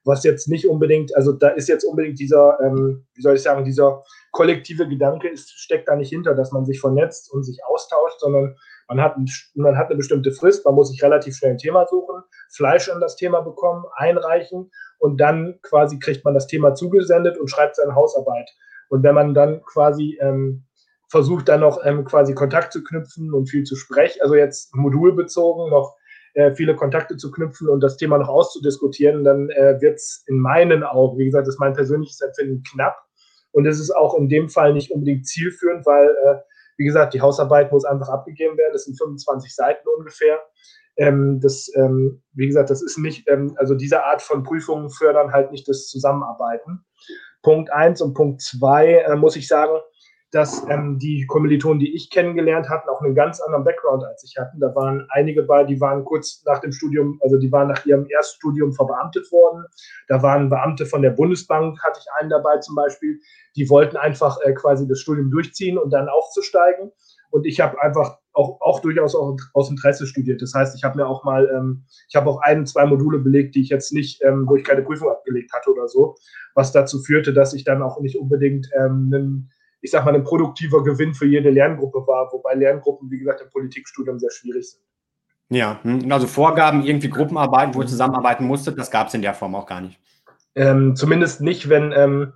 was 0.05 0.23
jetzt 0.23 0.47
nicht 0.47 0.67
unbedingt, 0.67 1.15
also 1.15 1.33
da 1.33 1.49
ist 1.49 1.67
jetzt 1.67 1.83
unbedingt 1.83 2.17
dieser, 2.19 2.57
ähm, 2.61 3.05
wie 3.13 3.21
soll 3.21 3.35
ich 3.35 3.41
sagen, 3.41 3.65
dieser 3.65 4.03
kollektive 4.31 4.87
Gedanke 4.87 5.27
ist, 5.27 5.51
steckt 5.59 5.89
da 5.89 5.95
nicht 5.95 6.09
hinter, 6.09 6.33
dass 6.33 6.51
man 6.51 6.65
sich 6.65 6.79
vernetzt 6.79 7.31
und 7.31 7.43
sich 7.43 7.63
austauscht, 7.65 8.19
sondern 8.19 8.55
man 8.87 9.01
hat, 9.01 9.17
man 9.55 9.77
hat 9.77 9.87
eine 9.87 9.97
bestimmte 9.97 10.31
Frist, 10.31 10.65
man 10.65 10.75
muss 10.75 10.89
sich 10.89 11.03
relativ 11.03 11.35
schnell 11.35 11.51
ein 11.51 11.57
Thema 11.57 11.85
suchen, 11.87 12.21
Fleisch 12.49 12.89
an 12.89 13.01
das 13.01 13.15
Thema 13.15 13.41
bekommen, 13.41 13.85
einreichen 13.95 14.71
und 14.99 15.19
dann 15.19 15.59
quasi 15.61 15.99
kriegt 15.99 16.23
man 16.23 16.33
das 16.33 16.47
Thema 16.47 16.73
zugesendet 16.73 17.37
und 17.37 17.49
schreibt 17.49 17.75
seine 17.75 17.95
Hausarbeit. 17.95 18.49
Und 18.89 19.03
wenn 19.03 19.15
man 19.15 19.33
dann 19.33 19.61
quasi 19.63 20.17
ähm, 20.21 20.65
versucht, 21.09 21.49
dann 21.49 21.61
noch 21.61 21.83
ähm, 21.83 22.05
quasi 22.05 22.33
Kontakt 22.33 22.73
zu 22.73 22.83
knüpfen 22.83 23.33
und 23.33 23.49
viel 23.49 23.63
zu 23.63 23.75
sprechen, 23.75 24.21
also 24.21 24.35
jetzt 24.35 24.73
modulbezogen 24.75 25.69
noch 25.69 25.95
äh, 26.33 26.53
viele 26.53 26.75
Kontakte 26.75 27.17
zu 27.17 27.31
knüpfen 27.31 27.67
und 27.67 27.81
das 27.81 27.97
Thema 27.97 28.17
noch 28.17 28.29
auszudiskutieren, 28.29 29.23
dann 29.23 29.49
äh, 29.49 29.81
wird 29.81 29.95
es 29.95 30.23
in 30.27 30.39
meinen 30.39 30.83
Augen, 30.83 31.17
wie 31.17 31.25
gesagt, 31.25 31.47
das 31.47 31.55
ist 31.55 31.59
mein 31.59 31.73
persönliches 31.73 32.21
Empfinden, 32.21 32.63
knapp. 32.63 32.95
Und 33.51 33.65
es 33.65 33.79
ist 33.79 33.91
auch 33.91 34.15
in 34.15 34.29
dem 34.29 34.49
Fall 34.49 34.73
nicht 34.73 34.91
unbedingt 34.91 35.25
zielführend, 35.25 35.85
weil, 35.85 36.09
äh, 36.09 36.35
wie 36.77 36.85
gesagt, 36.85 37.13
die 37.13 37.21
Hausarbeit 37.21 37.71
muss 37.71 37.85
einfach 37.85 38.09
abgegeben 38.09 38.57
werden. 38.57 38.73
Das 38.73 38.85
sind 38.85 38.97
25 38.97 39.53
Seiten 39.53 39.87
ungefähr. 39.97 40.39
Ähm, 40.97 41.39
das, 41.41 41.71
ähm, 41.75 42.23
wie 42.33 42.47
gesagt, 42.47 42.69
das 42.69 42.81
ist 42.81 42.97
nicht, 42.97 43.27
ähm, 43.27 43.53
also 43.57 43.75
diese 43.75 44.03
Art 44.03 44.21
von 44.21 44.43
Prüfungen 44.43 44.89
fördern 44.89 45.31
halt 45.31 45.51
nicht 45.51 45.67
das 45.67 45.87
Zusammenarbeiten. 45.87 46.85
Punkt 47.43 47.71
eins 47.71 48.01
und 48.01 48.13
Punkt 48.13 48.41
zwei 48.41 48.93
äh, 48.93 49.15
muss 49.15 49.35
ich 49.35 49.47
sagen, 49.47 49.77
dass 50.31 50.65
ähm, 50.69 50.99
die 50.99 51.25
Kommilitonen, 51.25 51.79
die 51.79 51.95
ich 51.95 52.09
kennengelernt 52.09 52.69
hatten, 52.69 52.89
auch 52.89 53.01
einen 53.01 53.15
ganz 53.15 53.39
anderen 53.39 53.63
Background 53.63 54.03
als 54.03 54.23
ich 54.23 54.37
hatten. 54.37 54.59
Da 54.59 54.75
waren 54.75 55.07
einige 55.09 55.43
bei, 55.43 55.63
die 55.63 55.79
waren 55.79 56.03
kurz 56.03 56.43
nach 56.45 56.59
dem 56.59 56.73
Studium, 56.73 57.17
also 57.21 57.37
die 57.37 57.51
waren 57.51 57.69
nach 57.69 57.85
ihrem 57.85 58.05
Erststudium 58.09 58.73
verbeamtet 58.73 59.31
worden. 59.31 59.65
Da 60.07 60.21
waren 60.21 60.49
Beamte 60.49 60.85
von 60.85 61.01
der 61.01 61.11
Bundesbank, 61.11 61.81
hatte 61.81 62.01
ich 62.01 62.11
einen 62.19 62.29
dabei 62.29 62.57
zum 62.57 62.75
Beispiel, 62.75 63.19
die 63.55 63.69
wollten 63.69 63.95
einfach 63.95 64.37
äh, 64.43 64.53
quasi 64.53 64.87
das 64.87 64.99
Studium 64.99 65.31
durchziehen 65.31 65.77
und 65.77 65.91
dann 65.91 66.09
aufzusteigen. 66.09 66.91
Und 67.29 67.45
ich 67.45 67.59
habe 67.59 67.81
einfach 67.81 68.17
auch, 68.33 68.61
auch 68.61 68.81
durchaus 68.81 69.15
auch 69.15 69.35
aus 69.53 69.69
Interesse 69.69 70.07
studiert. 70.07 70.41
Das 70.41 70.53
heißt, 70.53 70.75
ich 70.75 70.83
habe 70.83 70.97
mir 70.97 71.07
auch 71.07 71.23
mal, 71.23 71.49
ähm, 71.55 71.85
ich 72.07 72.15
habe 72.15 72.29
auch 72.29 72.41
ein, 72.41 72.65
zwei 72.65 72.85
Module 72.85 73.19
belegt, 73.19 73.55
die 73.55 73.61
ich 73.61 73.69
jetzt 73.69 73.93
nicht, 73.93 74.23
ähm, 74.23 74.45
wo 74.47 74.55
ich 74.55 74.63
keine 74.63 74.83
Prüfung 74.83 75.09
abgelegt 75.09 75.51
hatte 75.53 75.71
oder 75.71 75.87
so, 75.87 76.15
was 76.53 76.71
dazu 76.71 76.99
führte, 76.99 77.33
dass 77.33 77.53
ich 77.53 77.63
dann 77.63 77.81
auch 77.81 77.99
nicht 77.99 78.17
unbedingt 78.17 78.69
ähm, 78.77 79.11
einen, 79.13 79.51
ich 79.81 79.91
sag 79.91 80.05
mal, 80.05 80.15
ein 80.15 80.23
produktiver 80.23 80.83
Gewinn 80.83 81.13
für 81.13 81.25
jede 81.25 81.49
Lerngruppe 81.49 82.05
war, 82.07 82.31
wobei 82.31 82.53
Lerngruppen, 82.55 83.09
wie 83.11 83.19
gesagt, 83.19 83.41
im 83.41 83.49
Politikstudium 83.49 84.19
sehr 84.19 84.31
schwierig 84.31 84.71
sind. 84.71 84.83
Ja, 85.49 85.79
hm, 85.83 86.11
also 86.11 86.27
Vorgaben, 86.27 86.83
irgendwie 86.83 87.09
Gruppenarbeiten, 87.09 87.73
wo 87.73 87.81
ihr 87.81 87.87
zusammenarbeiten 87.87 88.45
musstet, 88.45 88.77
das 88.77 88.91
gab 88.91 89.07
es 89.07 89.13
in 89.13 89.21
der 89.21 89.33
Form 89.33 89.55
auch 89.55 89.65
gar 89.65 89.81
nicht. 89.81 89.99
Ähm, 90.55 90.95
zumindest 90.95 91.41
nicht, 91.41 91.69
wenn, 91.69 91.91
ähm, 91.91 92.33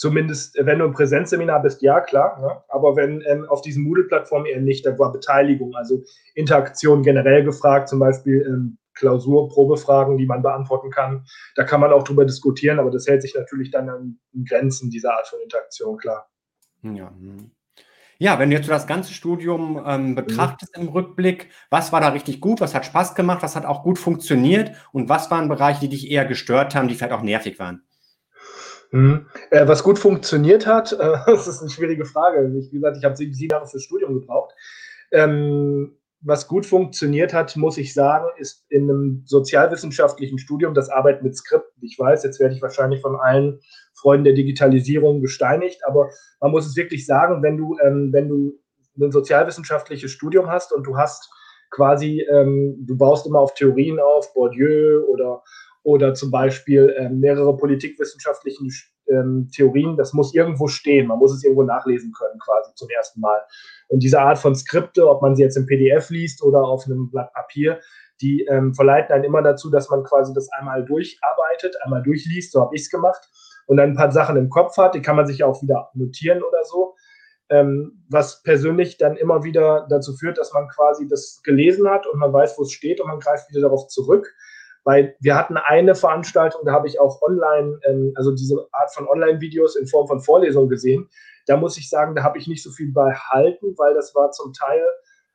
Zumindest, 0.00 0.56
wenn 0.58 0.78
du 0.78 0.86
im 0.86 0.94
Präsenzseminar 0.94 1.60
bist, 1.60 1.82
ja, 1.82 2.00
klar. 2.00 2.40
Ne? 2.40 2.62
Aber 2.68 2.96
wenn 2.96 3.22
ähm, 3.26 3.44
auf 3.50 3.60
diesen 3.60 3.84
Moodle-Plattformen 3.84 4.46
eher 4.46 4.62
nicht, 4.62 4.86
da 4.86 4.98
war 4.98 5.12
Beteiligung, 5.12 5.74
also 5.74 6.02
Interaktion 6.34 7.02
generell 7.02 7.44
gefragt, 7.44 7.90
zum 7.90 7.98
Beispiel 7.98 8.40
ähm, 8.48 8.78
Klausur, 8.94 9.50
Probefragen, 9.50 10.16
die 10.16 10.24
man 10.24 10.40
beantworten 10.40 10.90
kann. 10.90 11.26
Da 11.54 11.64
kann 11.64 11.82
man 11.82 11.92
auch 11.92 12.02
drüber 12.02 12.24
diskutieren, 12.24 12.78
aber 12.78 12.90
das 12.90 13.06
hält 13.06 13.20
sich 13.20 13.34
natürlich 13.34 13.72
dann 13.72 13.90
an 13.90 14.18
Grenzen 14.48 14.88
dieser 14.88 15.12
Art 15.14 15.28
von 15.28 15.38
Interaktion, 15.42 15.98
klar. 15.98 16.29
Ja. 16.82 17.12
Ja, 18.22 18.38
wenn 18.38 18.50
du 18.50 18.56
jetzt 18.56 18.68
das 18.68 18.86
ganze 18.86 19.14
Studium 19.14 19.82
ähm, 19.86 20.14
betrachtest 20.14 20.76
mhm. 20.76 20.82
im 20.82 20.88
Rückblick, 20.90 21.48
was 21.70 21.90
war 21.90 22.02
da 22.02 22.08
richtig 22.08 22.42
gut, 22.42 22.60
was 22.60 22.74
hat 22.74 22.84
Spaß 22.84 23.14
gemacht, 23.14 23.42
was 23.42 23.56
hat 23.56 23.64
auch 23.64 23.82
gut 23.82 23.98
funktioniert 23.98 24.72
und 24.92 25.08
was 25.08 25.30
waren 25.30 25.48
Bereiche, 25.48 25.80
die 25.80 25.88
dich 25.88 26.10
eher 26.10 26.26
gestört 26.26 26.74
haben, 26.74 26.86
die 26.86 26.94
vielleicht 26.94 27.14
auch 27.14 27.22
nervig 27.22 27.58
waren? 27.58 27.82
Mhm. 28.90 29.26
Äh, 29.50 29.66
was 29.66 29.82
gut 29.82 29.98
funktioniert 29.98 30.66
hat, 30.66 30.92
äh, 30.92 30.96
das 31.26 31.48
ist 31.48 31.60
eine 31.60 31.70
schwierige 31.70 32.04
Frage. 32.04 32.52
Wie 32.52 32.68
gesagt, 32.68 32.98
ich 32.98 33.04
habe 33.04 33.16
sieben, 33.16 33.32
sieben 33.32 33.52
Jahre 33.52 33.66
fürs 33.66 33.84
Studium 33.84 34.20
gebraucht. 34.20 34.54
Ähm, 35.12 35.96
was 36.22 36.46
gut 36.46 36.66
funktioniert 36.66 37.32
hat, 37.32 37.56
muss 37.56 37.78
ich 37.78 37.94
sagen, 37.94 38.26
ist 38.36 38.66
in 38.68 38.90
einem 38.90 39.22
sozialwissenschaftlichen 39.24 40.38
Studium 40.38 40.74
das 40.74 40.90
Arbeiten 40.90 41.24
mit 41.24 41.36
Skripten. 41.36 41.82
Ich 41.82 41.98
weiß, 41.98 42.24
jetzt 42.24 42.38
werde 42.40 42.54
ich 42.54 42.60
wahrscheinlich 42.60 43.00
von 43.00 43.16
allen 43.16 43.60
Freunden 44.00 44.24
der 44.24 44.34
Digitalisierung 44.34 45.20
gesteinigt, 45.20 45.80
aber 45.86 46.10
man 46.40 46.50
muss 46.50 46.66
es 46.66 46.76
wirklich 46.76 47.06
sagen, 47.06 47.42
wenn 47.42 47.56
du, 47.56 47.76
ähm, 47.84 48.12
wenn 48.12 48.28
du 48.28 48.58
ein 49.00 49.12
sozialwissenschaftliches 49.12 50.10
Studium 50.10 50.48
hast 50.48 50.72
und 50.72 50.86
du 50.86 50.96
hast 50.96 51.30
quasi, 51.70 52.26
ähm, 52.30 52.76
du 52.86 52.96
baust 52.96 53.26
immer 53.26 53.38
auf 53.38 53.54
Theorien 53.54 54.00
auf, 54.00 54.32
Bourdieu 54.34 55.04
oder 55.08 55.42
oder 55.82 56.14
zum 56.14 56.30
Beispiel 56.30 56.94
äh, 56.98 57.08
mehrere 57.08 57.56
politikwissenschaftlichen 57.56 58.70
ähm, 59.08 59.48
Theorien, 59.54 59.96
das 59.96 60.12
muss 60.12 60.34
irgendwo 60.34 60.68
stehen. 60.68 61.06
Man 61.06 61.18
muss 61.18 61.32
es 61.32 61.42
irgendwo 61.42 61.62
nachlesen 61.62 62.12
können, 62.12 62.38
quasi 62.38 62.74
zum 62.74 62.88
ersten 62.90 63.20
Mal. 63.20 63.40
Und 63.88 64.02
diese 64.02 64.20
Art 64.20 64.38
von 64.38 64.54
Skripte, 64.54 65.08
ob 65.08 65.22
man 65.22 65.36
sie 65.36 65.42
jetzt 65.42 65.56
im 65.56 65.66
PDF 65.66 66.10
liest 66.10 66.42
oder 66.42 66.62
auf 66.62 66.84
einem 66.86 67.10
Blatt 67.10 67.32
Papier, 67.32 67.80
die 68.20 68.44
ähm, 68.44 68.74
verleiten 68.74 69.14
einen 69.14 69.24
immer 69.24 69.42
dazu, 69.42 69.70
dass 69.70 69.88
man 69.88 70.04
quasi 70.04 70.34
das 70.34 70.48
einmal 70.52 70.84
durcharbeitet, 70.84 71.76
einmal 71.82 72.02
durchliest, 72.02 72.52
so 72.52 72.60
habe 72.60 72.74
ich 72.74 72.82
es 72.82 72.90
gemacht, 72.90 73.26
und 73.70 73.76
dann 73.76 73.90
ein 73.90 73.96
paar 73.96 74.10
Sachen 74.10 74.36
im 74.36 74.50
Kopf 74.50 74.76
hat, 74.76 74.94
die 74.94 75.02
kann 75.02 75.14
man 75.14 75.26
sich 75.26 75.44
auch 75.44 75.62
wieder 75.62 75.90
notieren 75.94 76.42
oder 76.42 76.64
so. 76.64 76.96
Ähm, 77.48 78.04
was 78.08 78.42
persönlich 78.42 78.96
dann 78.96 79.16
immer 79.16 79.44
wieder 79.44 79.86
dazu 79.88 80.14
führt, 80.16 80.38
dass 80.38 80.52
man 80.52 80.68
quasi 80.68 81.06
das 81.08 81.40
gelesen 81.44 81.88
hat 81.88 82.06
und 82.06 82.18
man 82.18 82.32
weiß, 82.32 82.58
wo 82.58 82.62
es 82.62 82.72
steht 82.72 83.00
und 83.00 83.08
man 83.08 83.20
greift 83.20 83.48
wieder 83.50 83.60
darauf 83.60 83.86
zurück 83.86 84.32
weil 84.84 85.16
wir 85.20 85.36
hatten 85.36 85.56
eine 85.56 85.94
Veranstaltung, 85.94 86.62
da 86.64 86.72
habe 86.72 86.88
ich 86.88 87.00
auch 87.00 87.20
online, 87.22 87.78
ähm, 87.84 88.12
also 88.16 88.32
diese 88.32 88.66
Art 88.72 88.92
von 88.94 89.06
Online-Videos 89.08 89.76
in 89.76 89.86
Form 89.86 90.06
von 90.06 90.20
Vorlesungen 90.20 90.68
gesehen. 90.68 91.08
Da 91.46 91.56
muss 91.56 91.76
ich 91.76 91.88
sagen, 91.88 92.14
da 92.14 92.22
habe 92.22 92.38
ich 92.38 92.46
nicht 92.46 92.62
so 92.62 92.70
viel 92.70 92.92
behalten, 92.92 93.74
weil 93.76 93.94
das 93.94 94.14
war 94.14 94.30
zum 94.30 94.52
Teil, 94.52 94.82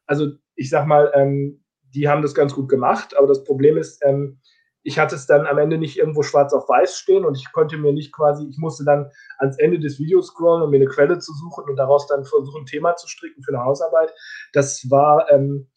also 0.08 0.30
ich 0.56 0.70
sag 0.70 0.86
mal, 0.88 1.12
ähm, 1.14 1.64
die 1.94 2.10
haben 2.10 2.22
das 2.22 2.36
ganz 2.36 2.54
gut 2.54 2.70
gemacht, 2.70 3.16
aber 3.18 3.28
das 3.28 3.44
Problem 3.44 3.78
ist, 3.78 4.04
ähm, 4.04 4.40
ich 4.86 5.00
hatte 5.00 5.16
es 5.16 5.26
dann 5.26 5.48
am 5.48 5.58
Ende 5.58 5.80
nicht 5.80 5.98
irgendwo 5.98 6.22
schwarz 6.22 6.54
auf 6.54 6.70
weiß 6.70 6.96
stehen 6.96 7.26
und 7.26 7.36
ich 7.36 7.52
konnte 7.52 7.76
mir 7.76 7.92
nicht 7.92 8.14
quasi, 8.14 8.48
ich 8.48 8.60
musste 8.60 8.86
dann 8.86 9.10
ans 9.40 9.58
Ende 9.58 9.80
des 9.80 10.00
Videos 10.00 10.28
scrollen, 10.28 10.62
um 10.62 10.70
mir 10.70 10.78
eine 10.78 10.86
Quelle 10.86 11.18
zu 11.18 11.34
suchen 11.34 11.68
und 11.68 11.76
daraus 11.76 12.06
dann 12.08 12.24
versuchen, 12.24 12.62
ein 12.62 12.66
Thema 12.68 12.96
zu 12.96 13.08
stricken 13.08 13.42
für 13.42 13.52
eine 13.52 13.64
Hausarbeit. 13.64 14.14
Das 14.54 14.86
war, 14.92 15.26
ähm, 15.32 15.68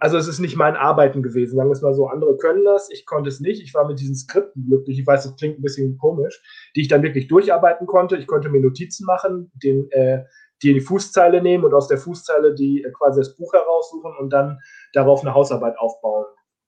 also 0.00 0.16
es 0.16 0.26
ist 0.26 0.40
nicht 0.40 0.56
mein 0.56 0.74
Arbeiten 0.74 1.22
gewesen, 1.22 1.54
sagen 1.54 1.68
wir 1.68 1.74
es 1.74 1.82
mal 1.82 1.94
so. 1.94 2.08
Andere 2.08 2.36
können 2.36 2.64
das, 2.64 2.90
ich 2.90 3.06
konnte 3.06 3.28
es 3.28 3.38
nicht. 3.38 3.62
Ich 3.62 3.72
war 3.72 3.86
mit 3.86 4.00
diesen 4.00 4.16
Skripten 4.16 4.66
glücklich. 4.66 4.98
Ich 4.98 5.06
weiß, 5.06 5.22
das 5.22 5.36
klingt 5.36 5.60
ein 5.60 5.62
bisschen 5.62 5.96
komisch, 5.98 6.42
die 6.74 6.80
ich 6.80 6.88
dann 6.88 7.04
wirklich 7.04 7.28
durcharbeiten 7.28 7.86
konnte. 7.86 8.16
Ich 8.16 8.26
konnte 8.26 8.48
mir 8.48 8.60
Notizen 8.60 9.06
machen, 9.06 9.52
den, 9.62 9.88
äh, 9.92 10.24
die 10.60 10.74
die 10.74 10.80
Fußzeile 10.80 11.40
nehmen 11.40 11.62
und 11.62 11.72
aus 11.72 11.86
der 11.86 11.98
Fußzeile 11.98 12.54
die 12.56 12.82
äh, 12.82 12.90
quasi 12.90 13.20
das 13.20 13.36
Buch 13.36 13.52
heraussuchen 13.52 14.12
und 14.18 14.30
dann 14.30 14.58
darauf 14.92 15.20
eine 15.20 15.34
Hausarbeit 15.34 15.78
aufbauen. 15.78 16.24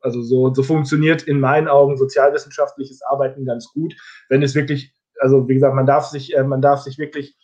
Also 0.06 0.22
so, 0.22 0.54
so 0.54 0.62
funktioniert 0.62 1.24
in 1.24 1.40
meinen 1.40 1.66
Augen 1.66 1.96
sozialwissenschaftliches 1.96 3.02
Arbeiten 3.02 3.44
ganz 3.44 3.72
gut, 3.72 3.94
wenn 4.28 4.40
es 4.42 4.54
wirklich, 4.54 4.94
also 5.20 5.48
wie 5.48 5.54
gesagt, 5.54 5.74
man 5.74 5.84
darf 5.84 6.06
sich, 6.06 6.36
äh, 6.36 6.44
man 6.44 6.62
darf 6.62 6.80
sich 6.80 6.96
wirklich 6.96 7.36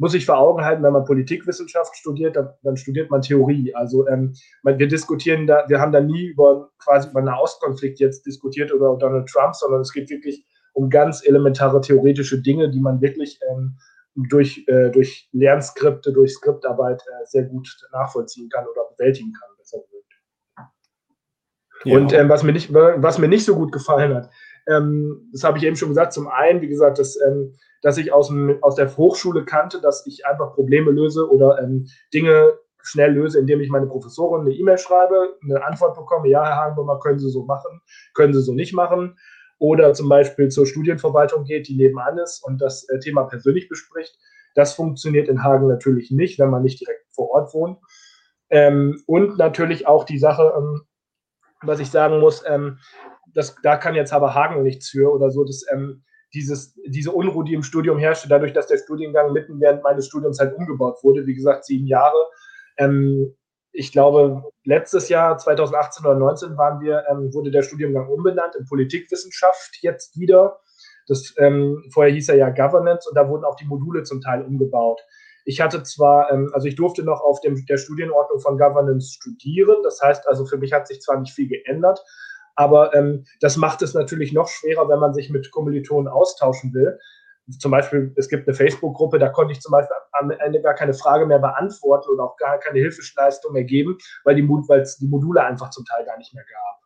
muss 0.00 0.14
ich 0.14 0.26
vor 0.26 0.38
Augen 0.38 0.64
halten, 0.64 0.82
wenn 0.84 0.92
man 0.92 1.04
Politikwissenschaft 1.04 1.96
studiert, 1.96 2.36
dann, 2.36 2.50
dann 2.62 2.76
studiert 2.76 3.10
man 3.10 3.20
Theorie. 3.20 3.74
Also 3.74 4.06
ähm, 4.06 4.32
wir 4.62 4.86
diskutieren 4.86 5.46
da, 5.46 5.64
wir 5.68 5.80
haben 5.80 5.92
da 5.92 6.00
nie 6.00 6.26
über 6.26 6.70
quasi 6.78 7.10
über 7.10 7.18
einen 7.18 7.26
Nahostkonflikt 7.26 7.98
jetzt 7.98 8.24
diskutiert 8.24 8.72
oder 8.72 8.96
Donald 8.96 9.28
Trump, 9.28 9.56
sondern 9.56 9.80
es 9.80 9.92
geht 9.92 10.08
wirklich 10.08 10.46
um 10.72 10.88
ganz 10.88 11.26
elementare 11.26 11.80
theoretische 11.80 12.40
Dinge, 12.40 12.70
die 12.70 12.80
man 12.80 13.00
wirklich 13.00 13.40
ähm, 13.50 13.76
durch, 14.14 14.64
äh, 14.68 14.90
durch 14.90 15.28
Lernskripte, 15.32 16.12
durch 16.12 16.34
Skriptarbeit 16.34 17.02
äh, 17.02 17.26
sehr 17.26 17.44
gut 17.44 17.68
nachvollziehen 17.92 18.48
kann 18.48 18.66
oder 18.66 18.82
bewältigen 18.96 19.32
kann. 19.32 19.48
Ja. 21.84 21.96
Und 21.96 22.12
ähm, 22.12 22.28
was, 22.28 22.42
mir 22.42 22.52
nicht, 22.52 22.72
was 22.72 23.18
mir 23.18 23.28
nicht 23.28 23.44
so 23.44 23.54
gut 23.54 23.72
gefallen 23.72 24.14
hat, 24.14 24.30
ähm, 24.68 25.28
das 25.32 25.44
habe 25.44 25.58
ich 25.58 25.64
eben 25.64 25.76
schon 25.76 25.88
gesagt. 25.88 26.12
Zum 26.12 26.28
einen, 26.28 26.60
wie 26.60 26.68
gesagt, 26.68 26.98
dass, 26.98 27.18
ähm, 27.20 27.54
dass 27.82 27.98
ich 27.98 28.12
aus, 28.12 28.28
dem, 28.28 28.58
aus 28.62 28.74
der 28.74 28.96
Hochschule 28.96 29.44
kannte, 29.44 29.80
dass 29.80 30.06
ich 30.06 30.26
einfach 30.26 30.54
Probleme 30.54 30.90
löse 30.90 31.30
oder 31.30 31.60
ähm, 31.62 31.86
Dinge 32.12 32.58
schnell 32.82 33.12
löse, 33.12 33.38
indem 33.38 33.60
ich 33.60 33.70
meine 33.70 33.86
Professorin 33.86 34.42
eine 34.42 34.54
E-Mail 34.54 34.78
schreibe, 34.78 35.36
eine 35.42 35.64
Antwort 35.64 35.96
bekomme, 35.96 36.28
ja, 36.28 36.44
Herr 36.44 36.56
Hagenbaumer, 36.56 37.00
können 37.00 37.18
Sie 37.18 37.30
so 37.30 37.44
machen, 37.44 37.80
können 38.14 38.32
Sie 38.32 38.42
so 38.42 38.52
nicht 38.52 38.72
machen. 38.72 39.16
Oder 39.58 39.92
zum 39.92 40.08
Beispiel 40.08 40.48
zur 40.48 40.66
Studienverwaltung 40.66 41.44
geht, 41.44 41.66
die 41.66 41.76
nebenan 41.76 42.18
ist 42.18 42.42
und 42.44 42.60
das 42.60 42.88
äh, 42.88 43.00
Thema 43.00 43.24
persönlich 43.24 43.68
bespricht. 43.68 44.16
Das 44.54 44.74
funktioniert 44.74 45.28
in 45.28 45.42
Hagen 45.42 45.66
natürlich 45.66 46.10
nicht, 46.10 46.38
wenn 46.38 46.50
man 46.50 46.62
nicht 46.62 46.80
direkt 46.80 47.04
vor 47.10 47.30
Ort 47.30 47.52
wohnt. 47.54 47.78
Ähm, 48.50 49.02
und 49.06 49.36
natürlich 49.36 49.86
auch 49.86 50.04
die 50.04 50.18
Sache, 50.18 50.54
ähm, 50.56 50.82
was 51.62 51.80
ich 51.80 51.90
sagen 51.90 52.20
muss, 52.20 52.42
ähm, 52.46 52.78
das, 53.34 53.56
da 53.62 53.76
kann 53.76 53.94
jetzt 53.94 54.12
aber 54.12 54.34
Hagen 54.34 54.62
nichts 54.62 54.88
für 54.88 55.12
oder 55.12 55.30
so, 55.30 55.44
dass 55.44 55.64
ähm, 55.72 56.02
dieses, 56.34 56.74
diese 56.86 57.12
Unruhe, 57.12 57.44
die 57.44 57.54
im 57.54 57.62
Studium 57.62 57.98
herrschte, 57.98 58.28
dadurch, 58.28 58.52
dass 58.52 58.66
der 58.66 58.78
Studiengang 58.78 59.32
mitten 59.32 59.60
während 59.60 59.82
meines 59.82 60.06
Studiums 60.06 60.38
halt 60.38 60.54
umgebaut 60.56 60.98
wurde, 61.02 61.26
wie 61.26 61.34
gesagt, 61.34 61.64
sieben 61.64 61.86
Jahre. 61.86 62.18
Ähm, 62.76 63.34
ich 63.72 63.92
glaube, 63.92 64.42
letztes 64.64 65.08
Jahr, 65.08 65.38
2018 65.38 66.04
oder 66.04 66.16
2019, 66.16 66.58
waren 66.58 66.80
wir, 66.80 67.04
ähm, 67.10 67.32
wurde 67.32 67.50
der 67.50 67.62
Studiengang 67.62 68.08
umbenannt 68.08 68.56
in 68.56 68.66
Politikwissenschaft 68.66 69.78
jetzt 69.82 70.18
wieder. 70.18 70.60
Das, 71.06 71.34
ähm, 71.38 71.84
vorher 71.92 72.12
hieß 72.12 72.28
er 72.30 72.36
ja 72.36 72.50
Governance 72.50 73.08
und 73.08 73.14
da 73.14 73.28
wurden 73.28 73.44
auch 73.44 73.56
die 73.56 73.66
Module 73.66 74.02
zum 74.02 74.20
Teil 74.20 74.42
umgebaut. 74.42 75.00
Ich 75.48 75.62
hatte 75.62 75.82
zwar, 75.82 76.30
ähm, 76.30 76.50
also 76.52 76.68
ich 76.68 76.76
durfte 76.76 77.02
noch 77.02 77.22
auf 77.22 77.40
dem, 77.40 77.64
der 77.64 77.78
Studienordnung 77.78 78.38
von 78.38 78.58
Governance 78.58 79.14
studieren. 79.14 79.76
Das 79.82 79.98
heißt 79.98 80.28
also, 80.28 80.44
für 80.44 80.58
mich 80.58 80.74
hat 80.74 80.86
sich 80.86 81.00
zwar 81.00 81.18
nicht 81.18 81.32
viel 81.32 81.48
geändert, 81.48 82.04
aber 82.54 82.94
ähm, 82.94 83.24
das 83.40 83.56
macht 83.56 83.80
es 83.80 83.94
natürlich 83.94 84.34
noch 84.34 84.48
schwerer, 84.48 84.90
wenn 84.90 84.98
man 84.98 85.14
sich 85.14 85.30
mit 85.30 85.50
Kommilitonen 85.50 86.06
austauschen 86.06 86.74
will. 86.74 86.98
Zum 87.58 87.70
Beispiel, 87.70 88.12
es 88.16 88.28
gibt 88.28 88.46
eine 88.46 88.54
Facebook-Gruppe, 88.54 89.18
da 89.18 89.30
konnte 89.30 89.52
ich 89.52 89.62
zum 89.62 89.72
Beispiel 89.72 89.96
am 90.12 90.30
Ende 90.32 90.60
gar 90.60 90.74
keine 90.74 90.92
Frage 90.92 91.24
mehr 91.24 91.38
beantworten 91.38 92.10
oder 92.10 92.24
auch 92.24 92.36
gar 92.36 92.58
keine 92.58 92.80
Hilfeleistung 92.80 93.54
mehr 93.54 93.64
geben, 93.64 93.96
weil 94.24 94.34
die, 94.34 94.46
weil 94.46 94.82
es 94.82 94.98
die 94.98 95.08
Module 95.08 95.42
einfach 95.42 95.70
zum 95.70 95.86
Teil 95.86 96.04
gar 96.04 96.18
nicht 96.18 96.34
mehr 96.34 96.44
gab. 96.44 96.78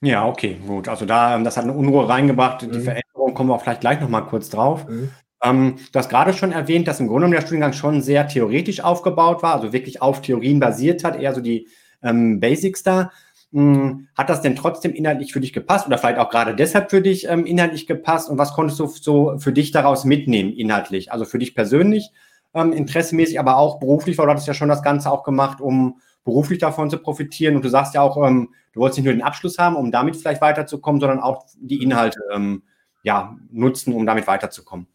Ja, 0.00 0.28
okay, 0.28 0.60
gut. 0.64 0.86
Also 0.86 1.06
da, 1.06 1.34
ähm, 1.34 1.42
das 1.42 1.56
hat 1.56 1.64
eine 1.64 1.72
Unruhe 1.72 2.08
reingebracht. 2.08 2.62
Mhm. 2.62 2.70
Die 2.70 2.80
Veränderung 2.82 3.34
kommen 3.34 3.50
wir 3.50 3.56
auch 3.56 3.62
vielleicht 3.62 3.80
gleich 3.80 4.00
nochmal 4.00 4.26
kurz 4.26 4.48
drauf. 4.48 4.86
Mhm. 4.86 5.10
Ähm, 5.42 5.76
du 5.92 5.98
hast 5.98 6.08
gerade 6.08 6.32
schon 6.32 6.52
erwähnt, 6.52 6.88
dass 6.88 7.00
im 7.00 7.06
Grunde 7.06 7.26
genommen 7.26 7.34
der 7.34 7.42
Studiengang 7.42 7.72
schon 7.72 8.02
sehr 8.02 8.26
theoretisch 8.28 8.80
aufgebaut 8.80 9.42
war, 9.42 9.54
also 9.54 9.72
wirklich 9.72 10.02
auf 10.02 10.20
Theorien 10.20 10.60
basiert 10.60 11.04
hat, 11.04 11.20
eher 11.20 11.34
so 11.34 11.40
die 11.40 11.68
ähm, 12.02 12.40
Basics 12.40 12.82
da. 12.82 13.10
Hm, 13.52 14.08
hat 14.14 14.28
das 14.28 14.42
denn 14.42 14.56
trotzdem 14.56 14.92
inhaltlich 14.92 15.32
für 15.32 15.40
dich 15.40 15.54
gepasst 15.54 15.86
oder 15.86 15.96
vielleicht 15.96 16.18
auch 16.18 16.28
gerade 16.28 16.54
deshalb 16.54 16.90
für 16.90 17.00
dich 17.00 17.26
ähm, 17.28 17.46
inhaltlich 17.46 17.86
gepasst? 17.86 18.28
Und 18.28 18.36
was 18.36 18.52
konntest 18.52 18.78
du 18.78 18.86
so 18.86 19.38
für 19.38 19.52
dich 19.52 19.70
daraus 19.70 20.04
mitnehmen 20.04 20.52
inhaltlich? 20.52 21.12
Also 21.12 21.24
für 21.24 21.38
dich 21.38 21.54
persönlich, 21.54 22.10
ähm, 22.54 22.72
interessemäßig, 22.72 23.40
aber 23.40 23.56
auch 23.56 23.78
beruflich, 23.78 24.18
weil 24.18 24.26
du 24.26 24.32
hattest 24.32 24.48
ja 24.48 24.54
schon 24.54 24.68
das 24.68 24.82
Ganze 24.82 25.10
auch 25.10 25.22
gemacht, 25.22 25.60
um 25.60 26.00
beruflich 26.24 26.58
davon 26.58 26.90
zu 26.90 26.98
profitieren. 26.98 27.56
Und 27.56 27.64
du 27.64 27.70
sagst 27.70 27.94
ja 27.94 28.02
auch, 28.02 28.22
ähm, 28.26 28.52
du 28.72 28.80
wolltest 28.80 28.98
nicht 28.98 29.06
nur 29.06 29.14
den 29.14 29.22
Abschluss 29.22 29.58
haben, 29.58 29.76
um 29.76 29.90
damit 29.90 30.16
vielleicht 30.16 30.42
weiterzukommen, 30.42 31.00
sondern 31.00 31.20
auch 31.20 31.46
die 31.58 31.82
Inhalte 31.82 32.20
ähm, 32.34 32.64
ja, 33.02 33.36
nutzen, 33.50 33.94
um 33.94 34.04
damit 34.04 34.26
weiterzukommen. 34.26 34.88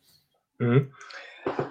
Mhm. 0.59 0.91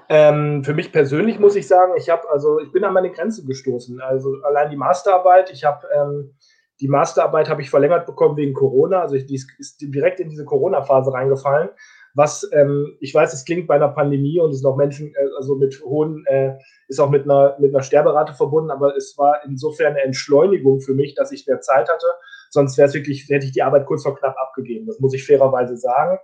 Ähm, 0.08 0.64
für 0.64 0.74
mich 0.74 0.92
persönlich 0.92 1.38
muss 1.38 1.56
ich 1.56 1.66
sagen, 1.66 1.92
ich 1.96 2.10
habe 2.10 2.28
also 2.30 2.60
ich 2.60 2.70
bin 2.72 2.84
an 2.84 2.92
meine 2.92 3.10
Grenze 3.10 3.44
gestoßen. 3.44 4.00
Also 4.00 4.36
allein 4.42 4.70
die 4.70 4.76
Masterarbeit, 4.76 5.50
ich 5.50 5.64
habe 5.64 5.86
ähm, 5.94 6.34
die 6.80 6.88
Masterarbeit 6.88 7.48
habe 7.48 7.62
ich 7.62 7.70
verlängert 7.70 8.06
bekommen 8.06 8.36
wegen 8.36 8.54
Corona. 8.54 9.00
Also 9.00 9.14
ich, 9.14 9.26
die 9.26 9.40
ist 9.58 9.80
direkt 9.80 10.20
in 10.20 10.28
diese 10.28 10.44
Corona-Phase 10.44 11.12
reingefallen. 11.12 11.70
Was 12.14 12.46
ähm, 12.52 12.96
ich 13.00 13.14
weiß, 13.14 13.32
es 13.32 13.44
klingt 13.44 13.66
bei 13.66 13.76
einer 13.76 13.88
Pandemie 13.88 14.38
und 14.38 14.50
es 14.50 14.58
sind 14.58 14.68
auch 14.68 14.76
Menschen, 14.76 15.14
äh, 15.14 15.28
also 15.38 15.54
mit 15.54 15.80
hohen, 15.82 16.26
äh, 16.26 16.58
ist 16.88 17.00
auch 17.00 17.08
mit 17.08 17.24
einer 17.24 17.56
mit 17.58 17.74
einer 17.74 17.82
Sterberate 17.82 18.34
verbunden, 18.34 18.70
aber 18.70 18.94
es 18.96 19.16
war 19.16 19.40
insofern 19.46 19.92
eine 19.92 20.02
Entschleunigung 20.02 20.80
für 20.80 20.92
mich, 20.92 21.14
dass 21.14 21.32
ich 21.32 21.46
mehr 21.46 21.60
Zeit 21.60 21.88
hatte. 21.88 22.06
Sonst 22.50 22.76
wäre 22.76 22.88
es 22.88 22.94
wirklich, 22.94 23.26
hätte 23.30 23.46
ich 23.46 23.52
die 23.52 23.62
Arbeit 23.62 23.86
kurz 23.86 24.02
vor 24.02 24.14
knapp 24.18 24.36
abgegeben. 24.36 24.86
Das 24.86 25.00
muss 25.00 25.14
ich 25.14 25.24
fairerweise 25.24 25.76
sagen. 25.78 26.18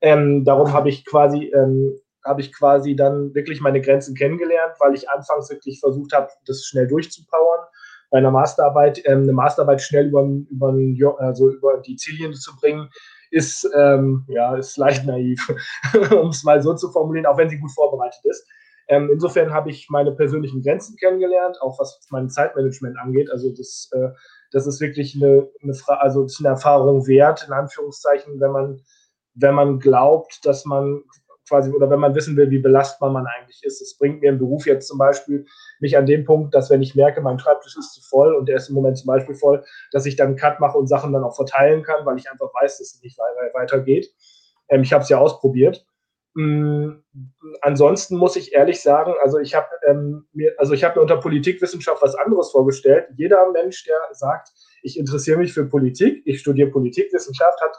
Ähm, 0.00 0.44
darum 0.44 0.72
habe 0.72 0.88
ich 0.88 1.04
quasi 1.04 1.52
ähm, 1.54 2.00
habe 2.24 2.40
ich 2.40 2.52
quasi 2.52 2.94
dann 2.96 3.34
wirklich 3.34 3.60
meine 3.60 3.80
Grenzen 3.80 4.14
kennengelernt, 4.14 4.74
weil 4.78 4.94
ich 4.94 5.08
anfangs 5.08 5.50
wirklich 5.50 5.80
versucht 5.80 6.12
habe, 6.12 6.28
das 6.46 6.64
schnell 6.64 6.86
durchzupowern. 6.86 7.66
Bei 8.10 8.18
einer 8.18 8.30
Masterarbeit, 8.30 9.00
ähm, 9.04 9.22
eine 9.22 9.32
Masterarbeit 9.32 9.80
schnell 9.80 10.08
über, 10.08 10.22
über, 10.22 11.20
also 11.20 11.50
über 11.50 11.78
die 11.78 11.96
Ziellinie 11.96 12.32
zu 12.32 12.56
bringen, 12.56 12.90
ist, 13.30 13.68
ähm, 13.74 14.26
ja, 14.28 14.56
ist 14.56 14.76
leicht 14.76 15.06
naiv, 15.06 15.54
um 16.20 16.30
es 16.30 16.42
mal 16.42 16.60
so 16.60 16.74
zu 16.74 16.90
formulieren, 16.90 17.26
auch 17.26 17.38
wenn 17.38 17.48
sie 17.48 17.58
gut 17.58 17.70
vorbereitet 17.70 18.24
ist. 18.24 18.44
Ähm, 18.88 19.08
insofern 19.12 19.52
habe 19.52 19.70
ich 19.70 19.88
meine 19.88 20.10
persönlichen 20.10 20.62
Grenzen 20.62 20.96
kennengelernt, 20.96 21.56
auch 21.62 21.78
was 21.78 22.00
mein 22.10 22.28
Zeitmanagement 22.28 22.98
angeht. 22.98 23.30
Also 23.30 23.50
das, 23.50 23.88
äh, 23.92 24.08
das 24.50 24.66
ist 24.66 24.80
wirklich 24.80 25.14
eine, 25.14 25.48
eine, 25.62 25.72
also 26.00 26.26
eine 26.40 26.48
Erfahrung 26.48 27.06
wert, 27.06 27.44
in 27.46 27.52
Anführungszeichen, 27.52 28.40
wenn 28.40 28.50
man, 28.50 28.80
wenn 29.40 29.54
man 29.54 29.78
glaubt, 29.78 30.44
dass 30.44 30.64
man 30.64 31.02
quasi, 31.50 31.70
oder 31.72 31.90
wenn 31.90 31.98
man 31.98 32.14
wissen 32.14 32.36
will, 32.36 32.48
wie 32.50 32.60
belastbar 32.60 33.10
man 33.10 33.26
eigentlich 33.26 33.62
ist. 33.64 33.82
Es 33.82 33.98
bringt 33.98 34.20
mir 34.20 34.30
im 34.30 34.38
Beruf 34.38 34.66
jetzt 34.66 34.86
zum 34.86 34.98
Beispiel 34.98 35.44
mich 35.80 35.96
an 35.96 36.06
dem 36.06 36.24
Punkt, 36.24 36.54
dass 36.54 36.70
wenn 36.70 36.80
ich 36.80 36.94
merke, 36.94 37.20
mein 37.20 37.38
Schreibtisch 37.38 37.76
ist 37.76 37.92
zu 37.92 38.02
voll 38.02 38.34
und 38.34 38.48
der 38.48 38.56
ist 38.56 38.68
im 38.68 38.76
Moment 38.76 38.98
zum 38.98 39.08
Beispiel 39.08 39.34
voll, 39.34 39.64
dass 39.90 40.06
ich 40.06 40.16
dann 40.16 40.28
einen 40.28 40.36
Cut 40.36 40.60
mache 40.60 40.78
und 40.78 40.86
Sachen 40.86 41.12
dann 41.12 41.24
auch 41.24 41.34
verteilen 41.34 41.82
kann, 41.82 42.06
weil 42.06 42.18
ich 42.18 42.30
einfach 42.30 42.50
weiß, 42.54 42.78
dass 42.78 42.94
es 42.94 43.02
nicht 43.02 43.18
weitergeht. 43.52 44.14
Ähm, 44.68 44.82
ich 44.82 44.92
habe 44.92 45.02
es 45.02 45.08
ja 45.08 45.18
ausprobiert. 45.18 45.84
Ähm, 46.38 47.02
ansonsten 47.60 48.16
muss 48.16 48.36
ich 48.36 48.52
ehrlich 48.52 48.80
sagen, 48.80 49.14
also 49.20 49.38
ich 49.38 49.56
habe 49.56 49.66
ähm, 49.88 50.26
mir, 50.32 50.54
also 50.58 50.72
ich 50.72 50.84
habe 50.84 50.96
mir 50.96 51.02
unter 51.02 51.16
Politikwissenschaft 51.16 52.00
was 52.00 52.14
anderes 52.14 52.52
vorgestellt. 52.52 53.08
Jeder 53.16 53.50
Mensch, 53.50 53.84
der 53.84 53.98
sagt, 54.12 54.50
ich 54.82 54.96
interessiere 54.96 55.38
mich 55.38 55.52
für 55.52 55.66
Politik, 55.66 56.22
ich 56.24 56.38
studiere 56.40 56.70
Politikwissenschaft, 56.70 57.60
hat 57.60 57.76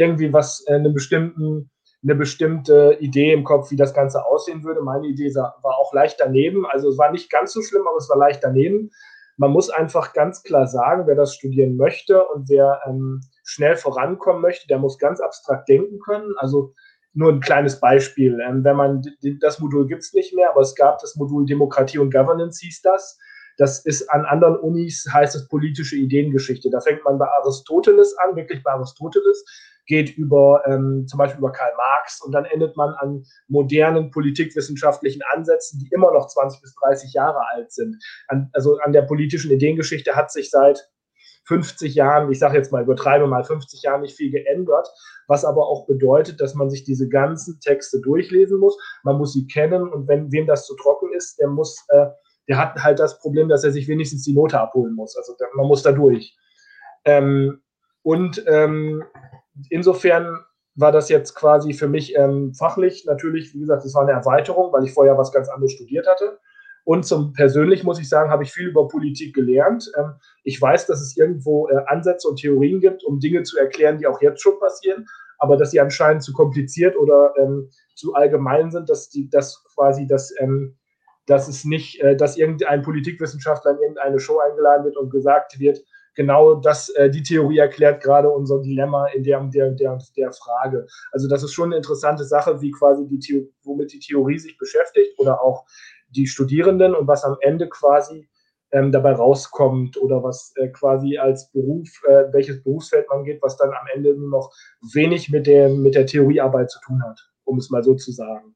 irgendwie 0.00 0.32
was, 0.32 0.64
äh, 0.66 0.74
einen 0.74 0.94
bestimmten 0.94 1.70
eine 2.02 2.14
bestimmte 2.14 2.96
Idee 3.00 3.32
im 3.32 3.44
Kopf, 3.44 3.70
wie 3.70 3.76
das 3.76 3.92
Ganze 3.92 4.24
aussehen 4.24 4.64
würde. 4.64 4.80
Meine 4.80 5.06
Idee 5.06 5.34
war 5.34 5.78
auch 5.78 5.92
leicht 5.92 6.18
daneben. 6.18 6.64
Also 6.66 6.88
es 6.88 6.96
war 6.96 7.12
nicht 7.12 7.30
ganz 7.30 7.52
so 7.52 7.60
schlimm, 7.60 7.86
aber 7.86 7.98
es 7.98 8.08
war 8.08 8.16
leicht 8.16 8.42
daneben. 8.42 8.90
Man 9.36 9.50
muss 9.50 9.70
einfach 9.70 10.12
ganz 10.12 10.42
klar 10.42 10.66
sagen, 10.66 11.06
wer 11.06 11.14
das 11.14 11.34
studieren 11.34 11.76
möchte 11.76 12.24
und 12.24 12.48
wer 12.48 12.80
ähm, 12.86 13.20
schnell 13.44 13.76
vorankommen 13.76 14.40
möchte, 14.40 14.66
der 14.68 14.78
muss 14.78 14.98
ganz 14.98 15.20
abstrakt 15.20 15.68
denken 15.68 15.98
können. 15.98 16.32
Also 16.38 16.74
nur 17.12 17.32
ein 17.32 17.40
kleines 17.40 17.80
Beispiel. 17.80 18.38
Ähm, 18.46 18.64
wenn 18.64 18.76
man 18.76 19.02
das 19.40 19.58
Modul 19.58 19.86
gibt 19.86 20.02
es 20.02 20.14
nicht 20.14 20.34
mehr, 20.34 20.50
aber 20.50 20.60
es 20.60 20.74
gab 20.74 21.00
das 21.00 21.16
Modul 21.16 21.44
Demokratie 21.44 21.98
und 21.98 22.12
Governance, 22.12 22.60
hieß 22.64 22.82
das. 22.82 23.18
Das 23.56 23.84
ist 23.84 24.08
an 24.08 24.24
anderen 24.24 24.56
Unis 24.56 25.06
heißt 25.12 25.36
es 25.36 25.48
politische 25.48 25.96
Ideengeschichte. 25.96 26.70
Da 26.70 26.80
fängt 26.80 27.04
man 27.04 27.18
bei 27.18 27.26
Aristoteles 27.26 28.16
an, 28.18 28.36
wirklich 28.36 28.62
bei 28.62 28.72
Aristoteles 28.72 29.44
geht 29.90 30.16
über 30.16 30.62
ähm, 30.66 31.04
zum 31.08 31.18
Beispiel 31.18 31.40
über 31.40 31.50
Karl 31.50 31.72
Marx 31.76 32.22
und 32.22 32.30
dann 32.30 32.44
endet 32.44 32.76
man 32.76 32.94
an 32.94 33.24
modernen 33.48 34.12
politikwissenschaftlichen 34.12 35.20
Ansätzen, 35.32 35.80
die 35.80 35.88
immer 35.92 36.12
noch 36.12 36.28
20 36.28 36.62
bis 36.62 36.74
30 36.76 37.12
Jahre 37.12 37.40
alt 37.52 37.72
sind. 37.72 37.96
An, 38.28 38.48
also 38.52 38.78
an 38.78 38.92
der 38.92 39.02
politischen 39.02 39.50
Ideengeschichte 39.50 40.14
hat 40.14 40.30
sich 40.30 40.48
seit 40.48 40.88
50 41.46 41.96
Jahren, 41.96 42.30
ich 42.30 42.38
sage 42.38 42.56
jetzt 42.56 42.70
mal, 42.70 42.84
übertreibe 42.84 43.26
mal 43.26 43.42
50 43.42 43.82
Jahren 43.82 44.02
nicht 44.02 44.16
viel 44.16 44.30
geändert, 44.30 44.88
was 45.26 45.44
aber 45.44 45.66
auch 45.66 45.86
bedeutet, 45.88 46.40
dass 46.40 46.54
man 46.54 46.70
sich 46.70 46.84
diese 46.84 47.08
ganzen 47.08 47.58
Texte 47.58 48.00
durchlesen 48.00 48.60
muss. 48.60 48.78
Man 49.02 49.18
muss 49.18 49.32
sie 49.32 49.48
kennen 49.48 49.88
und 49.88 50.06
wenn 50.06 50.30
wem 50.30 50.46
das 50.46 50.66
zu 50.66 50.76
trocken 50.76 51.12
ist, 51.12 51.40
der 51.40 51.48
muss, 51.48 51.84
äh, 51.88 52.06
der 52.48 52.58
hat 52.58 52.76
halt 52.76 53.00
das 53.00 53.18
Problem, 53.18 53.48
dass 53.48 53.64
er 53.64 53.72
sich 53.72 53.88
wenigstens 53.88 54.22
die 54.22 54.34
Note 54.34 54.60
abholen 54.60 54.94
muss. 54.94 55.16
Also 55.16 55.34
man 55.56 55.66
muss 55.66 55.82
da 55.82 55.90
durch. 55.90 56.36
Ähm, 57.04 57.60
und 58.02 58.44
ähm, 58.46 59.04
insofern 59.68 60.38
war 60.74 60.92
das 60.92 61.08
jetzt 61.08 61.34
quasi 61.34 61.72
für 61.72 61.88
mich 61.88 62.16
ähm, 62.16 62.54
fachlich 62.54 63.04
natürlich, 63.04 63.54
wie 63.54 63.60
gesagt, 63.60 63.84
das 63.84 63.94
war 63.94 64.02
eine 64.02 64.12
Erweiterung, 64.12 64.72
weil 64.72 64.84
ich 64.84 64.92
vorher 64.92 65.18
was 65.18 65.32
ganz 65.32 65.48
anderes 65.48 65.72
studiert 65.72 66.06
hatte. 66.06 66.38
Und 66.84 67.04
zum 67.04 67.32
persönlich 67.32 67.84
muss 67.84 68.00
ich 68.00 68.08
sagen, 68.08 68.30
habe 68.30 68.42
ich 68.42 68.52
viel 68.52 68.68
über 68.68 68.88
Politik 68.88 69.34
gelernt. 69.34 69.90
Ähm, 69.98 70.14
ich 70.44 70.60
weiß, 70.60 70.86
dass 70.86 71.00
es 71.00 71.16
irgendwo 71.16 71.68
äh, 71.68 71.76
Ansätze 71.86 72.28
und 72.28 72.40
Theorien 72.40 72.80
gibt, 72.80 73.04
um 73.04 73.20
Dinge 73.20 73.42
zu 73.42 73.58
erklären, 73.58 73.98
die 73.98 74.06
auch 74.06 74.20
jetzt 74.22 74.40
schon 74.40 74.58
passieren, 74.58 75.06
aber 75.38 75.56
dass 75.56 75.70
sie 75.72 75.80
anscheinend 75.80 76.22
zu 76.22 76.32
kompliziert 76.32 76.96
oder 76.96 77.34
ähm, 77.38 77.70
zu 77.94 78.14
allgemein 78.14 78.70
sind, 78.70 78.88
dass 78.88 79.10
die, 79.10 79.28
dass 79.28 79.62
quasi 79.74 80.06
das, 80.06 80.32
ähm, 80.38 80.78
dass 81.26 81.48
es 81.48 81.64
nicht, 81.64 82.00
äh, 82.00 82.16
dass 82.16 82.38
irgendein 82.38 82.82
Politikwissenschaftler 82.82 83.72
in 83.72 83.78
irgendeine 83.78 84.18
Show 84.18 84.38
eingeladen 84.38 84.84
wird 84.84 84.96
und 84.96 85.10
gesagt 85.10 85.58
wird, 85.58 85.84
genau 86.14 86.54
das, 86.56 86.88
äh, 86.90 87.10
die 87.10 87.22
Theorie 87.22 87.58
erklärt 87.58 88.02
gerade 88.02 88.30
unser 88.30 88.60
Dilemma 88.60 89.06
in 89.08 89.22
der, 89.22 89.40
der, 89.44 89.70
der, 89.72 89.98
der 90.16 90.32
Frage. 90.32 90.86
Also 91.12 91.28
das 91.28 91.42
ist 91.42 91.52
schon 91.52 91.70
eine 91.70 91.76
interessante 91.76 92.24
Sache, 92.24 92.60
wie 92.60 92.70
quasi 92.70 93.06
die 93.06 93.20
The 93.20 93.50
womit 93.64 93.92
die 93.92 94.00
Theorie 94.00 94.38
sich 94.38 94.56
beschäftigt 94.58 95.18
oder 95.18 95.40
auch 95.42 95.64
die 96.10 96.26
Studierenden 96.26 96.94
und 96.94 97.06
was 97.06 97.24
am 97.24 97.36
Ende 97.40 97.68
quasi 97.68 98.28
ähm, 98.72 98.92
dabei 98.92 99.12
rauskommt 99.12 99.96
oder 99.96 100.22
was 100.22 100.52
äh, 100.56 100.68
quasi 100.68 101.18
als 101.18 101.50
Beruf, 101.50 101.88
äh, 102.06 102.32
welches 102.32 102.62
Berufsfeld 102.62 103.06
man 103.08 103.24
geht, 103.24 103.42
was 103.42 103.56
dann 103.56 103.70
am 103.70 103.86
Ende 103.94 104.14
nur 104.16 104.28
noch 104.28 104.52
wenig 104.92 105.30
mit 105.30 105.46
der, 105.46 105.68
mit 105.68 105.94
der 105.94 106.06
Theoriearbeit 106.06 106.70
zu 106.70 106.78
tun 106.86 107.02
hat, 107.02 107.20
um 107.44 107.58
es 107.58 107.70
mal 107.70 107.82
so 107.82 107.94
zu 107.94 108.12
sagen. 108.12 108.54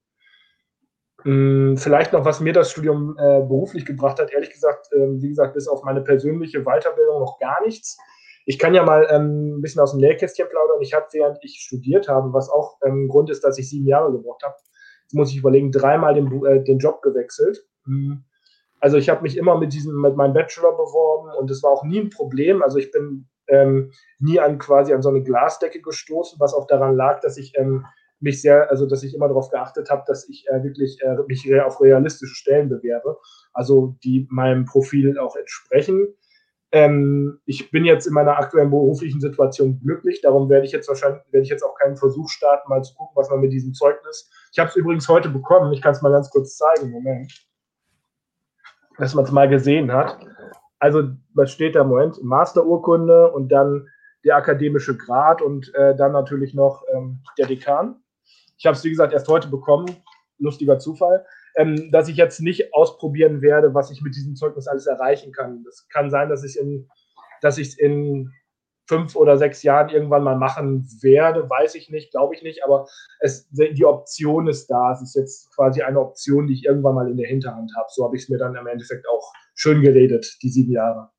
Hm, 1.25 1.77
vielleicht 1.79 2.13
noch, 2.13 2.25
was 2.25 2.41
mir 2.41 2.53
das 2.53 2.71
Studium 2.71 3.17
äh, 3.19 3.41
beruflich 3.41 3.87
gebracht 3.87 4.21
hat, 4.21 4.33
ehrlich 4.33 4.51
gesagt, 4.51 4.93
äh, 4.93 5.21
wie 5.23 5.29
gesagt, 5.29 5.55
bis 5.55 5.69
auf 5.69 5.83
meine 5.83 6.03
persönliche 6.03 6.65
Weiterbildung 6.65 7.19
noch 7.19 7.39
gar 7.39 7.63
nichts. 7.65 7.99
Ich 8.47 8.59
kann 8.59 8.75
ja 8.75 8.83
mal 8.83 9.09
ähm, 9.11 9.57
ein 9.57 9.63
bisschen 9.63 9.81
aus 9.81 9.93
dem 9.93 10.01
Nähkästchen 10.01 10.49
plaudern. 10.51 10.83
Ich 10.83 10.93
habe, 10.93 11.07
während 11.13 11.39
ich 11.43 11.61
studiert 11.61 12.09
habe, 12.09 12.35
was 12.35 12.51
auch 12.51 12.77
ähm, 12.85 13.09
Grund 13.09 13.31
ist, 13.31 13.43
dass 13.43 13.59
ich 13.59 13.71
sieben 13.71 13.87
Jahre 13.87 14.13
gebraucht 14.13 14.43
habe, 14.43 14.55
jetzt 15.05 15.15
muss 15.15 15.31
ich 15.31 15.39
überlegen, 15.39 15.73
dreimal 15.73 16.13
den, 16.13 16.45
äh, 16.45 16.63
den 16.63 16.79
Job 16.79 17.01
gewechselt. 17.01 17.65
Hm. 17.87 18.25
Also 18.81 18.99
ich 18.99 19.09
habe 19.09 19.23
mich 19.23 19.39
immer 19.39 19.59
mit 19.59 19.73
diesem, 19.73 19.99
mit 19.99 20.17
meinem 20.17 20.35
Bachelor 20.35 20.73
beworben 20.73 21.31
und 21.39 21.51
es 21.51 21.63
war 21.63 21.71
auch 21.71 21.85
nie 21.85 22.01
ein 22.01 22.11
Problem. 22.11 22.63
Also 22.63 22.77
ich 22.77 22.91
bin 22.91 23.27
ähm, 23.49 23.93
nie 24.19 24.41
an 24.41 24.59
quasi 24.59 24.93
an 24.93 25.01
so 25.01 25.09
eine 25.09 25.23
Glasdecke 25.23 25.81
gestoßen, 25.81 26.39
was 26.39 26.53
auch 26.53 26.67
daran 26.67 26.95
lag, 26.95 27.21
dass 27.21 27.39
ich 27.39 27.57
ähm, 27.57 27.87
mich 28.25 28.41
sehr, 28.41 28.71
also 28.71 28.87
dass 28.87 29.03
ich 29.05 29.15
immer 29.15 29.29
darauf 29.29 29.51
geachtet 29.51 29.91
habe, 29.91 30.03
dass 30.07 30.29
ich 30.29 30.49
äh, 30.49 30.65
wirklich 30.65 31.01
äh, 31.03 31.17
mich 31.29 31.49
auf 31.63 31.81
realistische 31.81 32.35
Stellen 32.35 32.69
bewerbe, 32.69 33.19
also 33.53 33.97
die 34.03 34.27
meinem 34.31 34.65
Profil 34.65 35.17
auch 35.19 35.37
entsprechen. 35.37 36.09
Ähm, 36.73 37.39
ich 37.45 37.71
bin 37.71 37.85
jetzt 37.85 38.07
in 38.07 38.15
meiner 38.15 38.37
aktuellen 38.37 38.71
beruflichen 38.71 39.21
Situation 39.21 39.79
glücklich, 39.79 40.21
darum 40.23 40.49
werde 40.49 40.67
ich 40.67 40.73
jetzt 40.73 40.89
wahrscheinlich, 40.89 41.23
werde 41.31 41.45
ich 41.45 41.51
jetzt 41.51 41.63
auch 41.63 41.77
keinen 41.77 41.97
Versuch 41.97 42.29
starten, 42.29 42.69
mal 42.69 42.83
zu 42.83 42.95
gucken, 42.97 43.15
was 43.15 43.31
man 43.31 43.41
mit 43.41 43.53
diesem 43.53 43.75
Zeugnis. 43.75 44.29
Ich 44.53 44.59
habe 44.59 44.71
es 44.71 44.77
übrigens 44.77 45.09
heute 45.09 45.29
bekommen, 45.29 45.73
ich 45.73 45.83
kann 45.83 45.93
es 45.93 46.03
mal 46.03 46.11
ganz 46.11 46.31
kurz 46.31 46.57
zeigen, 46.57 46.91
Moment. 46.91 47.33
Dass 48.99 49.15
man 49.15 49.25
es 49.25 49.31
mal 49.31 49.49
gesehen 49.49 49.93
hat. 49.93 50.19
Also, 50.79 51.11
was 51.35 51.53
steht 51.53 51.77
da 51.77 51.85
Moment? 51.85 52.23
Masterurkunde 52.23 53.31
und 53.33 53.51
dann 53.51 53.89
der 54.25 54.37
akademische 54.37 54.97
Grad 54.97 55.43
und 55.43 55.73
äh, 55.75 55.95
dann 55.95 56.13
natürlich 56.13 56.55
noch 56.55 56.83
ähm, 56.93 57.21
der 57.39 57.47
Dekan. 57.47 57.97
Ich 58.65 58.67
habe 58.67 58.79
es, 58.79 58.85
wie 58.85 58.91
gesagt, 58.91 59.13
erst 59.13 59.29
heute 59.29 59.49
bekommen, 59.49 59.95
lustiger 60.39 60.79
Zufall, 60.79 61.27
ähm, 61.55 61.91
dass 61.91 62.09
ich 62.09 62.17
jetzt 62.17 62.41
nicht 62.41 62.73
ausprobieren 62.73 63.43
werde, 63.43 63.75
was 63.75 63.91
ich 63.91 64.01
mit 64.01 64.17
diesem 64.17 64.37
Zeugnis 64.37 64.67
alles 64.67 64.87
erreichen 64.87 65.33
kann. 65.33 65.63
Es 65.69 65.87
kann 65.91 66.09
sein, 66.09 66.31
dass 66.31 66.45
ich 66.45 66.59
in, 66.59 66.89
dass 67.43 67.59
ich 67.59 67.69
es 67.69 67.79
in 67.79 68.33
fünf 68.89 69.17
oder 69.17 69.37
sechs 69.37 69.63
Jahren 69.65 69.91
irgendwann 69.91 70.25
mal 70.25 70.39
machen 70.39 70.89
werde, 71.03 71.51
weiß 71.51 71.75
ich 71.75 71.91
nicht, 71.91 72.11
glaube 72.11 72.37
ich 72.37 72.43
nicht, 72.43 72.65
aber 72.65 72.87
es, 73.21 73.47
die 73.51 73.85
Option 73.85 74.49
ist 74.49 74.69
da. 74.69 74.93
Es 74.93 75.03
ist 75.03 75.15
jetzt 75.15 75.55
quasi 75.55 75.83
eine 75.83 76.01
Option, 76.01 76.47
die 76.47 76.55
ich 76.55 76.65
irgendwann 76.65 76.95
mal 76.95 77.11
in 77.11 77.19
der 77.19 77.29
Hinterhand 77.29 77.71
habe. 77.77 77.89
So 77.91 78.03
habe 78.03 78.17
ich 78.17 78.23
es 78.23 78.29
mir 78.31 78.39
dann 78.39 78.57
im 78.57 78.67
Endeffekt 78.67 79.07
auch 79.07 79.31
schön 79.55 79.83
geredet, 79.83 80.39
die 80.43 80.49
sieben 80.49 80.73
Jahre. 80.73 81.11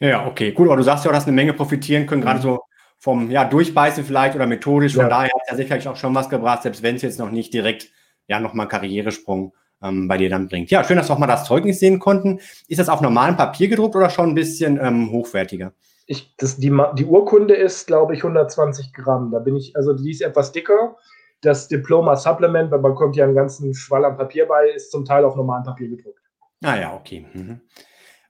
Ja, 0.00 0.26
okay, 0.26 0.52
gut. 0.52 0.66
Aber 0.68 0.76
du 0.76 0.82
sagst 0.82 1.06
ja 1.06 1.10
auch, 1.10 1.14
dass 1.14 1.26
eine 1.26 1.34
Menge 1.34 1.54
profitieren 1.54 2.04
können, 2.04 2.20
mhm. 2.20 2.26
gerade 2.26 2.42
so 2.42 2.60
vom 3.00 3.30
ja, 3.30 3.44
Durchbeißen 3.46 4.04
vielleicht 4.04 4.36
oder 4.36 4.46
methodisch. 4.46 4.94
Von 4.94 5.04
ja. 5.04 5.08
daher 5.08 5.30
hat 5.30 5.42
es 5.46 5.50
ja 5.50 5.56
sicherlich 5.56 5.88
auch 5.88 5.96
schon 5.96 6.14
was 6.14 6.28
gebracht, 6.28 6.62
selbst 6.62 6.82
wenn 6.82 6.96
es 6.96 7.02
jetzt 7.02 7.18
noch 7.18 7.30
nicht 7.30 7.52
direkt 7.52 7.90
ja 8.28 8.38
nochmal 8.38 8.64
einen 8.64 8.70
Karrieresprung 8.70 9.54
ähm, 9.82 10.06
bei 10.06 10.18
dir 10.18 10.28
dann 10.28 10.48
bringt. 10.48 10.70
Ja, 10.70 10.84
schön, 10.84 10.98
dass 10.98 11.08
wir 11.08 11.14
auch 11.14 11.18
mal 11.18 11.26
das 11.26 11.44
Zeugnis 11.44 11.80
sehen 11.80 11.98
konnten. 11.98 12.40
Ist 12.68 12.78
das 12.78 12.90
auf 12.90 13.00
normalem 13.00 13.36
Papier 13.36 13.68
gedruckt 13.68 13.96
oder 13.96 14.10
schon 14.10 14.28
ein 14.28 14.34
bisschen 14.34 14.78
ähm, 14.80 15.10
hochwertiger? 15.10 15.72
Ich, 16.06 16.34
das, 16.36 16.58
die, 16.58 16.76
die 16.98 17.04
Urkunde 17.06 17.54
ist, 17.54 17.86
glaube 17.86 18.14
ich, 18.14 18.20
120 18.20 18.92
Gramm. 18.92 19.30
Da 19.32 19.38
bin 19.38 19.56
ich, 19.56 19.74
also 19.76 19.94
die 19.94 20.10
ist 20.10 20.20
etwas 20.20 20.52
dicker. 20.52 20.96
Das 21.40 21.68
Diploma 21.68 22.16
Supplement, 22.16 22.70
weil 22.70 22.80
man 22.80 22.94
kommt 22.94 23.16
ja 23.16 23.24
einen 23.24 23.34
ganzen 23.34 23.72
Schwall 23.72 24.04
am 24.04 24.18
Papier 24.18 24.46
bei, 24.46 24.68
ist 24.68 24.90
zum 24.90 25.06
Teil 25.06 25.24
auf 25.24 25.36
normalem 25.36 25.64
Papier 25.64 25.88
gedruckt. 25.88 26.20
Ah 26.62 26.76
ja, 26.76 26.94
okay. 26.94 27.24
Mhm. 27.32 27.62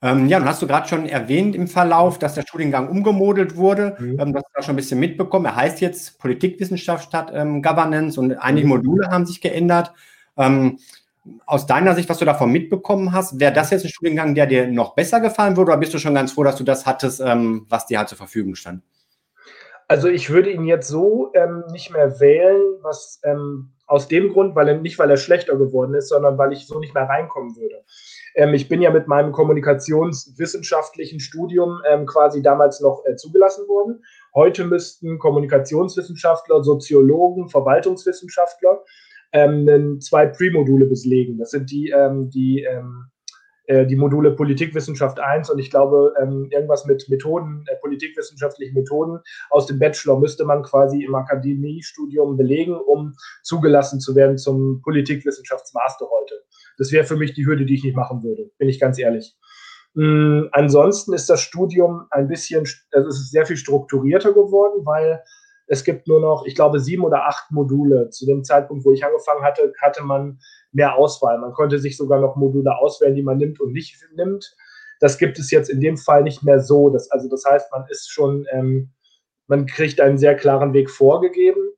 Ähm, 0.03 0.29
ja, 0.29 0.39
nun 0.39 0.49
hast 0.49 0.63
du 0.63 0.67
gerade 0.67 0.89
schon 0.89 1.07
erwähnt 1.07 1.55
im 1.55 1.69
Verlauf, 1.69 2.19
dass 2.19 2.35
der 2.35 2.43
Studiengang 2.43 2.89
umgemodelt 2.89 3.57
wurde. 3.57 3.97
Mhm. 3.99 4.19
Ähm, 4.19 4.33
das 4.33 4.43
hast 4.45 4.57
du 4.57 4.63
schon 4.63 4.73
ein 4.73 4.77
bisschen 4.77 5.01
mitbekommen. 5.01 5.45
Er 5.45 5.57
heißt 5.57 5.81
jetzt 5.81 6.19
Politikwissenschaft 6.19 7.09
statt 7.09 7.31
ähm, 7.35 7.63
Governance 7.63 8.19
und 8.19 8.33
einige 8.33 8.67
mhm. 8.67 8.75
Module 8.75 9.09
haben 9.09 9.27
sich 9.27 9.43
geändert. 9.43 9.93
Ähm, 10.39 10.79
aus 11.45 11.67
deiner 11.67 11.95
Sicht, 11.95 12.09
was 12.09 12.17
du 12.17 12.25
davon 12.25 12.51
mitbekommen 12.51 13.13
hast, 13.13 13.39
wäre 13.39 13.53
das 13.53 13.71
jetzt 13.71 13.85
ein 13.85 13.91
Studiengang, 13.91 14.35
der 14.35 14.47
dir 14.47 14.67
noch 14.69 14.95
besser 14.95 15.21
gefallen 15.21 15.57
würde 15.57 15.73
oder 15.73 15.81
bist 15.81 15.93
du 15.93 15.99
schon 15.99 16.15
ganz 16.15 16.33
froh, 16.33 16.45
dass 16.45 16.57
du 16.57 16.65
das 16.65 16.87
hattest, 16.87 17.21
ähm, 17.21 17.67
was 17.69 17.87
dir 17.87 17.99
halt 17.99 18.09
zur 18.09 18.17
Verfügung 18.17 18.55
stand? 18.55 18.83
Also 19.87 20.09
ich 20.09 20.31
würde 20.31 20.51
ihn 20.51 20.65
jetzt 20.65 20.89
so 20.89 21.31
ähm, 21.35 21.65
nicht 21.73 21.91
mehr 21.91 22.21
wählen, 22.21 22.63
was 22.81 23.21
aus 23.87 24.07
dem 24.07 24.33
Grund, 24.33 24.55
weil 24.55 24.69
er 24.69 24.79
nicht, 24.79 25.01
weil 25.01 25.11
er 25.11 25.17
schlechter 25.17 25.57
geworden 25.57 25.95
ist, 25.95 26.09
sondern 26.09 26.39
weil 26.39 26.53
ich 26.53 26.69
so 26.69 26.79
nicht 26.79 26.95
mehr 26.95 27.09
reinkommen 27.09 27.57
würde. 27.57 27.83
Ähm, 28.35 28.55
ich 28.55 28.69
bin 28.69 28.83
ja 28.83 28.91
mit 28.91 29.09
meinem 29.09 29.33
kommunikationswissenschaftlichen 29.33 31.21
Studium 31.21 31.81
ähm, 31.89 32.07
quasi 32.07 32.43
damals 32.43 32.81
noch 32.81 33.05
äh, 33.07 33.17
zugelassen 33.17 33.67
worden. 33.69 34.05
Heute 34.35 34.65
müssten 34.65 35.19
Kommunikationswissenschaftler, 35.19 36.63
Soziologen, 36.63 37.49
Verwaltungswissenschaftler 37.49 38.83
ähm, 39.33 40.01
zwei 40.01 40.27
Pre-Module 40.27 40.87
beslegen. 40.87 41.39
Das 41.39 41.51
sind 41.51 41.71
die, 41.71 41.91
ähm, 41.91 42.31
die 42.31 42.65
ähm, 42.65 43.11
äh, 43.71 43.87
die 43.87 43.95
Module 43.95 44.33
Politikwissenschaft 44.33 45.21
1 45.21 45.49
und 45.49 45.61
ich 45.61 45.71
glaube, 45.71 46.13
ähm, 46.21 46.49
irgendwas 46.51 46.87
mit 46.87 47.09
Methoden, 47.09 47.65
äh, 47.69 47.77
politikwissenschaftlichen 47.77 48.75
Methoden 48.75 49.21
aus 49.49 49.67
dem 49.67 49.79
Bachelor 49.79 50.19
müsste 50.19 50.45
man 50.45 50.65
quasi 50.65 51.05
im 51.05 51.15
Akademiestudium 51.15 52.37
belegen, 52.37 52.75
um 52.75 53.15
zugelassen 53.45 54.01
zu 54.01 54.17
werden 54.17 54.39
zum 54.39 54.83
Politikwissenschaftsmaster 54.83 56.07
heute. 56.11 56.43
Das 56.79 56.93
wäre 56.93 57.05
für 57.05 57.17
mich 57.17 57.35
die 57.35 57.47
Hürde, 57.47 57.67
die 57.67 57.75
ich 57.75 57.85
nicht 57.85 57.97
machen 57.97 58.23
würde, 58.23 58.51
bin 58.59 58.69
ich 58.69 58.81
ganz 58.81 58.99
ehrlich. 58.99 59.37
Ähm, 59.97 60.49
ansonsten 60.53 61.13
ist 61.13 61.29
das 61.29 61.41
Studium 61.41 62.07
ein 62.11 62.29
bisschen, 62.29 62.65
also 62.93 63.09
es 63.09 63.17
ist 63.21 63.31
sehr 63.31 63.47
viel 63.47 63.57
strukturierter 63.57 64.33
geworden, 64.33 64.85
weil 64.85 65.23
es 65.67 65.85
gibt 65.85 66.09
nur 66.09 66.21
noch, 66.21 66.45
ich 66.47 66.57
glaube, 66.57 66.81
sieben 66.81 67.05
oder 67.05 67.29
acht 67.29 67.51
Module. 67.53 68.11
Zu 68.11 68.27
dem 68.27 68.43
Zeitpunkt, 68.43 68.85
wo 68.85 68.91
ich 68.91 69.05
angefangen 69.05 69.45
hatte, 69.45 69.73
hatte 69.81 70.03
man 70.03 70.41
mehr 70.73 70.97
Auswahl. 70.97 71.39
Man 71.39 71.53
konnte 71.53 71.79
sich 71.79 71.97
sogar 71.97 72.21
noch 72.21 72.35
Module 72.35 72.77
auswählen, 72.77 73.15
die 73.15 73.23
man 73.23 73.39
nimmt 73.39 73.61
und 73.61 73.73
nicht 73.73 73.97
nimmt. 74.17 74.57
Das 74.99 75.17
gibt 75.17 75.39
es 75.39 75.51
jetzt 75.51 75.71
in 75.71 75.81
dem 75.81 75.97
Fall 75.97 76.25
nicht 76.25 76.43
mehr 76.43 76.59
so. 76.59 76.91
Das, 76.91 77.11
also 77.11 77.29
das 77.29 77.45
heißt, 77.45 77.71
man 77.71 77.85
ist 77.89 78.11
schon, 78.11 78.47
ähm, 78.51 78.91
man 79.47 79.67
kriegt 79.67 80.01
einen 80.01 80.19
sehr 80.19 80.35
klaren 80.35 80.73
Weg 80.73 80.91
vorgegeben. 80.91 81.71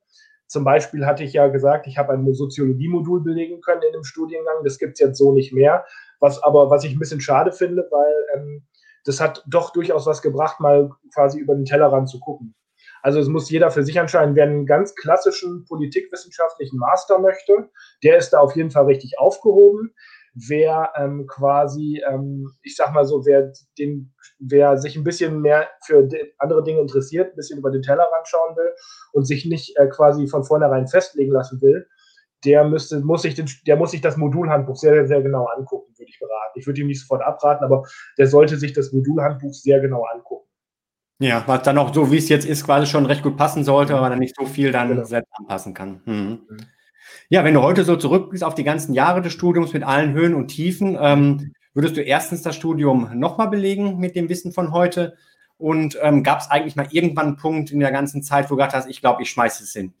Zum 0.53 0.65
Beispiel 0.65 1.07
hatte 1.07 1.23
ich 1.23 1.33
ja 1.33 1.47
gesagt, 1.47 1.87
ich 1.87 1.97
habe 1.97 2.13
ein 2.13 2.31
Soziologie-Modul 2.31 3.23
belegen 3.23 3.59
können 3.61 3.81
in 3.81 3.91
dem 3.91 4.03
Studiengang. 4.03 4.63
Das 4.63 4.77
gibt 4.77 4.93
es 4.93 4.99
jetzt 4.99 5.17
so 5.17 5.31
nicht 5.33 5.51
mehr. 5.51 5.83
Was 6.19 6.43
aber, 6.43 6.69
was 6.69 6.83
ich 6.83 6.93
ein 6.93 6.99
bisschen 6.99 7.21
schade 7.21 7.51
finde, 7.51 7.87
weil 7.89 8.13
ähm, 8.35 8.63
das 9.03 9.19
hat 9.19 9.43
doch 9.47 9.71
durchaus 9.71 10.05
was 10.05 10.21
gebracht, 10.21 10.59
mal 10.59 10.91
quasi 11.11 11.39
über 11.39 11.55
den 11.55 11.65
Tellerrand 11.65 12.07
zu 12.07 12.19
gucken. 12.19 12.53
Also 13.01 13.19
es 13.19 13.29
muss 13.29 13.49
jeder 13.49 13.71
für 13.71 13.81
sich 13.81 13.95
entscheiden. 13.95 14.35
Wer 14.35 14.43
einen 14.43 14.67
ganz 14.67 14.93
klassischen 14.93 15.65
politikwissenschaftlichen 15.65 16.77
Master 16.77 17.17
möchte, 17.17 17.71
der 18.03 18.17
ist 18.17 18.29
da 18.29 18.37
auf 18.37 18.55
jeden 18.55 18.69
Fall 18.69 18.85
richtig 18.85 19.17
aufgehoben. 19.17 19.95
Wer 20.33 20.91
ähm, 20.97 21.27
quasi, 21.27 22.01
ähm, 22.09 22.49
ich 22.63 22.75
sag 22.75 22.91
mal 22.93 23.05
so, 23.05 23.25
wer, 23.25 23.51
den, 23.77 24.13
wer 24.39 24.77
sich 24.77 24.95
ein 24.95 25.03
bisschen 25.03 25.41
mehr 25.41 25.69
für 25.85 26.07
andere 26.39 26.63
Dinge 26.63 26.81
interessiert, 26.81 27.33
ein 27.33 27.35
bisschen 27.35 27.59
über 27.59 27.69
den 27.69 27.83
Tellerrand 27.83 28.27
schauen 28.27 28.55
will 28.55 28.73
und 29.11 29.25
sich 29.25 29.45
nicht 29.45 29.77
äh, 29.77 29.87
quasi 29.87 30.27
von 30.27 30.43
vornherein 30.43 30.87
festlegen 30.87 31.31
lassen 31.31 31.61
will, 31.61 31.87
der 32.45 32.63
müsste, 32.65 32.99
muss 32.99 33.21
sich 33.21 33.35
den, 33.35 33.49
der 33.67 33.77
muss 33.77 33.91
sich 33.91 34.01
das 34.01 34.17
Modulhandbuch 34.17 34.75
sehr, 34.75 34.93
sehr, 34.93 35.07
sehr 35.07 35.21
genau 35.21 35.45
angucken, 35.45 35.93
würde 35.97 36.09
ich 36.09 36.19
beraten. 36.19 36.59
Ich 36.59 36.67
würde 36.67 36.81
ihm 36.81 36.87
nicht 36.87 37.01
sofort 37.01 37.21
abraten, 37.21 37.63
aber 37.63 37.83
der 38.17 38.27
sollte 38.27 38.57
sich 38.57 38.73
das 38.73 38.91
Modulhandbuch 38.91 39.53
sehr 39.53 39.79
genau 39.79 40.03
angucken. 40.03 40.47
Ja, 41.19 41.43
was 41.45 41.63
dann 41.63 41.77
auch 41.77 41.93
so, 41.93 42.11
wie 42.11 42.17
es 42.17 42.27
jetzt 42.27 42.45
ist, 42.45 42.65
quasi 42.65 42.87
schon 42.87 43.05
recht 43.05 43.23
gut 43.23 43.37
passen 43.37 43.63
sollte, 43.63 43.95
aber 43.95 44.09
dann 44.09 44.19
nicht 44.19 44.35
so 44.35 44.45
viel 44.45 44.71
dann 44.71 44.89
genau. 44.89 45.03
selbst 45.03 45.31
anpassen 45.37 45.73
kann. 45.73 46.01
Mhm. 46.05 46.41
mhm. 46.49 46.57
Ja, 47.29 47.43
wenn 47.43 47.53
du 47.53 47.61
heute 47.61 47.83
so 47.83 47.95
zurückblickst 47.95 48.43
auf 48.43 48.55
die 48.55 48.63
ganzen 48.63 48.93
Jahre 48.93 49.21
des 49.21 49.33
Studiums 49.33 49.73
mit 49.73 49.83
allen 49.83 50.13
Höhen 50.13 50.33
und 50.33 50.47
Tiefen, 50.47 50.97
ähm, 50.99 51.53
würdest 51.73 51.97
du 51.97 52.01
erstens 52.01 52.41
das 52.41 52.55
Studium 52.55 53.09
nochmal 53.15 53.49
belegen 53.49 53.97
mit 53.97 54.15
dem 54.15 54.29
Wissen 54.29 54.51
von 54.51 54.71
heute? 54.71 55.15
Und 55.57 55.97
ähm, 56.01 56.23
gab 56.23 56.39
es 56.39 56.51
eigentlich 56.51 56.75
mal 56.75 56.87
irgendwann 56.91 57.27
einen 57.27 57.37
Punkt 57.37 57.71
in 57.71 57.79
der 57.79 57.91
ganzen 57.91 58.21
Zeit, 58.21 58.45
wo 58.45 58.49
du 58.49 58.57
gesagt 58.57 58.73
hast, 58.73 58.89
ich 58.89 59.01
glaube, 59.01 59.21
ich 59.21 59.29
schmeiße 59.29 59.63
es 59.63 59.71
hin? 59.71 59.93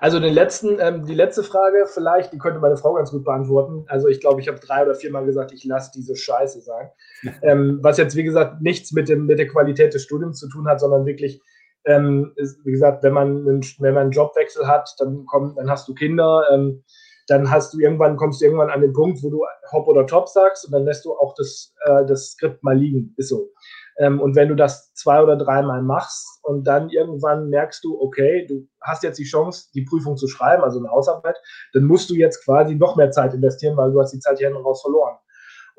Also 0.00 0.18
den 0.18 0.32
letzten, 0.32 0.78
ähm, 0.80 1.04
die 1.04 1.14
letzte 1.14 1.42
Frage 1.42 1.86
vielleicht, 1.86 2.32
die 2.32 2.38
könnte 2.38 2.58
meine 2.58 2.78
Frau 2.78 2.94
ganz 2.94 3.10
gut 3.10 3.22
beantworten. 3.22 3.84
Also 3.86 4.08
ich 4.08 4.18
glaube, 4.20 4.40
ich 4.40 4.48
habe 4.48 4.58
drei 4.58 4.82
oder 4.82 4.94
viermal 4.94 5.26
gesagt, 5.26 5.52
ich 5.52 5.64
lasse 5.64 5.90
diese 5.94 6.16
Scheiße 6.16 6.62
sein. 6.62 6.90
ähm, 7.42 7.80
was 7.82 7.98
jetzt, 7.98 8.16
wie 8.16 8.24
gesagt, 8.24 8.62
nichts 8.62 8.92
mit, 8.92 9.10
dem, 9.10 9.26
mit 9.26 9.38
der 9.38 9.46
Qualität 9.46 9.92
des 9.92 10.02
Studiums 10.02 10.38
zu 10.38 10.48
tun 10.48 10.66
hat, 10.66 10.80
sondern 10.80 11.04
wirklich, 11.04 11.42
ähm, 11.86 12.32
ist, 12.36 12.64
wie 12.64 12.72
gesagt, 12.72 13.02
wenn 13.02 13.12
man, 13.12 13.48
einen, 13.48 13.60
wenn 13.78 13.94
man 13.94 14.04
einen 14.04 14.10
Jobwechsel 14.12 14.66
hat, 14.66 14.94
dann, 14.98 15.24
komm, 15.26 15.54
dann 15.56 15.70
hast 15.70 15.88
du 15.88 15.94
Kinder, 15.94 16.44
ähm, 16.52 16.82
dann 17.28 17.50
hast 17.50 17.72
du 17.72 17.78
irgendwann, 17.78 18.16
kommst 18.16 18.40
du 18.40 18.46
irgendwann 18.46 18.70
an 18.70 18.80
den 18.80 18.92
Punkt, 18.92 19.22
wo 19.22 19.30
du 19.30 19.44
Hop 19.72 19.86
oder 19.86 20.06
Top 20.06 20.28
sagst 20.28 20.66
und 20.66 20.72
dann 20.72 20.84
lässt 20.84 21.04
du 21.04 21.12
auch 21.12 21.34
das, 21.36 21.72
äh, 21.84 22.04
das 22.04 22.32
Skript 22.32 22.62
mal 22.62 22.76
liegen. 22.76 23.14
Ist 23.16 23.28
so. 23.28 23.50
Ähm, 23.98 24.20
und 24.20 24.34
wenn 24.34 24.48
du 24.48 24.56
das 24.56 24.92
zwei 24.94 25.22
oder 25.22 25.36
dreimal 25.36 25.82
machst 25.82 26.26
und 26.42 26.66
dann 26.66 26.90
irgendwann 26.90 27.48
merkst 27.48 27.84
du, 27.84 28.00
okay, 28.00 28.46
du 28.46 28.66
hast 28.80 29.02
jetzt 29.02 29.18
die 29.18 29.24
Chance, 29.24 29.68
die 29.74 29.82
Prüfung 29.82 30.16
zu 30.16 30.26
schreiben, 30.26 30.64
also 30.64 30.78
eine 30.78 30.90
Hausarbeit, 30.90 31.36
dann 31.72 31.84
musst 31.84 32.10
du 32.10 32.14
jetzt 32.14 32.44
quasi 32.44 32.74
noch 32.74 32.96
mehr 32.96 33.10
Zeit 33.10 33.34
investieren, 33.34 33.76
weil 33.76 33.92
du 33.92 34.00
hast 34.00 34.12
die 34.12 34.18
Zeit 34.18 34.38
hier 34.38 34.52
raus 34.52 34.82
verloren. 34.82 35.16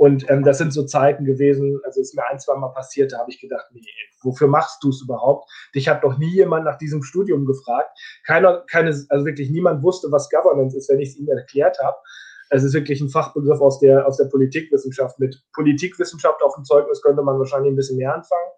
Und 0.02 0.28
ähm, 0.32 0.44
das 0.44 0.58
sind 0.58 0.74
so 0.74 0.84
Zeiten 0.84 1.26
gewesen, 1.26 1.80
also 1.84 2.02
ist 2.02 2.16
mir 2.16 2.28
ein, 2.28 2.40
zwei 2.40 2.56
Mal 2.56 2.70
passiert, 2.70 3.12
da 3.12 3.20
habe 3.20 3.30
ich 3.30 3.40
gedacht, 3.40 3.68
nee, 3.72 3.82
wofür 4.24 4.48
machst 4.48 4.84
du 4.84 4.90
es 4.90 5.04
überhaupt? 5.04 5.48
Dich 5.76 5.88
hat 5.88 6.04
doch 6.04 6.18
nie 6.18 6.34
jemand 6.34 6.66
nach 6.66 6.80
diesem 6.80 7.04
Studium 7.04 7.46
gefragt. 7.46 7.96
Keiner, 8.26 8.64
keine, 8.68 8.90
also 9.10 9.26
wirklich 9.26 9.52
niemand 9.52 9.84
wusste, 9.84 10.12
was 10.12 10.32
Governance 10.32 10.76
ist, 10.76 10.90
wenn 10.90 11.00
ich 11.02 11.10
es 11.10 11.18
ihm 11.18 11.30
erklärt 11.30 11.78
habe. 11.84 11.98
Es 12.50 12.64
ist 12.64 12.74
wirklich 12.74 13.00
ein 13.00 13.10
Fachbegriff 13.10 13.62
aus 13.62 13.78
der, 13.78 14.08
aus 14.08 14.18
der 14.18 14.26
Politikwissenschaft. 14.26 15.20
Mit 15.20 15.40
Politikwissenschaft 15.54 16.42
auf 16.42 16.56
dem 16.56 16.64
Zeugnis 16.64 17.04
könnte 17.04 17.22
man 17.22 17.38
wahrscheinlich 17.38 17.72
ein 17.72 17.76
bisschen 17.76 17.98
mehr 17.98 18.16
anfangen. 18.16 18.52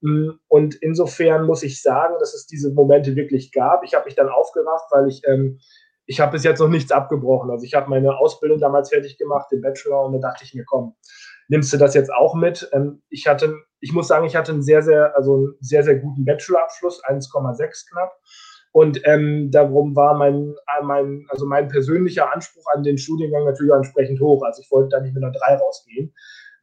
Mm, 0.00 0.30
und 0.48 0.76
insofern 0.76 1.44
muss 1.44 1.64
ich 1.64 1.82
sagen, 1.82 2.14
dass 2.18 2.32
es 2.32 2.46
diese 2.46 2.72
Momente 2.72 3.14
wirklich 3.14 3.52
gab. 3.52 3.84
Ich 3.84 3.92
habe 3.92 4.06
mich 4.06 4.14
dann 4.14 4.30
aufgerafft, 4.30 4.86
weil 4.90 5.08
ich 5.08 5.20
ähm, 5.26 5.60
ich 6.08 6.20
habe 6.20 6.32
bis 6.32 6.42
jetzt 6.42 6.58
noch 6.58 6.68
nichts 6.68 6.90
abgebrochen. 6.90 7.50
Also 7.50 7.64
ich 7.64 7.74
habe 7.74 7.90
meine 7.90 8.16
Ausbildung 8.16 8.58
damals 8.58 8.88
fertig 8.88 9.18
gemacht, 9.18 9.52
den 9.52 9.60
Bachelor, 9.60 10.06
und 10.06 10.14
da 10.14 10.18
dachte 10.18 10.42
ich 10.42 10.54
mir, 10.54 10.64
komm, 10.64 10.96
nimmst 11.48 11.70
du 11.72 11.76
das 11.76 11.94
jetzt 11.94 12.10
auch 12.10 12.34
mit? 12.34 12.68
Ähm, 12.72 13.02
ich 13.10 13.26
hatte, 13.26 13.54
ich 13.80 13.92
muss 13.92 14.08
sagen, 14.08 14.24
ich 14.24 14.34
hatte 14.34 14.52
einen 14.52 14.62
sehr, 14.62 14.82
sehr, 14.82 15.14
also 15.16 15.34
einen 15.34 15.54
sehr, 15.60 15.82
sehr 15.82 15.96
guten 15.96 16.24
Bachelorabschluss, 16.24 17.04
1,6 17.04 17.90
knapp. 17.90 18.12
Und 18.72 19.02
ähm, 19.04 19.50
darum 19.50 19.94
war 19.96 20.16
mein, 20.16 20.54
mein, 20.82 21.26
also 21.28 21.44
mein 21.44 21.68
persönlicher 21.68 22.32
Anspruch 22.32 22.64
an 22.74 22.82
den 22.82 22.96
Studiengang 22.96 23.44
natürlich 23.44 23.72
entsprechend 23.72 24.20
hoch. 24.20 24.42
Also 24.44 24.62
ich 24.62 24.70
wollte 24.70 24.90
da 24.90 25.00
nicht 25.00 25.14
mit 25.14 25.22
einer 25.22 25.32
3 25.32 25.56
rausgehen. 25.56 26.14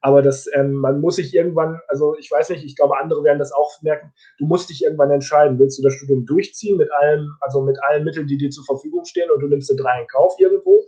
Aber 0.05 0.21
das, 0.21 0.45
ähm, 0.53 0.73
man 0.73 1.01
muss 1.01 1.15
sich 1.15 1.33
irgendwann, 1.33 1.79
also 1.87 2.15
ich 2.19 2.29
weiß 2.29 2.51
nicht, 2.51 2.63
ich 2.63 2.75
glaube, 2.75 2.95
andere 3.01 3.23
werden 3.23 3.39
das 3.39 3.51
auch 3.51 3.81
merken, 3.81 4.13
du 4.37 4.45
musst 4.45 4.69
dich 4.69 4.83
irgendwann 4.83 5.09
entscheiden, 5.09 5.57
willst 5.57 5.79
du 5.79 5.81
das 5.81 5.95
Studium 5.95 6.27
durchziehen 6.27 6.77
mit 6.77 6.91
allem, 6.93 7.27
also 7.41 7.63
mit 7.63 7.75
allen 7.89 8.03
Mitteln, 8.03 8.27
die 8.27 8.37
dir 8.37 8.51
zur 8.51 8.65
Verfügung 8.65 9.03
stehen 9.05 9.31
und 9.31 9.39
du 9.39 9.47
nimmst 9.47 9.67
dir 9.67 9.75
drei 9.75 10.01
in 10.01 10.07
Kauf 10.07 10.35
irgendwo, 10.37 10.85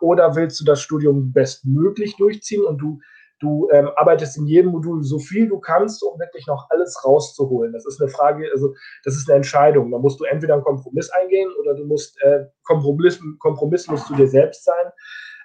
oder 0.00 0.36
willst 0.36 0.60
du 0.60 0.64
das 0.64 0.80
Studium 0.80 1.32
bestmöglich 1.32 2.16
durchziehen 2.16 2.62
und 2.62 2.78
du, 2.78 3.00
du 3.40 3.68
ähm, 3.72 3.90
arbeitest 3.96 4.38
in 4.38 4.46
jedem 4.46 4.70
Modul 4.70 5.02
so 5.02 5.18
viel 5.18 5.48
du 5.48 5.58
kannst, 5.58 6.04
um 6.04 6.20
wirklich 6.20 6.46
noch 6.46 6.70
alles 6.70 7.04
rauszuholen. 7.04 7.72
Das 7.72 7.84
ist 7.86 8.00
eine 8.00 8.08
Frage, 8.08 8.48
also 8.52 8.72
das 9.02 9.16
ist 9.16 9.28
eine 9.28 9.38
Entscheidung. 9.38 9.90
Da 9.90 9.98
musst 9.98 10.20
du 10.20 10.24
entweder 10.26 10.54
einen 10.54 10.62
Kompromiss 10.62 11.10
eingehen 11.10 11.50
oder 11.60 11.74
du 11.74 11.86
musst 11.86 12.22
äh, 12.22 12.44
Kompromiss, 12.62 13.20
kompromisslos 13.40 14.06
zu 14.06 14.14
dir 14.14 14.28
selbst 14.28 14.62
sein. 14.62 14.92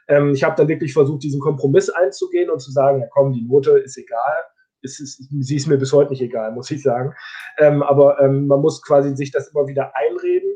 Ähm, 0.07 0.33
ich 0.33 0.43
habe 0.43 0.55
dann 0.55 0.67
wirklich 0.67 0.93
versucht, 0.93 1.23
diesen 1.23 1.39
Kompromiss 1.41 1.89
einzugehen 1.89 2.49
und 2.49 2.59
zu 2.59 2.71
sagen, 2.71 3.01
ja 3.01 3.07
komm, 3.11 3.33
die 3.33 3.43
Note 3.43 3.71
ist 3.79 3.97
egal. 3.97 4.35
Es 4.81 4.99
ist, 4.99 5.27
sie 5.31 5.55
ist 5.55 5.67
mir 5.67 5.77
bis 5.77 5.93
heute 5.93 6.11
nicht 6.11 6.21
egal, 6.21 6.51
muss 6.51 6.69
ich 6.69 6.83
sagen. 6.83 7.13
Ähm, 7.57 7.81
aber 7.81 8.19
ähm, 8.19 8.47
man 8.47 8.61
muss 8.61 8.81
quasi 8.83 9.15
sich 9.15 9.31
das 9.31 9.47
immer 9.47 9.67
wieder 9.67 9.93
einreden. 9.95 10.51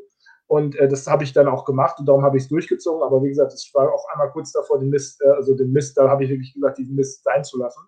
Und 0.46 0.76
äh, 0.78 0.88
das 0.88 1.06
habe 1.08 1.24
ich 1.24 1.34
dann 1.34 1.48
auch 1.48 1.64
gemacht 1.64 2.00
und 2.00 2.08
darum 2.08 2.24
habe 2.24 2.38
ich 2.38 2.44
es 2.44 2.50
durchgezogen. 2.50 3.04
Aber 3.04 3.24
wie 3.24 3.30
gesagt, 3.30 3.54
es 3.54 3.70
war 3.74 3.92
auch 3.92 4.06
einmal 4.12 4.32
kurz 4.32 4.52
davor, 4.52 4.80
den 4.80 4.90
Mist, 4.90 5.22
äh, 5.22 5.30
also 5.30 5.56
den 5.56 5.72
Mist, 5.72 5.98
da 5.98 6.10
habe 6.10 6.24
ich 6.24 6.30
wirklich 6.30 6.54
gesagt, 6.54 6.78
diesen 6.78 6.96
Mist 6.96 7.24
sein 7.24 7.44
zu 7.44 7.60
lassen. 7.60 7.82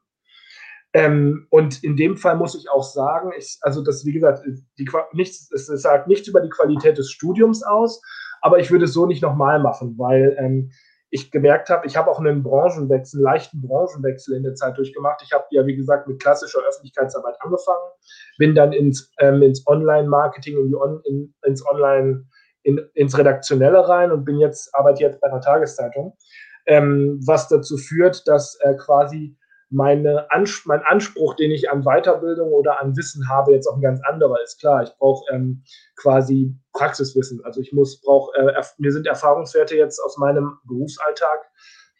Ähm, 0.93 1.47
und 1.49 1.83
in 1.83 1.95
dem 1.95 2.17
Fall 2.17 2.35
muss 2.35 2.55
ich 2.55 2.69
auch 2.69 2.83
sagen, 2.83 3.31
ich, 3.37 3.57
also 3.61 3.83
das, 3.83 4.05
wie 4.05 4.11
gesagt, 4.11 4.43
die, 4.77 4.89
nichts, 5.13 5.49
es, 5.51 5.69
es 5.69 5.81
sagt 5.81 6.07
nichts 6.07 6.27
über 6.27 6.41
die 6.41 6.49
Qualität 6.49 6.97
des 6.97 7.09
Studiums 7.09 7.63
aus, 7.63 8.01
aber 8.41 8.59
ich 8.59 8.71
würde 8.71 8.85
es 8.85 8.93
so 8.93 9.05
nicht 9.05 9.21
nochmal 9.21 9.61
machen, 9.61 9.95
weil 9.97 10.35
ähm, 10.37 10.71
ich 11.11 11.29
gemerkt 11.29 11.69
habe, 11.69 11.85
ich 11.85 11.97
habe 11.97 12.09
auch 12.09 12.19
einen 12.19 12.41
Branchenwechsel, 12.41 13.19
einen 13.19 13.25
leichten 13.25 13.61
Branchenwechsel 13.61 14.35
in 14.35 14.43
der 14.43 14.55
Zeit 14.55 14.77
durchgemacht. 14.77 15.21
Ich 15.23 15.33
habe 15.33 15.43
ja, 15.51 15.65
wie 15.67 15.75
gesagt, 15.75 16.07
mit 16.07 16.21
klassischer 16.21 16.61
Öffentlichkeitsarbeit 16.67 17.35
angefangen, 17.41 17.91
bin 18.37 18.55
dann 18.55 18.71
ins, 18.71 19.11
ähm, 19.19 19.41
ins 19.41 19.67
Online-Marketing, 19.67 20.57
in 20.57 20.73
On, 20.73 21.01
in, 21.03 21.33
ins 21.45 21.65
Online, 21.67 22.25
in, 22.63 22.79
ins 22.93 23.17
Redaktionelle 23.17 23.87
rein 23.87 24.11
und 24.11 24.23
bin 24.23 24.39
jetzt, 24.39 24.73
arbeite 24.73 25.03
jetzt 25.03 25.19
bei 25.19 25.27
einer 25.27 25.41
Tageszeitung, 25.41 26.17
ähm, 26.65 27.19
was 27.25 27.49
dazu 27.49 27.75
führt, 27.75 28.25
dass 28.27 28.57
äh, 28.61 28.75
quasi 28.75 29.35
meine 29.71 30.29
Ans 30.31 30.63
mein 30.65 30.81
Anspruch, 30.83 31.35
den 31.35 31.49
ich 31.49 31.71
an 31.71 31.83
Weiterbildung 31.83 32.51
oder 32.51 32.81
an 32.81 32.95
Wissen 32.97 33.29
habe, 33.29 33.53
jetzt 33.53 33.67
auch 33.67 33.75
ein 33.75 33.81
ganz 33.81 34.01
anderer 34.03 34.41
ist. 34.43 34.59
Klar, 34.59 34.83
ich 34.83 34.91
brauche 34.99 35.23
ähm, 35.33 35.63
quasi 35.95 36.53
Praxiswissen. 36.73 37.43
Also 37.45 37.61
ich 37.61 37.71
muss, 37.71 38.01
brauche, 38.01 38.35
äh, 38.37 38.61
mir 38.77 38.91
sind 38.91 39.07
Erfahrungswerte 39.07 39.75
jetzt 39.75 39.99
aus 39.99 40.17
meinem 40.17 40.57
Berufsalltag 40.65 41.39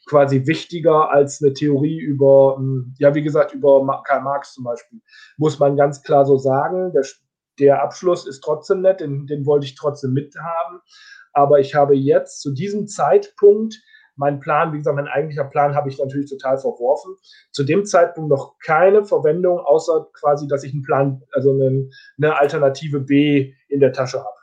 quasi 0.05 0.45
wichtiger 0.45 1.11
als 1.11 1.41
eine 1.41 1.53
Theorie 1.53 1.99
über, 1.99 2.57
ähm, 2.59 2.93
ja, 2.99 3.15
wie 3.15 3.23
gesagt, 3.23 3.53
über 3.53 4.03
Karl 4.05 4.21
Marx 4.21 4.53
zum 4.53 4.65
Beispiel. 4.65 4.99
Muss 5.37 5.57
man 5.57 5.77
ganz 5.77 6.03
klar 6.03 6.25
so 6.25 6.37
sagen. 6.37 6.91
Der, 6.91 7.05
der 7.59 7.81
Abschluss 7.81 8.27
ist 8.27 8.41
trotzdem 8.41 8.81
nett, 8.81 8.99
den, 8.99 9.27
den 9.27 9.45
wollte 9.45 9.65
ich 9.65 9.75
trotzdem 9.75 10.11
mithaben. 10.11 10.81
Aber 11.31 11.59
ich 11.59 11.73
habe 11.73 11.95
jetzt 11.95 12.41
zu 12.41 12.51
diesem 12.51 12.87
Zeitpunkt 12.87 13.81
mein 14.15 14.39
Plan, 14.39 14.73
wie 14.73 14.77
gesagt, 14.77 14.95
mein 14.95 15.07
eigentlicher 15.07 15.45
Plan 15.45 15.75
habe 15.75 15.89
ich 15.89 15.97
natürlich 15.97 16.29
total 16.29 16.57
verworfen. 16.57 17.15
Zu 17.51 17.63
dem 17.63 17.85
Zeitpunkt 17.85 18.29
noch 18.29 18.55
keine 18.59 19.05
Verwendung, 19.05 19.59
außer 19.59 20.07
quasi, 20.13 20.47
dass 20.47 20.63
ich 20.63 20.73
einen 20.73 20.83
Plan, 20.83 21.21
also 21.31 21.51
eine, 21.51 21.89
eine 22.17 22.37
Alternative 22.37 22.99
B 22.99 23.53
in 23.67 23.79
der 23.79 23.93
Tasche 23.93 24.19
habe. 24.19 24.41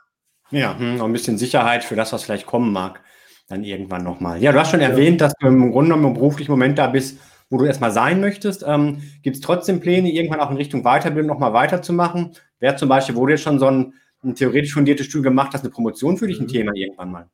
Ja, 0.51 0.77
hm, 0.77 0.97
noch 0.97 1.05
ein 1.05 1.13
bisschen 1.13 1.37
Sicherheit 1.37 1.83
für 1.83 1.95
das, 1.95 2.11
was 2.11 2.23
vielleicht 2.23 2.47
kommen 2.47 2.73
mag, 2.73 3.01
dann 3.47 3.63
irgendwann 3.63 4.03
nochmal. 4.03 4.41
Ja, 4.41 4.51
du 4.51 4.59
hast 4.59 4.71
schon 4.71 4.81
erwähnt, 4.81 5.21
dass 5.21 5.33
du 5.39 5.47
im 5.47 5.71
Grunde 5.71 5.91
genommen 5.91 6.07
im 6.07 6.13
beruflichen 6.15 6.51
Moment 6.51 6.77
da 6.77 6.87
bist, 6.87 7.19
wo 7.49 7.57
du 7.57 7.65
erstmal 7.65 7.91
sein 7.91 8.19
möchtest. 8.19 8.63
Ähm, 8.67 9.01
Gibt 9.21 9.35
es 9.35 9.41
trotzdem 9.41 9.79
Pläne, 9.79 10.11
irgendwann 10.11 10.39
auch 10.39 10.51
in 10.51 10.57
Richtung 10.57 10.83
Weiterbildung 10.83 11.27
nochmal 11.27 11.53
weiterzumachen? 11.53 12.35
Wäre 12.59 12.75
zum 12.75 12.89
Beispiel, 12.89 13.15
wo 13.15 13.25
du 13.25 13.31
jetzt 13.31 13.43
schon 13.43 13.59
so 13.59 13.67
ein, 13.67 13.93
ein 14.23 14.35
theoretisch 14.35 14.73
fundiertes 14.73 15.05
Studium 15.05 15.35
gemacht 15.35 15.53
hast, 15.53 15.61
eine 15.61 15.71
Promotion 15.71 16.17
für 16.17 16.27
dich 16.27 16.39
ein 16.39 16.43
mhm. 16.43 16.49
Thema 16.49 16.71
irgendwann 16.75 17.11
mal? 17.11 17.29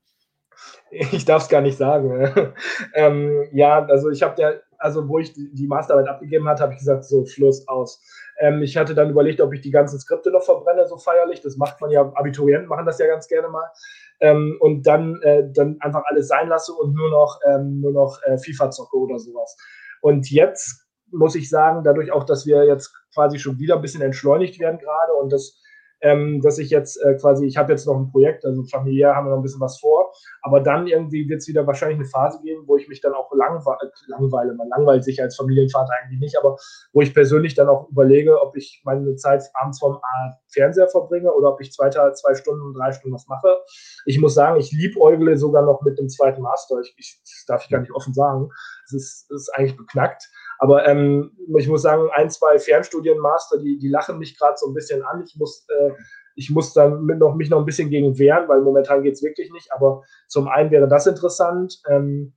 Ich 0.97 1.25
darf 1.25 1.43
es 1.43 1.49
gar 1.49 1.61
nicht 1.61 1.77
sagen. 1.77 2.53
ähm, 2.93 3.47
ja, 3.51 3.85
also 3.85 4.09
ich 4.09 4.23
habe 4.23 4.41
ja, 4.41 4.53
also 4.77 5.07
wo 5.09 5.19
ich 5.19 5.33
die 5.33 5.67
Masterarbeit 5.67 6.09
abgegeben 6.09 6.47
hatte, 6.47 6.63
habe 6.63 6.73
ich 6.73 6.79
gesagt, 6.79 7.03
so 7.05 7.25
Schluss 7.25 7.67
aus. 7.67 8.01
Ähm, 8.39 8.61
ich 8.61 8.77
hatte 8.77 8.95
dann 8.95 9.09
überlegt, 9.09 9.41
ob 9.41 9.53
ich 9.53 9.61
die 9.61 9.71
ganzen 9.71 9.99
Skripte 9.99 10.31
noch 10.31 10.43
verbrenne, 10.43 10.85
so 10.87 10.97
feierlich. 10.97 11.41
Das 11.41 11.57
macht 11.57 11.81
man 11.81 11.91
ja, 11.91 12.01
Abiturienten 12.15 12.69
machen 12.69 12.85
das 12.85 12.99
ja 12.99 13.07
ganz 13.07 13.27
gerne 13.27 13.49
mal. 13.49 13.65
Ähm, 14.21 14.57
und 14.61 14.87
dann, 14.87 15.21
äh, 15.21 15.43
dann 15.51 15.77
einfach 15.81 16.03
alles 16.05 16.27
sein 16.29 16.47
lasse 16.47 16.73
und 16.73 16.93
nur 16.93 17.09
noch, 17.09 17.39
ähm, 17.45 17.81
nur 17.81 17.91
noch 17.91 18.19
äh, 18.23 18.37
FIFA 18.37 18.71
zocke 18.71 18.97
oder 18.97 19.19
sowas. 19.19 19.57
Und 20.01 20.31
jetzt 20.31 20.87
muss 21.11 21.35
ich 21.35 21.49
sagen, 21.49 21.83
dadurch 21.83 22.11
auch, 22.11 22.23
dass 22.23 22.45
wir 22.45 22.65
jetzt 22.65 22.93
quasi 23.13 23.39
schon 23.39 23.59
wieder 23.59 23.75
ein 23.75 23.81
bisschen 23.81 24.01
entschleunigt 24.01 24.59
werden 24.59 24.79
gerade 24.79 25.13
und 25.13 25.31
das 25.31 25.61
ähm, 26.01 26.41
dass 26.41 26.59
ich 26.59 26.69
jetzt 26.69 26.97
äh, 27.03 27.15
quasi, 27.15 27.45
ich 27.45 27.57
habe 27.57 27.71
jetzt 27.71 27.85
noch 27.85 27.95
ein 27.95 28.11
Projekt, 28.11 28.45
also 28.45 28.63
familiär 28.63 29.15
haben 29.15 29.25
wir 29.25 29.31
noch 29.31 29.37
ein 29.37 29.43
bisschen 29.43 29.61
was 29.61 29.79
vor, 29.79 30.11
aber 30.41 30.59
dann 30.61 30.87
irgendwie 30.87 31.27
wird 31.27 31.41
es 31.41 31.47
wieder 31.47 31.65
wahrscheinlich 31.65 31.97
eine 31.97 32.07
Phase 32.07 32.39
geben, 32.43 32.63
wo 32.67 32.77
ich 32.77 32.87
mich 32.87 33.01
dann 33.01 33.13
auch 33.13 33.31
langwe 33.33 33.63
langweile. 34.07 34.53
Man 34.53 34.69
langweilt 34.69 35.03
sich 35.03 35.21
als 35.21 35.35
Familienvater 35.35 35.91
eigentlich 36.01 36.19
nicht, 36.19 36.37
aber 36.37 36.57
wo 36.93 37.01
ich 37.01 37.13
persönlich 37.13 37.55
dann 37.55 37.69
auch 37.69 37.89
überlege, 37.89 38.41
ob 38.41 38.55
ich 38.55 38.81
meine 38.85 39.15
Zeit 39.15 39.43
abends 39.53 39.79
vom 39.79 39.97
Fernseher 40.55 40.87
verbringe 40.87 41.31
oder 41.33 41.53
ob 41.53 41.61
ich 41.61 41.71
zwei, 41.71 41.89
zwei 41.89 42.33
Stunden, 42.33 42.73
drei 42.73 42.91
Stunden 42.91 43.13
was 43.13 43.27
mache. 43.27 43.57
Ich 44.05 44.19
muss 44.19 44.33
sagen, 44.33 44.59
ich 44.59 44.71
liebäugle 44.71 45.37
sogar 45.37 45.63
noch 45.63 45.81
mit 45.81 45.99
dem 45.99 46.09
zweiten 46.09 46.41
Master. 46.41 46.79
Ich, 46.79 46.95
ich, 46.97 47.21
das 47.23 47.45
darf 47.45 47.63
ich 47.63 47.69
gar 47.69 47.81
nicht 47.81 47.93
offen 47.93 48.13
sagen. 48.13 48.49
Es 48.85 48.93
ist, 48.93 49.31
ist 49.31 49.49
eigentlich 49.55 49.77
beknackt. 49.77 50.23
Aber 50.57 50.87
ähm, 50.87 51.31
ich 51.57 51.67
muss 51.67 51.81
sagen, 51.81 52.09
ein, 52.13 52.29
zwei 52.29 52.57
Fernstudienmaster, 52.57 53.59
die, 53.59 53.77
die 53.77 53.89
lachen 53.89 54.17
mich 54.17 54.37
gerade 54.37 54.55
so 54.57 54.67
ein 54.67 54.73
bisschen 54.73 55.03
an. 55.03 55.23
Ich 55.25 55.35
muss, 55.35 55.67
äh, 55.69 55.91
ich 56.35 56.49
muss 56.49 56.73
dann 56.73 57.03
mit 57.03 57.19
noch, 57.19 57.35
mich 57.35 57.49
noch 57.49 57.59
ein 57.59 57.65
bisschen 57.65 57.89
gegen 57.89 58.17
wehren, 58.17 58.47
weil 58.47 58.61
momentan 58.61 59.03
geht 59.03 59.13
es 59.13 59.23
wirklich 59.23 59.51
nicht. 59.51 59.71
Aber 59.73 60.03
zum 60.27 60.47
einen 60.47 60.71
wäre 60.71 60.87
das 60.87 61.07
interessant. 61.07 61.81
Ähm, 61.89 62.33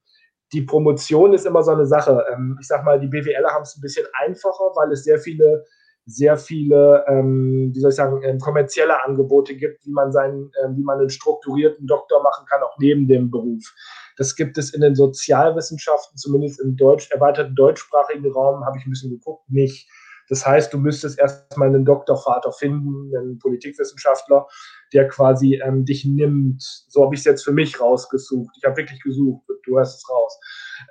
die 0.53 0.63
Promotion 0.63 1.35
ist 1.35 1.47
immer 1.47 1.63
so 1.63 1.73
eine 1.73 1.87
Sache. 1.87 2.25
Ähm, 2.33 2.57
ich 2.61 2.67
sag 2.67 2.85
mal, 2.85 2.99
die 2.99 3.09
BWLer 3.09 3.51
haben 3.51 3.63
es 3.63 3.77
ein 3.77 3.81
bisschen 3.81 4.07
einfacher, 4.25 4.73
weil 4.75 4.93
es 4.93 5.05
sehr 5.05 5.19
viele, 5.19 5.65
sehr 6.09 6.39
viele, 6.39 7.05
ähm, 7.07 7.71
wie 7.75 7.81
soll 7.81 7.91
ich 7.91 7.97
sagen, 7.97 8.23
ähm, 8.23 8.39
kommerzielle 8.39 9.05
Angebote 9.05 9.55
gibt, 9.55 9.85
wie 9.85 9.93
man 9.93 10.11
seinen, 10.11 10.51
äh, 10.55 10.69
wie 10.75 10.83
man 10.83 10.99
einen 10.99 11.11
strukturierten 11.11 11.87
Doktor 11.87 12.23
machen 12.23 12.47
kann, 12.47 12.63
auch 12.63 12.79
neben 12.79 13.07
dem 13.07 13.31
Beruf. 13.31 13.75
Das 14.17 14.35
gibt 14.35 14.57
es 14.57 14.73
in 14.73 14.81
den 14.81 14.95
Sozialwissenschaften, 14.95 16.17
zumindest 16.17 16.61
im 16.61 16.77
Deutsch, 16.77 17.11
erweiterten 17.11 17.55
deutschsprachigen 17.55 18.33
Raum, 18.33 18.65
habe 18.65 18.79
ich 18.79 18.87
ein 18.87 18.91
bisschen 18.91 19.11
geguckt, 19.11 19.51
nicht. 19.51 19.87
Das 20.31 20.47
heißt, 20.47 20.73
du 20.73 20.79
müsstest 20.79 21.19
erstmal 21.19 21.69
einen 21.69 21.85
Doktorvater 21.85 22.53
finden, 22.53 23.15
einen 23.15 23.39
Politikwissenschaftler, 23.39 24.47
der 24.95 25.09
quasi 25.09 25.61
ähm, 25.63 25.85
dich 25.85 26.07
nimmt. 26.07 26.63
So 26.89 27.05
habe 27.05 27.15
ich 27.15 27.21
es 27.21 27.25
jetzt 27.25 27.45
für 27.45 27.53
mich 27.53 27.81
rausgesucht. 27.81 28.55
Ich 28.57 28.65
habe 28.65 28.79
wirklich 28.79 29.03
gesucht, 29.03 29.45
du 29.65 29.79
hast 29.79 29.97
es 29.97 30.11
raus. 30.11 30.41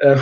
Ähm, 0.02 0.20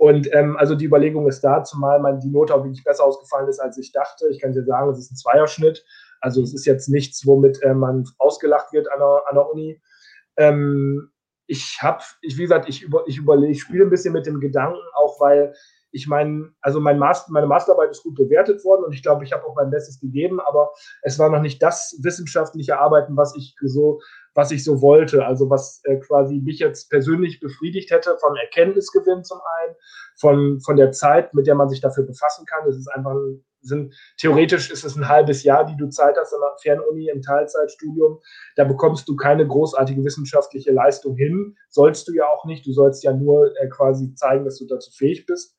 und 0.00 0.32
ähm, 0.32 0.56
also 0.56 0.74
die 0.74 0.86
Überlegung 0.86 1.28
ist 1.28 1.42
da, 1.42 1.62
zumal 1.62 2.00
mein, 2.00 2.20
die 2.20 2.30
Note 2.30 2.54
auch 2.54 2.64
wirklich 2.64 2.82
besser 2.82 3.04
ausgefallen 3.04 3.50
ist, 3.50 3.58
als 3.58 3.76
ich 3.76 3.92
dachte. 3.92 4.28
Ich 4.30 4.40
kann 4.40 4.54
dir 4.54 4.64
sagen, 4.64 4.90
es 4.90 4.98
ist 4.98 5.12
ein 5.12 5.16
Zweierschnitt. 5.16 5.84
Also 6.22 6.42
es 6.42 6.54
ist 6.54 6.64
jetzt 6.64 6.88
nichts, 6.88 7.26
womit 7.26 7.62
äh, 7.62 7.74
man 7.74 8.04
ausgelacht 8.16 8.72
wird 8.72 8.90
an 8.90 8.98
der, 8.98 9.22
an 9.28 9.34
der 9.34 9.50
Uni. 9.50 9.82
Ähm, 10.38 11.10
ich 11.46 11.80
habe, 11.82 12.02
ich, 12.22 12.38
wie 12.38 12.42
gesagt, 12.44 12.66
ich, 12.66 12.80
über, 12.80 13.04
ich 13.08 13.18
überlege, 13.18 13.52
ich 13.52 13.60
spiele 13.60 13.84
ein 13.84 13.90
bisschen 13.90 14.14
mit 14.14 14.24
dem 14.24 14.40
Gedanken, 14.40 14.80
auch 14.94 15.20
weil 15.20 15.52
ich 15.92 16.06
meine, 16.06 16.50
also 16.62 16.80
mein 16.80 16.98
Master, 16.98 17.30
meine 17.32 17.46
Masterarbeit 17.46 17.90
ist 17.90 18.02
gut 18.02 18.14
bewertet 18.14 18.64
worden 18.64 18.84
und 18.84 18.94
ich 18.94 19.02
glaube, 19.02 19.24
ich 19.24 19.32
habe 19.32 19.44
auch 19.44 19.54
mein 19.54 19.70
Bestes 19.70 20.00
gegeben, 20.00 20.40
aber 20.40 20.70
es 21.02 21.18
war 21.18 21.28
noch 21.28 21.42
nicht 21.42 21.62
das 21.62 21.98
wissenschaftliche 22.02 22.78
Arbeiten, 22.78 23.18
was 23.18 23.36
ich 23.36 23.54
so, 23.66 24.00
was 24.34 24.50
ich 24.50 24.64
so 24.64 24.80
wollte. 24.80 25.24
Also 25.24 25.50
was 25.50 25.80
äh, 25.84 25.96
quasi 25.96 26.40
mich 26.40 26.58
jetzt 26.58 26.90
persönlich 26.90 27.40
befriedigt 27.40 27.90
hätte 27.90 28.16
von 28.20 28.36
Erkenntnisgewinn 28.36 29.24
zum 29.24 29.38
einen, 29.60 29.74
von, 30.18 30.60
von 30.60 30.76
der 30.76 30.92
Zeit, 30.92 31.34
mit 31.34 31.46
der 31.46 31.54
man 31.54 31.68
sich 31.68 31.80
dafür 31.80 32.04
befassen 32.04 32.46
kann. 32.46 32.68
Es 32.68 32.76
ist 32.76 32.88
einfach 32.88 33.12
ein 33.12 33.44
sind, 33.62 33.94
theoretisch 34.18 34.70
ist 34.70 34.84
es 34.84 34.96
ein 34.96 35.08
halbes 35.08 35.42
Jahr, 35.42 35.64
die 35.64 35.76
du 35.76 35.88
Zeit 35.88 36.16
hast 36.18 36.32
an 36.32 36.40
der 36.40 36.56
Fernuni 36.62 37.08
im 37.08 37.22
Teilzeitstudium. 37.22 38.18
Da 38.56 38.64
bekommst 38.64 39.08
du 39.08 39.16
keine 39.16 39.46
großartige 39.46 40.04
wissenschaftliche 40.04 40.72
Leistung 40.72 41.16
hin. 41.16 41.56
Sollst 41.68 42.08
du 42.08 42.12
ja 42.12 42.26
auch 42.26 42.44
nicht. 42.44 42.66
Du 42.66 42.72
sollst 42.72 43.04
ja 43.04 43.12
nur 43.12 43.54
äh, 43.60 43.68
quasi 43.68 44.14
zeigen, 44.14 44.44
dass 44.44 44.58
du 44.58 44.66
dazu 44.66 44.90
fähig 44.90 45.26
bist. 45.26 45.56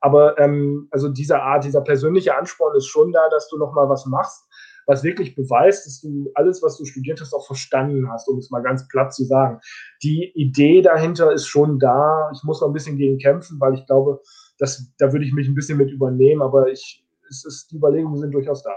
Aber 0.00 0.38
ähm, 0.38 0.88
also 0.90 1.08
dieser 1.08 1.42
Art, 1.42 1.64
dieser 1.64 1.80
persönliche 1.80 2.36
Ansporn 2.36 2.76
ist 2.76 2.86
schon 2.86 3.12
da, 3.12 3.28
dass 3.28 3.48
du 3.48 3.56
nochmal 3.56 3.88
was 3.88 4.06
machst. 4.06 4.48
Was 4.86 5.04
wirklich 5.04 5.34
beweist, 5.34 5.86
dass 5.86 6.00
du 6.00 6.30
alles, 6.34 6.62
was 6.62 6.78
du 6.78 6.84
studiert 6.84 7.20
hast, 7.20 7.32
auch 7.32 7.46
verstanden 7.46 8.10
hast, 8.10 8.28
um 8.28 8.38
es 8.38 8.50
mal 8.50 8.62
ganz 8.62 8.86
platt 8.88 9.14
zu 9.14 9.24
sagen. 9.24 9.60
Die 10.02 10.32
Idee 10.34 10.82
dahinter 10.82 11.32
ist 11.32 11.46
schon 11.46 11.78
da. 11.78 12.30
Ich 12.34 12.42
muss 12.44 12.60
noch 12.60 12.68
ein 12.68 12.72
bisschen 12.74 12.96
gegen 12.96 13.18
kämpfen, 13.18 13.60
weil 13.60 13.74
ich 13.74 13.86
glaube, 13.86 14.20
dass, 14.58 14.92
da 14.98 15.12
würde 15.12 15.24
ich 15.24 15.32
mich 15.32 15.48
ein 15.48 15.54
bisschen 15.54 15.78
mit 15.78 15.90
übernehmen, 15.90 16.42
aber 16.42 16.70
ich, 16.70 17.04
es 17.28 17.44
ist, 17.44 17.70
die 17.70 17.76
Überlegungen 17.76 18.18
sind 18.18 18.32
durchaus 18.32 18.62
da. 18.62 18.72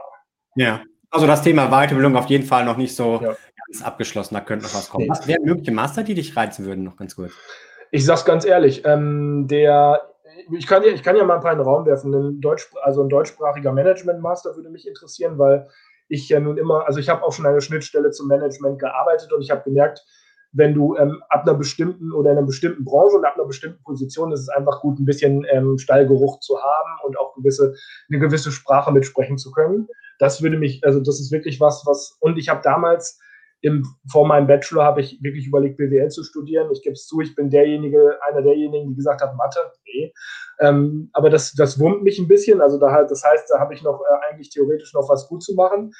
Ja, 0.56 0.82
also 1.10 1.28
das 1.28 1.42
Thema 1.42 1.70
Weiterbildung 1.70 2.16
auf 2.16 2.28
jeden 2.28 2.46
Fall 2.46 2.66
noch 2.66 2.78
nicht 2.78 2.96
so 2.96 3.20
ja. 3.22 3.36
ganz 3.68 3.84
abgeschlossen, 3.84 4.36
da 4.36 4.42
könnte 4.42 4.66
noch 4.66 4.74
was 4.74 4.90
kommen. 4.90 5.10
Was 5.10 5.28
wären 5.28 5.44
mögliche 5.44 5.72
Master, 5.72 6.04
die 6.04 6.14
dich 6.14 6.36
reizen 6.36 6.66
würden, 6.66 6.84
noch 6.84 6.98
ganz 6.98 7.16
kurz? 7.16 7.32
Ich 7.92 8.06
sag's 8.06 8.26
ganz 8.26 8.46
ehrlich, 8.46 8.84
ähm, 8.86 9.48
der 9.48 10.02
ich 10.52 10.68
kann, 10.68 10.84
ja, 10.84 10.90
ich 10.90 11.04
kann 11.04 11.16
ja 11.16 11.24
mal 11.24 11.36
ein 11.36 11.42
paar 11.42 11.54
in 11.54 11.60
den 11.60 11.68
Raum 11.68 11.86
werfen. 11.86 12.14
Ein 12.14 12.42
Deutsch, 12.42 12.70
also 12.82 13.04
ein 13.04 13.10
deutschsprachiger 13.10 13.72
Management-Master 13.72 14.56
würde 14.56 14.70
mich 14.70 14.88
interessieren, 14.88 15.38
weil 15.38 15.68
ich 16.08 16.30
ja 16.30 16.40
nun 16.40 16.58
immer, 16.58 16.86
also 16.86 17.00
ich 17.00 17.10
habe 17.10 17.24
auch 17.24 17.34
schon 17.34 17.46
eine 17.46 17.62
Schnittstelle 17.62 18.12
zum 18.12 18.28
Management 18.28 18.80
gearbeitet 18.80 19.32
und 19.34 19.42
ich 19.42 19.52
habe 19.52 19.64
gemerkt, 19.64 20.06
wenn 20.52 20.74
du 20.74 20.96
ähm, 20.96 21.22
ab 21.30 21.44
einer 21.44 21.58
bestimmten 21.58 22.14
oder 22.14 22.32
in 22.32 22.38
einer 22.38 22.48
bestimmten 22.48 22.86
Branche 22.86 23.18
und 23.18 23.26
ab 23.26 23.36
einer 23.36 23.46
bestimmten 23.46 23.84
Position 23.84 24.32
ist 24.32 24.42
es 24.42 24.50
einfach 24.50 24.80
gut, 24.80 25.00
ein 25.00 25.06
bisschen 25.06 25.46
ähm, 25.52 25.78
Stallgeruch 25.78 26.40
zu 26.40 26.58
haben 26.62 26.90
und 27.04 27.20
auch 27.20 27.36
gewisse, 27.36 27.76
eine 28.10 28.20
gewisse 28.20 28.52
Sprache 28.52 28.92
mitsprechen 28.92 29.38
zu 29.38 29.52
können. 29.52 29.88
Das 30.18 30.42
würde 30.42 30.58
mich, 30.58 30.82
also 30.86 31.02
das 31.02 31.20
ist 31.20 31.32
wirklich 31.32 31.60
was, 31.60 31.84
was, 31.86 32.18
und 32.22 32.38
ich 32.38 32.48
habe 32.48 32.62
damals 32.64 33.20
im, 33.66 33.84
vor 34.12 34.28
meinem 34.28 34.46
Bachelor 34.46 34.84
habe 34.84 35.02
ich 35.02 35.18
wirklich 35.24 35.48
überlegt, 35.48 35.78
BWL 35.78 36.10
zu 36.10 36.24
studieren. 36.24 36.70
Ich 36.72 36.84
gebe 36.84 36.94
es 36.94 37.08
zu, 37.08 37.20
ich 37.22 37.34
bin 37.34 37.50
derjenige, 37.50 38.20
einer 38.22 38.44
derjenigen, 38.44 38.90
die 38.90 38.96
gesagt 38.96 39.24
hat, 39.24 39.36
Mathe, 39.36 39.60
nee. 39.88 40.14
Ähm, 40.60 41.10
aber 41.14 41.32
das, 41.32 41.54
das 41.54 41.80
wurmt 41.80 42.04
mich 42.04 42.20
ein 42.20 42.28
bisschen. 42.28 42.62
Also 42.62 42.78
da 42.80 43.04
das 43.06 43.24
heißt, 43.24 43.50
da 43.50 43.60
habe 43.60 43.74
ich 43.74 43.82
noch 43.82 44.02
äh, 44.02 44.32
eigentlich 44.32 44.52
theoretisch 44.52 44.94
noch 44.94 45.10
was 45.10 45.28
gut 45.28 45.42
zu 45.42 45.56
machen. 45.56 45.92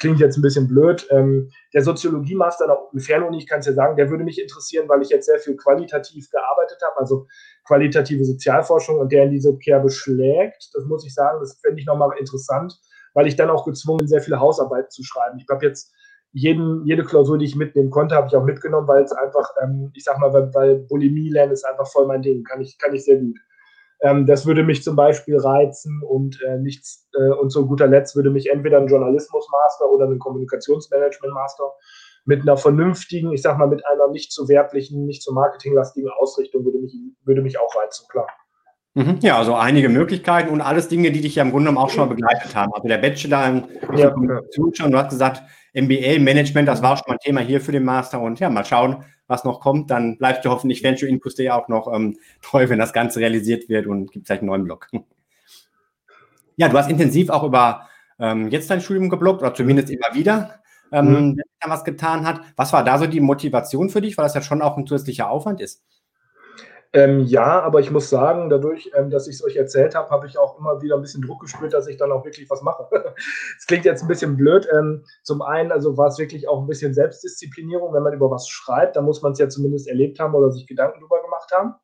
Klingt 0.00 0.18
jetzt 0.18 0.36
ein 0.36 0.42
bisschen 0.42 0.66
blöd. 0.66 1.06
Ähm, 1.10 1.52
der 1.72 1.82
Soziologie-Master 1.82 2.66
der 2.66 3.00
Fernuni, 3.00 3.38
ich 3.38 3.46
kann 3.46 3.60
es 3.60 3.66
ja 3.66 3.74
sagen, 3.74 3.94
der 3.94 4.10
würde 4.10 4.24
mich 4.24 4.42
interessieren, 4.42 4.88
weil 4.88 5.00
ich 5.02 5.10
jetzt 5.10 5.26
sehr 5.26 5.38
viel 5.38 5.56
qualitativ 5.56 6.28
gearbeitet 6.30 6.78
habe, 6.84 6.98
also 6.98 7.28
qualitative 7.64 8.24
Sozialforschung 8.24 8.98
und 8.98 9.12
der 9.12 9.26
in 9.26 9.30
diese 9.30 9.56
Kerbe 9.58 9.88
schlägt. 9.88 10.70
Das 10.74 10.84
muss 10.86 11.06
ich 11.06 11.14
sagen, 11.14 11.38
das 11.38 11.60
fände 11.60 11.80
ich 11.80 11.86
nochmal 11.86 12.18
interessant, 12.18 12.74
weil 13.12 13.28
ich 13.28 13.36
dann 13.36 13.50
auch 13.50 13.64
gezwungen 13.64 13.98
bin, 13.98 14.08
sehr 14.08 14.20
viele 14.20 14.40
Hausarbeiten 14.40 14.90
zu 14.90 15.04
schreiben. 15.04 15.38
Ich 15.38 15.46
habe 15.48 15.64
jetzt 15.64 15.94
jeden, 16.34 16.84
jede 16.84 17.04
Klausur, 17.04 17.38
die 17.38 17.44
ich 17.44 17.54
mitnehmen 17.54 17.90
konnte, 17.90 18.16
habe 18.16 18.26
ich 18.26 18.34
auch 18.34 18.44
mitgenommen, 18.44 18.88
weil 18.88 19.04
es 19.04 19.12
einfach, 19.12 19.48
ähm, 19.62 19.92
ich 19.94 20.02
sag 20.02 20.18
mal, 20.18 20.32
weil, 20.32 20.52
weil 20.52 20.76
Bulimie 20.80 21.30
lernen 21.30 21.52
ist 21.52 21.64
einfach 21.64 21.86
voll 21.86 22.06
mein 22.06 22.22
Ding, 22.22 22.42
kann 22.42 22.60
ich, 22.60 22.76
kann 22.76 22.92
ich 22.92 23.04
sehr 23.04 23.18
gut. 23.18 23.38
Ähm, 24.02 24.26
das 24.26 24.44
würde 24.44 24.64
mich 24.64 24.82
zum 24.82 24.96
Beispiel 24.96 25.38
reizen 25.38 26.02
und 26.02 26.42
äh, 26.42 26.58
nichts, 26.58 27.08
äh, 27.14 27.30
und 27.34 27.50
zu 27.50 27.66
guter 27.66 27.86
Letzt 27.86 28.16
würde 28.16 28.30
mich 28.30 28.50
entweder 28.50 28.78
ein 28.78 28.88
Journalismus-Master 28.88 29.88
oder 29.88 30.06
ein 30.06 30.18
Kommunikationsmanagement-Master 30.18 31.72
mit 32.24 32.42
einer 32.42 32.56
vernünftigen, 32.56 33.32
ich 33.32 33.42
sag 33.42 33.56
mal, 33.56 33.68
mit 33.68 33.86
einer 33.86 34.08
nicht 34.08 34.32
zu 34.32 34.48
werblichen, 34.48 35.06
nicht 35.06 35.22
zu 35.22 35.32
marketinglastigen 35.32 36.10
Ausrichtung 36.10 36.64
würde 36.64 36.78
mich, 36.78 36.94
würde 37.24 37.42
mich 37.42 37.60
auch 37.60 37.76
reizen, 37.76 38.08
klar. 38.08 38.26
Mhm. 38.94 39.18
Ja, 39.22 39.38
also 39.38 39.56
einige 39.56 39.88
Möglichkeiten 39.88 40.50
und 40.50 40.60
alles 40.60 40.86
Dinge, 40.86 41.10
die 41.10 41.20
dich 41.20 41.34
ja 41.34 41.42
im 41.42 41.50
Grunde 41.50 41.68
genommen 41.68 41.84
auch 41.84 41.90
schon 41.90 42.08
mal 42.08 42.14
begleitet 42.14 42.54
haben. 42.54 42.72
Also 42.72 42.86
der 42.86 42.98
Bachelor 42.98 43.46
in 43.48 43.64
ja. 43.96 44.10
Kommunikation 44.10 44.72
schon, 44.72 44.92
du 44.92 44.98
hast 44.98 45.10
gesagt, 45.10 45.42
MBA, 45.74 46.20
Management, 46.20 46.68
das 46.68 46.80
war 46.80 46.96
schon 46.96 47.06
mal 47.08 47.14
ein 47.14 47.18
Thema 47.18 47.40
hier 47.40 47.60
für 47.60 47.72
den 47.72 47.84
Master 47.84 48.20
und 48.20 48.38
ja, 48.38 48.48
mal 48.48 48.64
schauen, 48.64 49.04
was 49.26 49.42
noch 49.42 49.60
kommt. 49.60 49.90
Dann 49.90 50.16
bleibst 50.16 50.44
du 50.44 50.50
hoffentlich 50.50 50.84
Venture 50.84 51.08
Inputs 51.08 51.34
Day 51.34 51.50
auch 51.50 51.66
noch 51.66 51.92
ähm, 51.92 52.16
treu, 52.40 52.68
wenn 52.68 52.78
das 52.78 52.92
Ganze 52.92 53.18
realisiert 53.18 53.68
wird 53.68 53.88
und 53.88 54.12
gibt 54.12 54.26
vielleicht 54.26 54.42
einen 54.42 54.50
neuen 54.50 54.64
Blog. 54.64 54.88
Ja, 56.56 56.68
du 56.68 56.78
hast 56.78 56.88
intensiv 56.88 57.30
auch 57.30 57.42
über 57.42 57.88
ähm, 58.20 58.48
jetzt 58.48 58.70
dein 58.70 58.80
Studium 58.80 59.08
geblockt 59.08 59.42
oder 59.42 59.54
zumindest 59.54 59.90
immer 59.90 60.14
wieder, 60.14 60.60
ähm, 60.92 61.30
mhm. 61.30 61.40
was 61.66 61.82
getan 61.82 62.24
hat. 62.24 62.42
Was 62.54 62.72
war 62.72 62.84
da 62.84 62.96
so 62.96 63.08
die 63.08 63.18
Motivation 63.18 63.90
für 63.90 64.00
dich, 64.00 64.16
weil 64.16 64.26
das 64.26 64.34
ja 64.34 64.40
schon 64.40 64.62
auch 64.62 64.76
ein 64.76 64.86
zusätzlicher 64.86 65.28
Aufwand 65.28 65.60
ist? 65.60 65.82
Ähm, 66.94 67.24
ja, 67.24 67.60
aber 67.60 67.80
ich 67.80 67.90
muss 67.90 68.08
sagen, 68.08 68.48
dadurch, 68.48 68.88
ähm, 68.94 69.10
dass 69.10 69.26
ich 69.26 69.34
es 69.34 69.44
euch 69.44 69.56
erzählt 69.56 69.96
habe, 69.96 70.10
habe 70.10 70.28
ich 70.28 70.38
auch 70.38 70.56
immer 70.60 70.80
wieder 70.80 70.94
ein 70.94 71.02
bisschen 71.02 71.22
Druck 71.22 71.40
gespürt, 71.40 71.72
dass 71.74 71.88
ich 71.88 71.96
dann 71.96 72.12
auch 72.12 72.24
wirklich 72.24 72.48
was 72.48 72.62
mache. 72.62 72.88
Es 73.58 73.66
klingt 73.66 73.84
jetzt 73.84 74.02
ein 74.02 74.08
bisschen 74.08 74.36
blöd. 74.36 74.68
Ähm, 74.72 75.04
zum 75.24 75.42
einen, 75.42 75.72
also 75.72 75.96
war 75.96 76.06
es 76.06 76.18
wirklich 76.18 76.48
auch 76.48 76.60
ein 76.60 76.68
bisschen 76.68 76.94
Selbstdisziplinierung. 76.94 77.92
Wenn 77.92 78.04
man 78.04 78.12
über 78.12 78.30
was 78.30 78.48
schreibt, 78.48 78.94
dann 78.94 79.04
muss 79.04 79.22
man 79.22 79.32
es 79.32 79.38
ja 79.40 79.48
zumindest 79.48 79.88
erlebt 79.88 80.20
haben 80.20 80.34
oder 80.36 80.52
sich 80.52 80.68
Gedanken 80.68 81.00
darüber 81.00 81.20
gemacht 81.20 81.50
haben. 81.52 81.74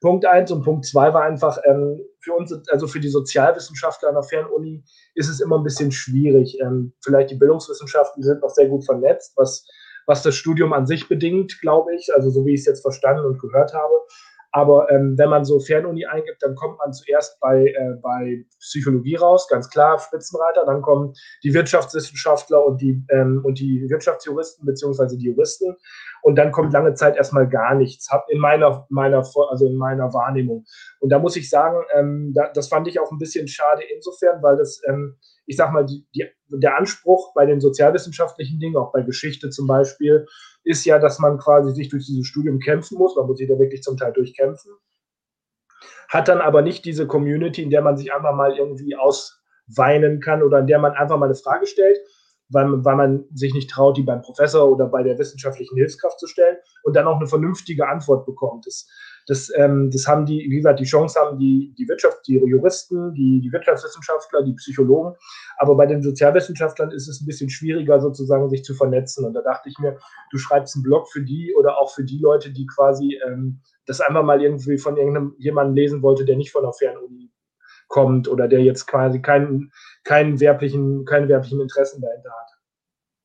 Punkt 0.00 0.26
eins 0.26 0.52
und 0.52 0.62
Punkt 0.62 0.86
zwei 0.86 1.12
war 1.12 1.22
einfach, 1.22 1.58
ähm, 1.64 2.00
für 2.20 2.34
uns, 2.34 2.52
also 2.70 2.86
für 2.86 3.00
die 3.00 3.08
Sozialwissenschaftler 3.08 4.10
an 4.10 4.14
der 4.14 4.22
Fernuni, 4.22 4.84
ist 5.16 5.28
es 5.28 5.40
immer 5.40 5.58
ein 5.58 5.64
bisschen 5.64 5.90
schwierig. 5.90 6.58
Ähm, 6.60 6.92
vielleicht 7.02 7.30
die 7.30 7.36
Bildungswissenschaften 7.36 8.22
sind 8.22 8.40
noch 8.42 8.50
sehr 8.50 8.68
gut 8.68 8.84
vernetzt, 8.84 9.32
was, 9.36 9.66
was 10.06 10.22
das 10.22 10.36
Studium 10.36 10.72
an 10.72 10.86
sich 10.86 11.08
bedingt, 11.08 11.60
glaube 11.60 11.94
ich, 11.96 12.14
also 12.14 12.30
so 12.30 12.46
wie 12.46 12.54
ich 12.54 12.60
es 12.60 12.66
jetzt 12.66 12.82
verstanden 12.82 13.24
und 13.24 13.40
gehört 13.40 13.74
habe. 13.74 13.94
Aber 14.52 14.90
ähm, 14.90 15.16
wenn 15.16 15.30
man 15.30 15.46
so 15.46 15.58
Fernuni 15.60 16.04
eingibt, 16.04 16.42
dann 16.42 16.54
kommt 16.54 16.78
man 16.78 16.92
zuerst 16.92 17.40
bei, 17.40 17.68
äh, 17.68 17.94
bei 18.02 18.44
Psychologie 18.60 19.16
raus, 19.16 19.48
ganz 19.48 19.70
klar, 19.70 19.98
Spitzenreiter. 19.98 20.66
Dann 20.66 20.82
kommen 20.82 21.14
die 21.42 21.54
Wirtschaftswissenschaftler 21.54 22.64
und 22.64 22.80
die, 22.82 23.02
ähm, 23.10 23.40
und 23.44 23.58
die 23.58 23.88
Wirtschaftsjuristen 23.88 24.66
beziehungsweise 24.66 25.16
die 25.16 25.24
Juristen. 25.24 25.74
Und 26.22 26.36
dann 26.36 26.52
kommt 26.52 26.72
lange 26.74 26.92
Zeit 26.94 27.16
erstmal 27.16 27.48
gar 27.48 27.74
nichts, 27.74 28.08
in 28.28 28.38
meiner, 28.38 28.86
meiner, 28.90 29.24
also 29.48 29.66
in 29.66 29.76
meiner 29.76 30.12
Wahrnehmung. 30.12 30.66
Und 31.00 31.08
da 31.08 31.18
muss 31.18 31.36
ich 31.36 31.48
sagen, 31.48 31.82
ähm, 31.94 32.32
da, 32.34 32.48
das 32.52 32.68
fand 32.68 32.86
ich 32.88 33.00
auch 33.00 33.10
ein 33.10 33.18
bisschen 33.18 33.48
schade 33.48 33.82
insofern, 33.94 34.42
weil 34.42 34.56
das, 34.56 34.82
ähm, 34.86 35.16
ich 35.46 35.56
sag 35.56 35.72
mal, 35.72 35.84
die, 35.84 36.06
der 36.48 36.76
Anspruch 36.76 37.32
bei 37.34 37.46
den 37.46 37.60
sozialwissenschaftlichen 37.60 38.60
Dingen, 38.60 38.76
auch 38.76 38.92
bei 38.92 39.02
Geschichte 39.02 39.50
zum 39.50 39.66
Beispiel, 39.66 40.26
ist 40.64 40.84
ja, 40.84 40.98
dass 40.98 41.18
man 41.18 41.38
quasi 41.38 41.72
sich 41.72 41.88
durch 41.88 42.06
dieses 42.06 42.26
Studium 42.26 42.58
kämpfen 42.58 42.98
muss. 42.98 43.16
Man 43.16 43.26
muss 43.26 43.38
sich 43.38 43.48
da 43.48 43.58
wirklich 43.58 43.82
zum 43.82 43.96
Teil 43.96 44.12
durchkämpfen. 44.12 44.72
Hat 46.08 46.28
dann 46.28 46.40
aber 46.40 46.62
nicht 46.62 46.84
diese 46.84 47.06
Community, 47.06 47.62
in 47.62 47.70
der 47.70 47.82
man 47.82 47.96
sich 47.96 48.12
einfach 48.12 48.34
mal 48.34 48.56
irgendwie 48.56 48.96
ausweinen 48.96 50.20
kann 50.20 50.42
oder 50.42 50.60
in 50.60 50.66
der 50.66 50.78
man 50.78 50.92
einfach 50.92 51.18
mal 51.18 51.26
eine 51.26 51.34
Frage 51.34 51.66
stellt, 51.66 51.98
weil, 52.50 52.84
weil 52.84 52.96
man 52.96 53.24
sich 53.32 53.54
nicht 53.54 53.70
traut, 53.70 53.96
die 53.96 54.02
beim 54.02 54.22
Professor 54.22 54.70
oder 54.70 54.86
bei 54.86 55.02
der 55.02 55.18
wissenschaftlichen 55.18 55.76
Hilfskraft 55.76 56.20
zu 56.20 56.26
stellen 56.26 56.58
und 56.84 56.94
dann 56.94 57.06
auch 57.06 57.16
eine 57.16 57.26
vernünftige 57.26 57.88
Antwort 57.88 58.26
bekommt. 58.26 58.66
Das, 58.66 58.86
das, 59.26 59.50
ähm, 59.56 59.90
das 59.90 60.06
haben 60.06 60.26
die, 60.26 60.46
wie 60.50 60.56
gesagt, 60.56 60.80
die 60.80 60.84
Chance 60.84 61.18
haben 61.18 61.38
die, 61.38 61.74
die 61.78 61.88
Wirtschaft, 61.88 62.26
die 62.26 62.34
Juristen, 62.34 63.14
die, 63.14 63.40
die 63.40 63.52
Wirtschaftswissenschaftler, 63.52 64.42
die 64.42 64.54
Psychologen. 64.54 65.14
Aber 65.58 65.76
bei 65.76 65.86
den 65.86 66.02
Sozialwissenschaftlern 66.02 66.90
ist 66.90 67.08
es 67.08 67.20
ein 67.20 67.26
bisschen 67.26 67.50
schwieriger, 67.50 68.00
sozusagen 68.00 68.48
sich 68.50 68.64
zu 68.64 68.74
vernetzen. 68.74 69.24
Und 69.24 69.34
da 69.34 69.42
dachte 69.42 69.68
ich 69.68 69.78
mir, 69.78 69.96
du 70.30 70.38
schreibst 70.38 70.74
einen 70.74 70.82
Blog 70.82 71.08
für 71.10 71.22
die 71.22 71.54
oder 71.58 71.78
auch 71.78 71.94
für 71.94 72.04
die 72.04 72.18
Leute, 72.18 72.50
die 72.50 72.66
quasi 72.66 73.20
ähm, 73.26 73.60
das 73.86 74.00
einfach 74.00 74.24
mal 74.24 74.42
irgendwie 74.42 74.78
von 74.78 74.96
irgendeinem 74.96 75.34
jemandem 75.38 75.74
lesen 75.74 76.02
wollte, 76.02 76.24
der 76.24 76.36
nicht 76.36 76.52
von 76.52 76.62
der 76.62 76.72
Fernuni 76.72 77.30
kommt 77.88 78.26
oder 78.26 78.48
der 78.48 78.62
jetzt 78.62 78.86
quasi 78.86 79.20
keinen, 79.20 79.70
keinen 80.02 80.40
werblichen, 80.40 81.04
keine 81.04 81.28
werblichen 81.28 81.60
Interessen 81.60 82.00
dahinter 82.00 82.30
hat. 82.30 82.48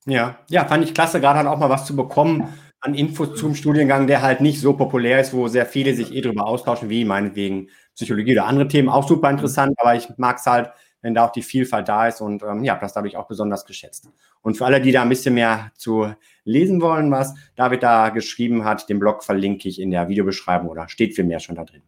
Ja, 0.04 0.38
ja, 0.48 0.64
fand 0.64 0.84
ich 0.84 0.94
klasse, 0.94 1.20
gerade 1.20 1.38
halt 1.38 1.48
auch 1.48 1.58
mal 1.58 1.70
was 1.70 1.86
zu 1.86 1.96
bekommen 1.96 2.48
an 2.80 2.94
Infos 2.94 3.34
zum 3.38 3.54
Studiengang, 3.54 4.06
der 4.06 4.22
halt 4.22 4.40
nicht 4.40 4.60
so 4.60 4.74
populär 4.74 5.20
ist, 5.20 5.32
wo 5.32 5.48
sehr 5.48 5.66
viele 5.66 5.94
sich 5.94 6.14
eh 6.14 6.20
drüber 6.20 6.46
austauschen, 6.46 6.88
wie 6.88 7.04
meinetwegen 7.04 7.68
Psychologie 7.94 8.32
oder 8.32 8.46
andere 8.46 8.68
Themen. 8.68 8.88
Auch 8.88 9.08
super 9.08 9.30
interessant, 9.30 9.74
aber 9.78 9.96
ich 9.96 10.08
mag 10.16 10.38
es 10.38 10.46
halt, 10.46 10.70
wenn 11.02 11.14
da 11.14 11.26
auch 11.26 11.32
die 11.32 11.42
Vielfalt 11.42 11.88
da 11.88 12.08
ist 12.08 12.20
und 12.20 12.42
ähm, 12.42 12.64
ja, 12.64 12.76
das 12.76 12.92
dadurch 12.92 13.16
auch 13.16 13.26
besonders 13.26 13.64
geschätzt. 13.64 14.08
Und 14.42 14.56
für 14.56 14.66
alle, 14.66 14.80
die 14.80 14.92
da 14.92 15.02
ein 15.02 15.08
bisschen 15.08 15.34
mehr 15.34 15.70
zu 15.76 16.12
lesen 16.44 16.80
wollen, 16.80 17.10
was 17.10 17.34
David 17.56 17.82
da 17.82 18.08
geschrieben 18.10 18.64
hat, 18.64 18.88
den 18.88 18.98
Blog 18.98 19.24
verlinke 19.24 19.68
ich 19.68 19.80
in 19.80 19.90
der 19.90 20.08
Videobeschreibung 20.08 20.68
oder 20.68 20.88
steht 20.88 21.14
viel 21.14 21.24
mehr 21.24 21.40
schon 21.40 21.56
da 21.56 21.64
drin. 21.64 21.82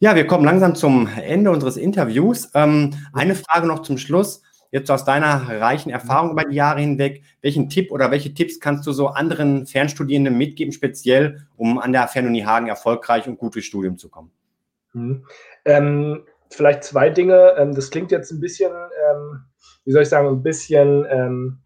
Ja, 0.00 0.14
wir 0.14 0.26
kommen 0.26 0.44
langsam 0.44 0.74
zum 0.74 1.08
Ende 1.16 1.50
unseres 1.50 1.76
Interviews. 1.76 2.50
Ähm, 2.54 2.94
eine 3.12 3.34
Frage 3.34 3.66
noch 3.66 3.80
zum 3.80 3.98
Schluss 3.98 4.42
jetzt 4.70 4.90
aus 4.90 5.04
deiner 5.04 5.48
reichen 5.60 5.90
Erfahrung 5.90 6.32
über 6.32 6.44
die 6.44 6.56
Jahre 6.56 6.80
hinweg, 6.80 7.22
welchen 7.40 7.68
Tipp 7.68 7.90
oder 7.90 8.10
welche 8.10 8.34
Tipps 8.34 8.60
kannst 8.60 8.86
du 8.86 8.92
so 8.92 9.08
anderen 9.08 9.66
Fernstudierenden 9.66 10.36
mitgeben, 10.36 10.72
speziell, 10.72 11.46
um 11.56 11.78
an 11.78 11.92
der 11.92 12.08
Fernuni 12.08 12.42
Hagen 12.42 12.68
erfolgreich 12.68 13.26
und 13.26 13.38
gut 13.38 13.54
durchs 13.54 13.68
Studium 13.68 13.96
zu 13.96 14.08
kommen? 14.08 14.30
Mhm. 14.92 15.24
Ähm, 15.64 16.24
vielleicht 16.50 16.84
zwei 16.84 17.10
Dinge. 17.10 17.54
Ähm, 17.56 17.74
das 17.74 17.90
klingt 17.90 18.10
jetzt 18.10 18.30
ein 18.30 18.40
bisschen, 18.40 18.72
ähm, 18.72 19.40
wie 19.84 19.92
soll 19.92 20.02
ich 20.02 20.08
sagen, 20.08 20.28
ein 20.28 20.42
bisschen, 20.42 21.06
ähm, 21.10 21.60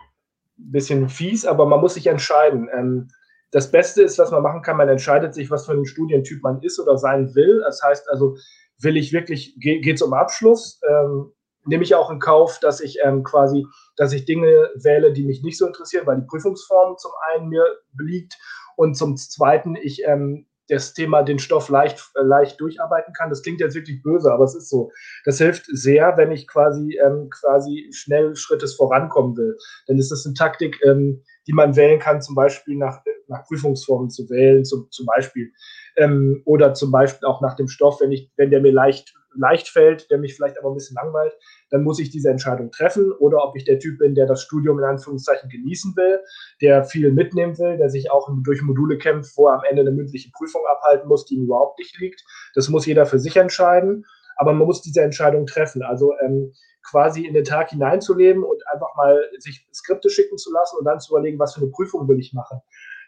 bisschen 0.56 1.08
fies, 1.08 1.44
aber 1.44 1.66
man 1.66 1.80
muss 1.80 1.94
sich 1.94 2.06
entscheiden. 2.06 2.68
Ähm, 2.72 3.08
das 3.50 3.70
Beste 3.70 4.02
ist, 4.02 4.18
was 4.18 4.30
man 4.30 4.42
machen 4.42 4.62
kann, 4.62 4.76
man 4.76 4.88
entscheidet 4.88 5.34
sich, 5.34 5.50
was 5.50 5.66
für 5.66 5.72
ein 5.72 5.84
Studientyp 5.84 6.42
man 6.42 6.62
ist 6.62 6.78
oder 6.78 6.96
sein 6.96 7.34
will. 7.34 7.60
Das 7.64 7.82
heißt 7.82 8.08
also, 8.10 8.36
will 8.80 8.96
ich 8.96 9.12
wirklich, 9.12 9.56
geht 9.60 9.96
es 9.96 10.02
um 10.02 10.14
Abschluss? 10.14 10.80
Ähm, 10.88 11.32
nehme 11.64 11.84
ich 11.84 11.94
auch 11.94 12.10
in 12.10 12.18
Kauf, 12.18 12.58
dass 12.60 12.80
ich 12.80 12.98
ähm, 13.02 13.22
quasi, 13.22 13.66
dass 13.96 14.12
ich 14.12 14.24
Dinge 14.24 14.70
wähle, 14.74 15.12
die 15.12 15.24
mich 15.24 15.42
nicht 15.42 15.58
so 15.58 15.66
interessieren, 15.66 16.06
weil 16.06 16.20
die 16.20 16.26
Prüfungsform 16.26 16.96
zum 16.98 17.12
einen 17.32 17.48
mir 17.48 17.64
beliebt 17.92 18.38
und 18.76 18.96
zum 18.96 19.16
zweiten 19.16 19.76
ich 19.76 20.02
ähm, 20.04 20.46
das 20.68 20.94
Thema, 20.94 21.22
den 21.22 21.38
Stoff 21.38 21.68
leicht, 21.68 22.10
äh, 22.14 22.22
leicht 22.22 22.60
durcharbeiten 22.60 23.12
kann. 23.14 23.30
Das 23.30 23.42
klingt 23.42 23.60
jetzt 23.60 23.74
wirklich 23.74 24.02
böse, 24.02 24.32
aber 24.32 24.44
es 24.44 24.54
ist 24.54 24.70
so. 24.70 24.90
Das 25.24 25.38
hilft 25.38 25.66
sehr, 25.66 26.16
wenn 26.16 26.32
ich 26.32 26.48
quasi, 26.48 26.98
ähm, 27.04 27.28
quasi 27.30 27.90
schnell 27.92 28.34
Schrittes 28.36 28.74
vorankommen 28.74 29.36
will. 29.36 29.56
Dann 29.86 29.98
ist 29.98 30.10
das 30.10 30.24
eine 30.24 30.34
Taktik, 30.34 30.80
ähm, 30.84 31.22
die 31.46 31.52
man 31.52 31.76
wählen 31.76 31.98
kann, 31.98 32.22
zum 32.22 32.34
Beispiel 32.34 32.76
nach, 32.76 33.02
nach 33.28 33.44
Prüfungsformen 33.44 34.10
zu 34.10 34.28
wählen, 34.30 34.64
zum, 34.64 34.88
zum 34.90 35.06
Beispiel. 35.06 35.52
Ähm, 35.96 36.42
oder 36.44 36.74
zum 36.74 36.90
Beispiel 36.90 37.26
auch 37.26 37.40
nach 37.40 37.54
dem 37.54 37.68
Stoff, 37.68 38.00
wenn, 38.00 38.12
ich, 38.12 38.30
wenn 38.36 38.50
der 38.50 38.60
mir 38.60 38.72
leicht, 38.72 39.14
leicht 39.34 39.68
fällt, 39.68 40.10
der 40.10 40.18
mich 40.18 40.34
vielleicht 40.34 40.58
aber 40.58 40.70
ein 40.70 40.74
bisschen 40.74 40.96
langweilt, 40.96 41.32
dann 41.70 41.82
muss 41.82 41.98
ich 41.98 42.10
diese 42.10 42.30
Entscheidung 42.30 42.70
treffen. 42.70 43.12
Oder 43.12 43.44
ob 43.44 43.56
ich 43.56 43.64
der 43.64 43.78
Typ 43.78 43.98
bin, 43.98 44.14
der 44.14 44.26
das 44.26 44.42
Studium 44.42 44.78
in 44.78 44.84
Anführungszeichen 44.84 45.48
genießen 45.48 45.94
will, 45.96 46.20
der 46.60 46.84
viel 46.84 47.12
mitnehmen 47.12 47.58
will, 47.58 47.76
der 47.76 47.90
sich 47.90 48.10
auch 48.10 48.28
durch 48.44 48.62
Module 48.62 48.98
kämpft, 48.98 49.36
wo 49.36 49.48
er 49.48 49.54
am 49.54 49.64
Ende 49.68 49.82
eine 49.82 49.92
mündliche 49.92 50.30
Prüfung 50.32 50.62
abhalten 50.66 51.08
muss, 51.08 51.24
die 51.26 51.36
ihm 51.36 51.44
überhaupt 51.44 51.78
nicht 51.78 51.98
liegt. 51.98 52.24
Das 52.54 52.68
muss 52.68 52.86
jeder 52.86 53.06
für 53.06 53.18
sich 53.18 53.36
entscheiden. 53.36 54.04
Aber 54.36 54.52
man 54.52 54.66
muss 54.66 54.82
diese 54.82 55.02
Entscheidung 55.02 55.46
treffen. 55.46 55.82
Also 55.82 56.14
ähm, 56.20 56.52
quasi 56.82 57.26
in 57.26 57.34
den 57.34 57.44
Tag 57.44 57.70
hineinzuleben 57.70 58.42
und 58.42 58.66
einfach 58.68 58.94
mal 58.96 59.20
sich 59.38 59.66
Skripte 59.72 60.10
schicken 60.10 60.36
zu 60.38 60.52
lassen 60.52 60.78
und 60.78 60.84
dann 60.84 61.00
zu 61.00 61.12
überlegen, 61.12 61.38
was 61.38 61.54
für 61.54 61.60
eine 61.60 61.70
Prüfung 61.70 62.08
will 62.08 62.18
ich 62.18 62.32
machen. 62.32 62.60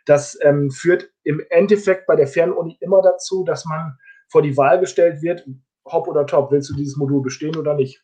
Das 0.06 0.38
ähm, 0.42 0.70
führt 0.70 1.10
im 1.22 1.42
Endeffekt 1.50 2.06
bei 2.06 2.16
der 2.16 2.26
Fernuni 2.26 2.76
immer 2.80 3.02
dazu, 3.02 3.42
dass 3.44 3.64
man 3.64 3.96
vor 4.28 4.42
die 4.42 4.56
Wahl 4.56 4.80
gestellt 4.80 5.22
wird, 5.22 5.46
hopp 5.86 6.08
oder 6.08 6.26
top, 6.26 6.50
willst 6.50 6.70
du 6.70 6.74
dieses 6.74 6.96
Modul 6.96 7.22
bestehen 7.22 7.56
oder 7.56 7.74
nicht? 7.74 8.02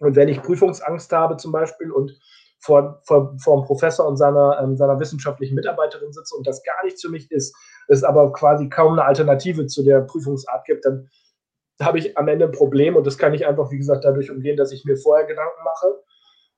Und 0.00 0.16
wenn 0.16 0.28
ich 0.28 0.42
Prüfungsangst 0.42 1.10
habe 1.12 1.36
zum 1.36 1.52
Beispiel 1.52 1.90
und 1.90 2.12
vor, 2.60 3.00
vor, 3.04 3.36
vor 3.38 3.54
einem 3.54 3.64
Professor 3.64 4.06
und 4.06 4.16
seiner, 4.16 4.58
ähm, 4.62 4.76
seiner 4.76 4.98
wissenschaftlichen 4.98 5.54
Mitarbeiterin 5.54 6.12
sitze 6.12 6.34
und 6.36 6.46
das 6.46 6.62
gar 6.62 6.84
nichts 6.84 7.02
für 7.02 7.10
mich 7.10 7.30
ist, 7.30 7.54
es 7.88 8.02
aber 8.02 8.32
quasi 8.32 8.68
kaum 8.68 8.94
eine 8.94 9.04
Alternative 9.04 9.66
zu 9.66 9.84
der 9.84 10.00
Prüfungsart 10.00 10.64
gibt, 10.64 10.84
dann 10.84 11.08
habe 11.80 11.98
ich 11.98 12.16
am 12.16 12.28
Ende 12.28 12.46
ein 12.46 12.52
Problem 12.52 12.96
und 12.96 13.06
das 13.06 13.18
kann 13.18 13.34
ich 13.34 13.46
einfach, 13.46 13.70
wie 13.70 13.76
gesagt, 13.76 14.04
dadurch 14.04 14.30
umgehen, 14.30 14.56
dass 14.56 14.72
ich 14.72 14.84
mir 14.84 14.96
vorher 14.96 15.26
Gedanken 15.26 15.62
mache. 15.62 16.02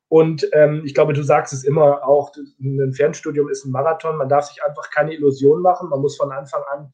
Und 0.08 0.48
ähm, 0.52 0.82
ich 0.86 0.94
glaube, 0.94 1.12
du 1.12 1.22
sagst 1.22 1.52
es 1.52 1.64
immer 1.64 2.06
auch, 2.06 2.32
ein 2.60 2.92
Fernstudium 2.92 3.48
ist 3.50 3.64
ein 3.64 3.72
Marathon. 3.72 4.16
Man 4.16 4.28
darf 4.28 4.46
sich 4.46 4.62
einfach 4.64 4.90
keine 4.90 5.12
Illusion 5.12 5.60
machen. 5.60 5.90
Man 5.90 6.00
muss 6.00 6.16
von 6.16 6.32
Anfang 6.32 6.62
an, 6.72 6.92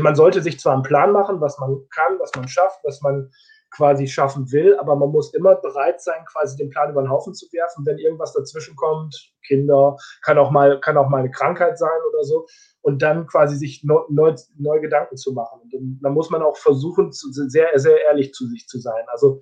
man 0.00 0.14
sollte 0.14 0.42
sich 0.42 0.60
zwar 0.60 0.74
einen 0.74 0.82
Plan 0.82 1.12
machen, 1.12 1.40
was 1.40 1.58
man 1.58 1.76
kann, 1.90 2.18
was 2.18 2.32
man 2.34 2.48
schafft, 2.48 2.80
was 2.84 3.00
man 3.00 3.30
quasi 3.74 4.06
schaffen 4.06 4.50
will, 4.52 4.78
aber 4.78 4.94
man 4.94 5.10
muss 5.10 5.34
immer 5.34 5.56
bereit 5.56 6.00
sein, 6.00 6.24
quasi 6.30 6.56
den 6.56 6.70
Plan 6.70 6.90
über 6.90 7.02
den 7.02 7.10
Haufen 7.10 7.34
zu 7.34 7.46
werfen, 7.52 7.84
wenn 7.84 7.98
irgendwas 7.98 8.32
dazwischen 8.32 8.76
kommt. 8.76 9.32
Kinder, 9.46 9.96
kann 10.22 10.38
auch 10.38 10.50
mal, 10.50 10.80
kann 10.80 10.96
auch 10.96 11.08
mal 11.08 11.18
eine 11.18 11.30
Krankheit 11.30 11.76
sein 11.76 12.00
oder 12.12 12.22
so 12.24 12.46
und 12.82 13.02
dann 13.02 13.26
quasi 13.26 13.56
sich 13.56 13.82
neu, 13.82 14.00
neu, 14.08 14.34
neu 14.56 14.80
Gedanken 14.80 15.16
zu 15.16 15.32
machen. 15.32 15.60
Und 15.62 15.74
dann, 15.74 15.98
dann, 16.02 16.14
muss 16.14 16.30
man 16.30 16.42
auch 16.42 16.56
versuchen, 16.56 17.12
zu, 17.12 17.32
sehr, 17.32 17.68
sehr 17.74 18.04
ehrlich 18.04 18.32
zu 18.32 18.46
sich 18.46 18.66
zu 18.68 18.78
sein. 18.78 19.04
Also 19.08 19.40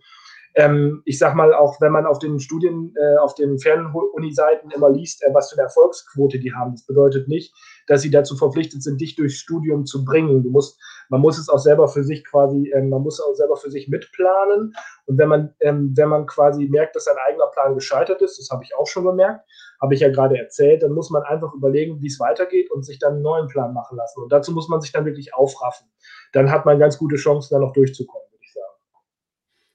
ähm, 0.55 1.03
ich 1.07 1.19
sag 1.19 1.35
mal, 1.35 1.55
auch 1.55 1.81
wenn 1.81 1.93
man 1.93 2.07
auf 2.07 2.19
den 2.19 2.39
Studien, 2.39 2.95
äh, 3.01 3.17
auf 3.17 3.35
den 3.35 3.59
Fernuni-Seiten 3.59 4.71
immer 4.71 4.91
liest, 4.91 5.23
äh, 5.23 5.33
was 5.33 5.51
für 5.51 5.57
eine 5.57 5.65
Erfolgsquote 5.65 6.39
die 6.39 6.53
haben, 6.53 6.73
das 6.73 6.85
bedeutet 6.85 7.29
nicht, 7.29 7.55
dass 7.87 8.03
sie 8.03 8.11
dazu 8.11 8.37
verpflichtet 8.37 8.83
sind, 8.83 9.01
dich 9.01 9.17
durchs 9.17 9.37
Studium 9.37 9.87
zu 9.87 10.05
bringen. 10.05 10.43
Du 10.43 10.51
musst, 10.51 10.79
man 11.09 11.21
muss 11.21 11.39
es 11.39 11.49
auch 11.49 11.59
selber 11.59 11.89
für 11.89 12.05
sich 12.05 12.25
quasi, 12.25 12.71
äh, 12.71 12.83
man 12.83 13.03
muss 13.03 13.21
auch 13.21 13.35
selber 13.35 13.57
für 13.57 13.71
sich 13.71 13.89
mitplanen. 13.89 14.75
Und 15.07 15.19
wenn 15.19 15.29
man, 15.29 15.55
ähm, 15.61 15.95
wenn 15.97 16.09
man 16.09 16.27
quasi 16.27 16.69
merkt, 16.69 16.97
dass 16.97 17.05
sein 17.05 17.17
eigener 17.27 17.47
Plan 17.47 17.75
gescheitert 17.75 18.21
ist, 18.21 18.39
das 18.39 18.51
habe 18.51 18.65
ich 18.65 18.75
auch 18.77 18.87
schon 18.87 19.05
gemerkt, 19.05 19.49
habe 19.81 19.95
ich 19.95 20.01
ja 20.01 20.11
gerade 20.11 20.39
erzählt, 20.39 20.83
dann 20.83 20.93
muss 20.93 21.11
man 21.11 21.23
einfach 21.23 21.55
überlegen, 21.55 22.01
wie 22.03 22.07
es 22.09 22.21
weitergeht 22.21 22.71
und 22.71 22.85
sich 22.85 22.99
dann 22.99 23.15
einen 23.15 23.23
neuen 23.23 23.49
Plan 23.49 23.73
machen 23.73 23.97
lassen. 23.97 24.23
Und 24.23 24.31
dazu 24.33 24.53
muss 24.53 24.69
man 24.69 24.81
sich 24.81 24.93
dann 24.93 25.07
wirklich 25.07 25.35
aufraffen. 25.35 25.89
Dann 26.33 26.51
hat 26.51 26.67
man 26.67 26.79
ganz 26.79 26.99
gute 26.99 27.17
Chancen, 27.17 27.55
da 27.55 27.59
noch 27.59 27.73
durchzukommen. 27.73 28.32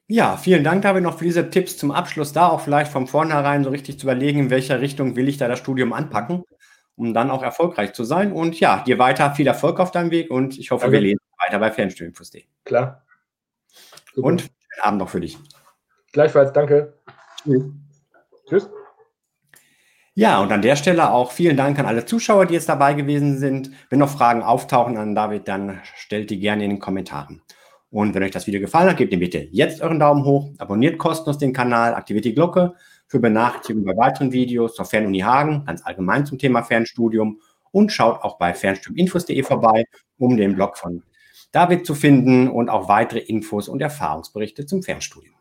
Ja, 0.09 0.37
vielen 0.37 0.63
Dank, 0.63 0.83
David, 0.83 1.03
noch 1.03 1.17
für 1.17 1.25
diese 1.25 1.49
Tipps 1.49 1.77
zum 1.77 1.91
Abschluss. 1.91 2.31
Da 2.31 2.47
auch 2.47 2.61
vielleicht 2.61 2.91
von 2.91 3.07
vornherein 3.07 3.65
so 3.65 3.69
richtig 3.69 3.99
zu 3.99 4.05
überlegen, 4.05 4.39
in 4.39 4.49
welcher 4.49 4.79
Richtung 4.79 5.17
will 5.17 5.27
ich 5.27 5.37
da 5.37 5.49
das 5.49 5.59
Studium 5.59 5.91
anpacken, 5.91 6.43
um 6.95 7.13
dann 7.13 7.29
auch 7.29 7.43
erfolgreich 7.43 7.91
zu 7.91 8.05
sein. 8.05 8.31
Und 8.31 8.57
ja, 8.61 8.83
dir 8.85 8.99
weiter 8.99 9.35
viel 9.35 9.47
Erfolg 9.47 9.81
auf 9.81 9.91
deinem 9.91 10.11
Weg 10.11 10.31
und 10.31 10.57
ich 10.57 10.71
hoffe, 10.71 10.83
Danke. 10.83 10.93
wir 10.93 11.01
lesen 11.01 11.19
weiter 11.45 11.59
bei 11.59 11.71
Fernstudienfus.de. 11.71 12.45
Klar. 12.63 13.05
Super. 14.13 14.27
Und 14.27 14.41
schönen 14.41 14.81
Abend 14.81 14.99
noch 14.99 15.09
für 15.09 15.19
dich. 15.19 15.37
Gleichfalls, 16.13 16.53
danke. 16.53 16.93
Tschüss. 17.43 17.63
Tschüss. 18.47 18.69
Ja, 20.13 20.39
und 20.39 20.51
an 20.51 20.61
der 20.61 20.77
Stelle 20.77 21.11
auch 21.11 21.31
vielen 21.31 21.57
Dank 21.57 21.77
an 21.77 21.85
alle 21.85 22.05
Zuschauer, 22.05 22.45
die 22.45 22.53
jetzt 22.53 22.69
dabei 22.69 22.93
gewesen 22.93 23.37
sind. 23.37 23.71
Wenn 23.89 23.99
noch 23.99 24.09
Fragen 24.09 24.41
auftauchen 24.41 24.97
an 24.97 25.13
David, 25.13 25.47
dann 25.49 25.81
stellt 25.95 26.29
die 26.29 26.39
gerne 26.39 26.63
in 26.63 26.71
den 26.71 26.79
Kommentaren. 26.79 27.41
Und 27.89 28.13
wenn 28.13 28.23
euch 28.23 28.31
das 28.31 28.47
Video 28.47 28.59
gefallen 28.59 28.89
hat, 28.89 28.97
gebt 28.97 29.13
ihm 29.13 29.19
bitte 29.19 29.47
jetzt 29.51 29.81
euren 29.81 29.99
Daumen 29.99 30.25
hoch, 30.25 30.51
abonniert 30.57 30.97
kostenlos 30.97 31.37
den 31.37 31.53
Kanal, 31.53 31.93
aktiviert 31.93 32.25
die 32.25 32.33
Glocke 32.33 32.73
für 33.07 33.19
Benachrichtigungen 33.19 33.85
bei 33.85 33.95
weiteren 33.95 34.33
Videos 34.33 34.75
zur 34.75 34.85
Fernuni 34.85 35.19
Hagen, 35.19 35.63
ganz 35.65 35.85
allgemein 35.85 36.25
zum 36.25 36.37
Thema 36.37 36.63
Fernstudium 36.63 37.39
und 37.71 37.91
schaut 37.91 38.21
auch 38.23 38.37
bei 38.37 38.53
fernstudiuminfos.de 38.53 39.41
vorbei, 39.43 39.85
um 40.17 40.35
den 40.35 40.55
Blog 40.55 40.77
von 40.77 41.03
David 41.53 41.85
zu 41.85 41.95
finden 41.95 42.49
und 42.49 42.69
auch 42.69 42.89
weitere 42.89 43.19
Infos 43.19 43.69
und 43.69 43.81
Erfahrungsberichte 43.81 44.65
zum 44.65 44.83
Fernstudium. 44.83 45.36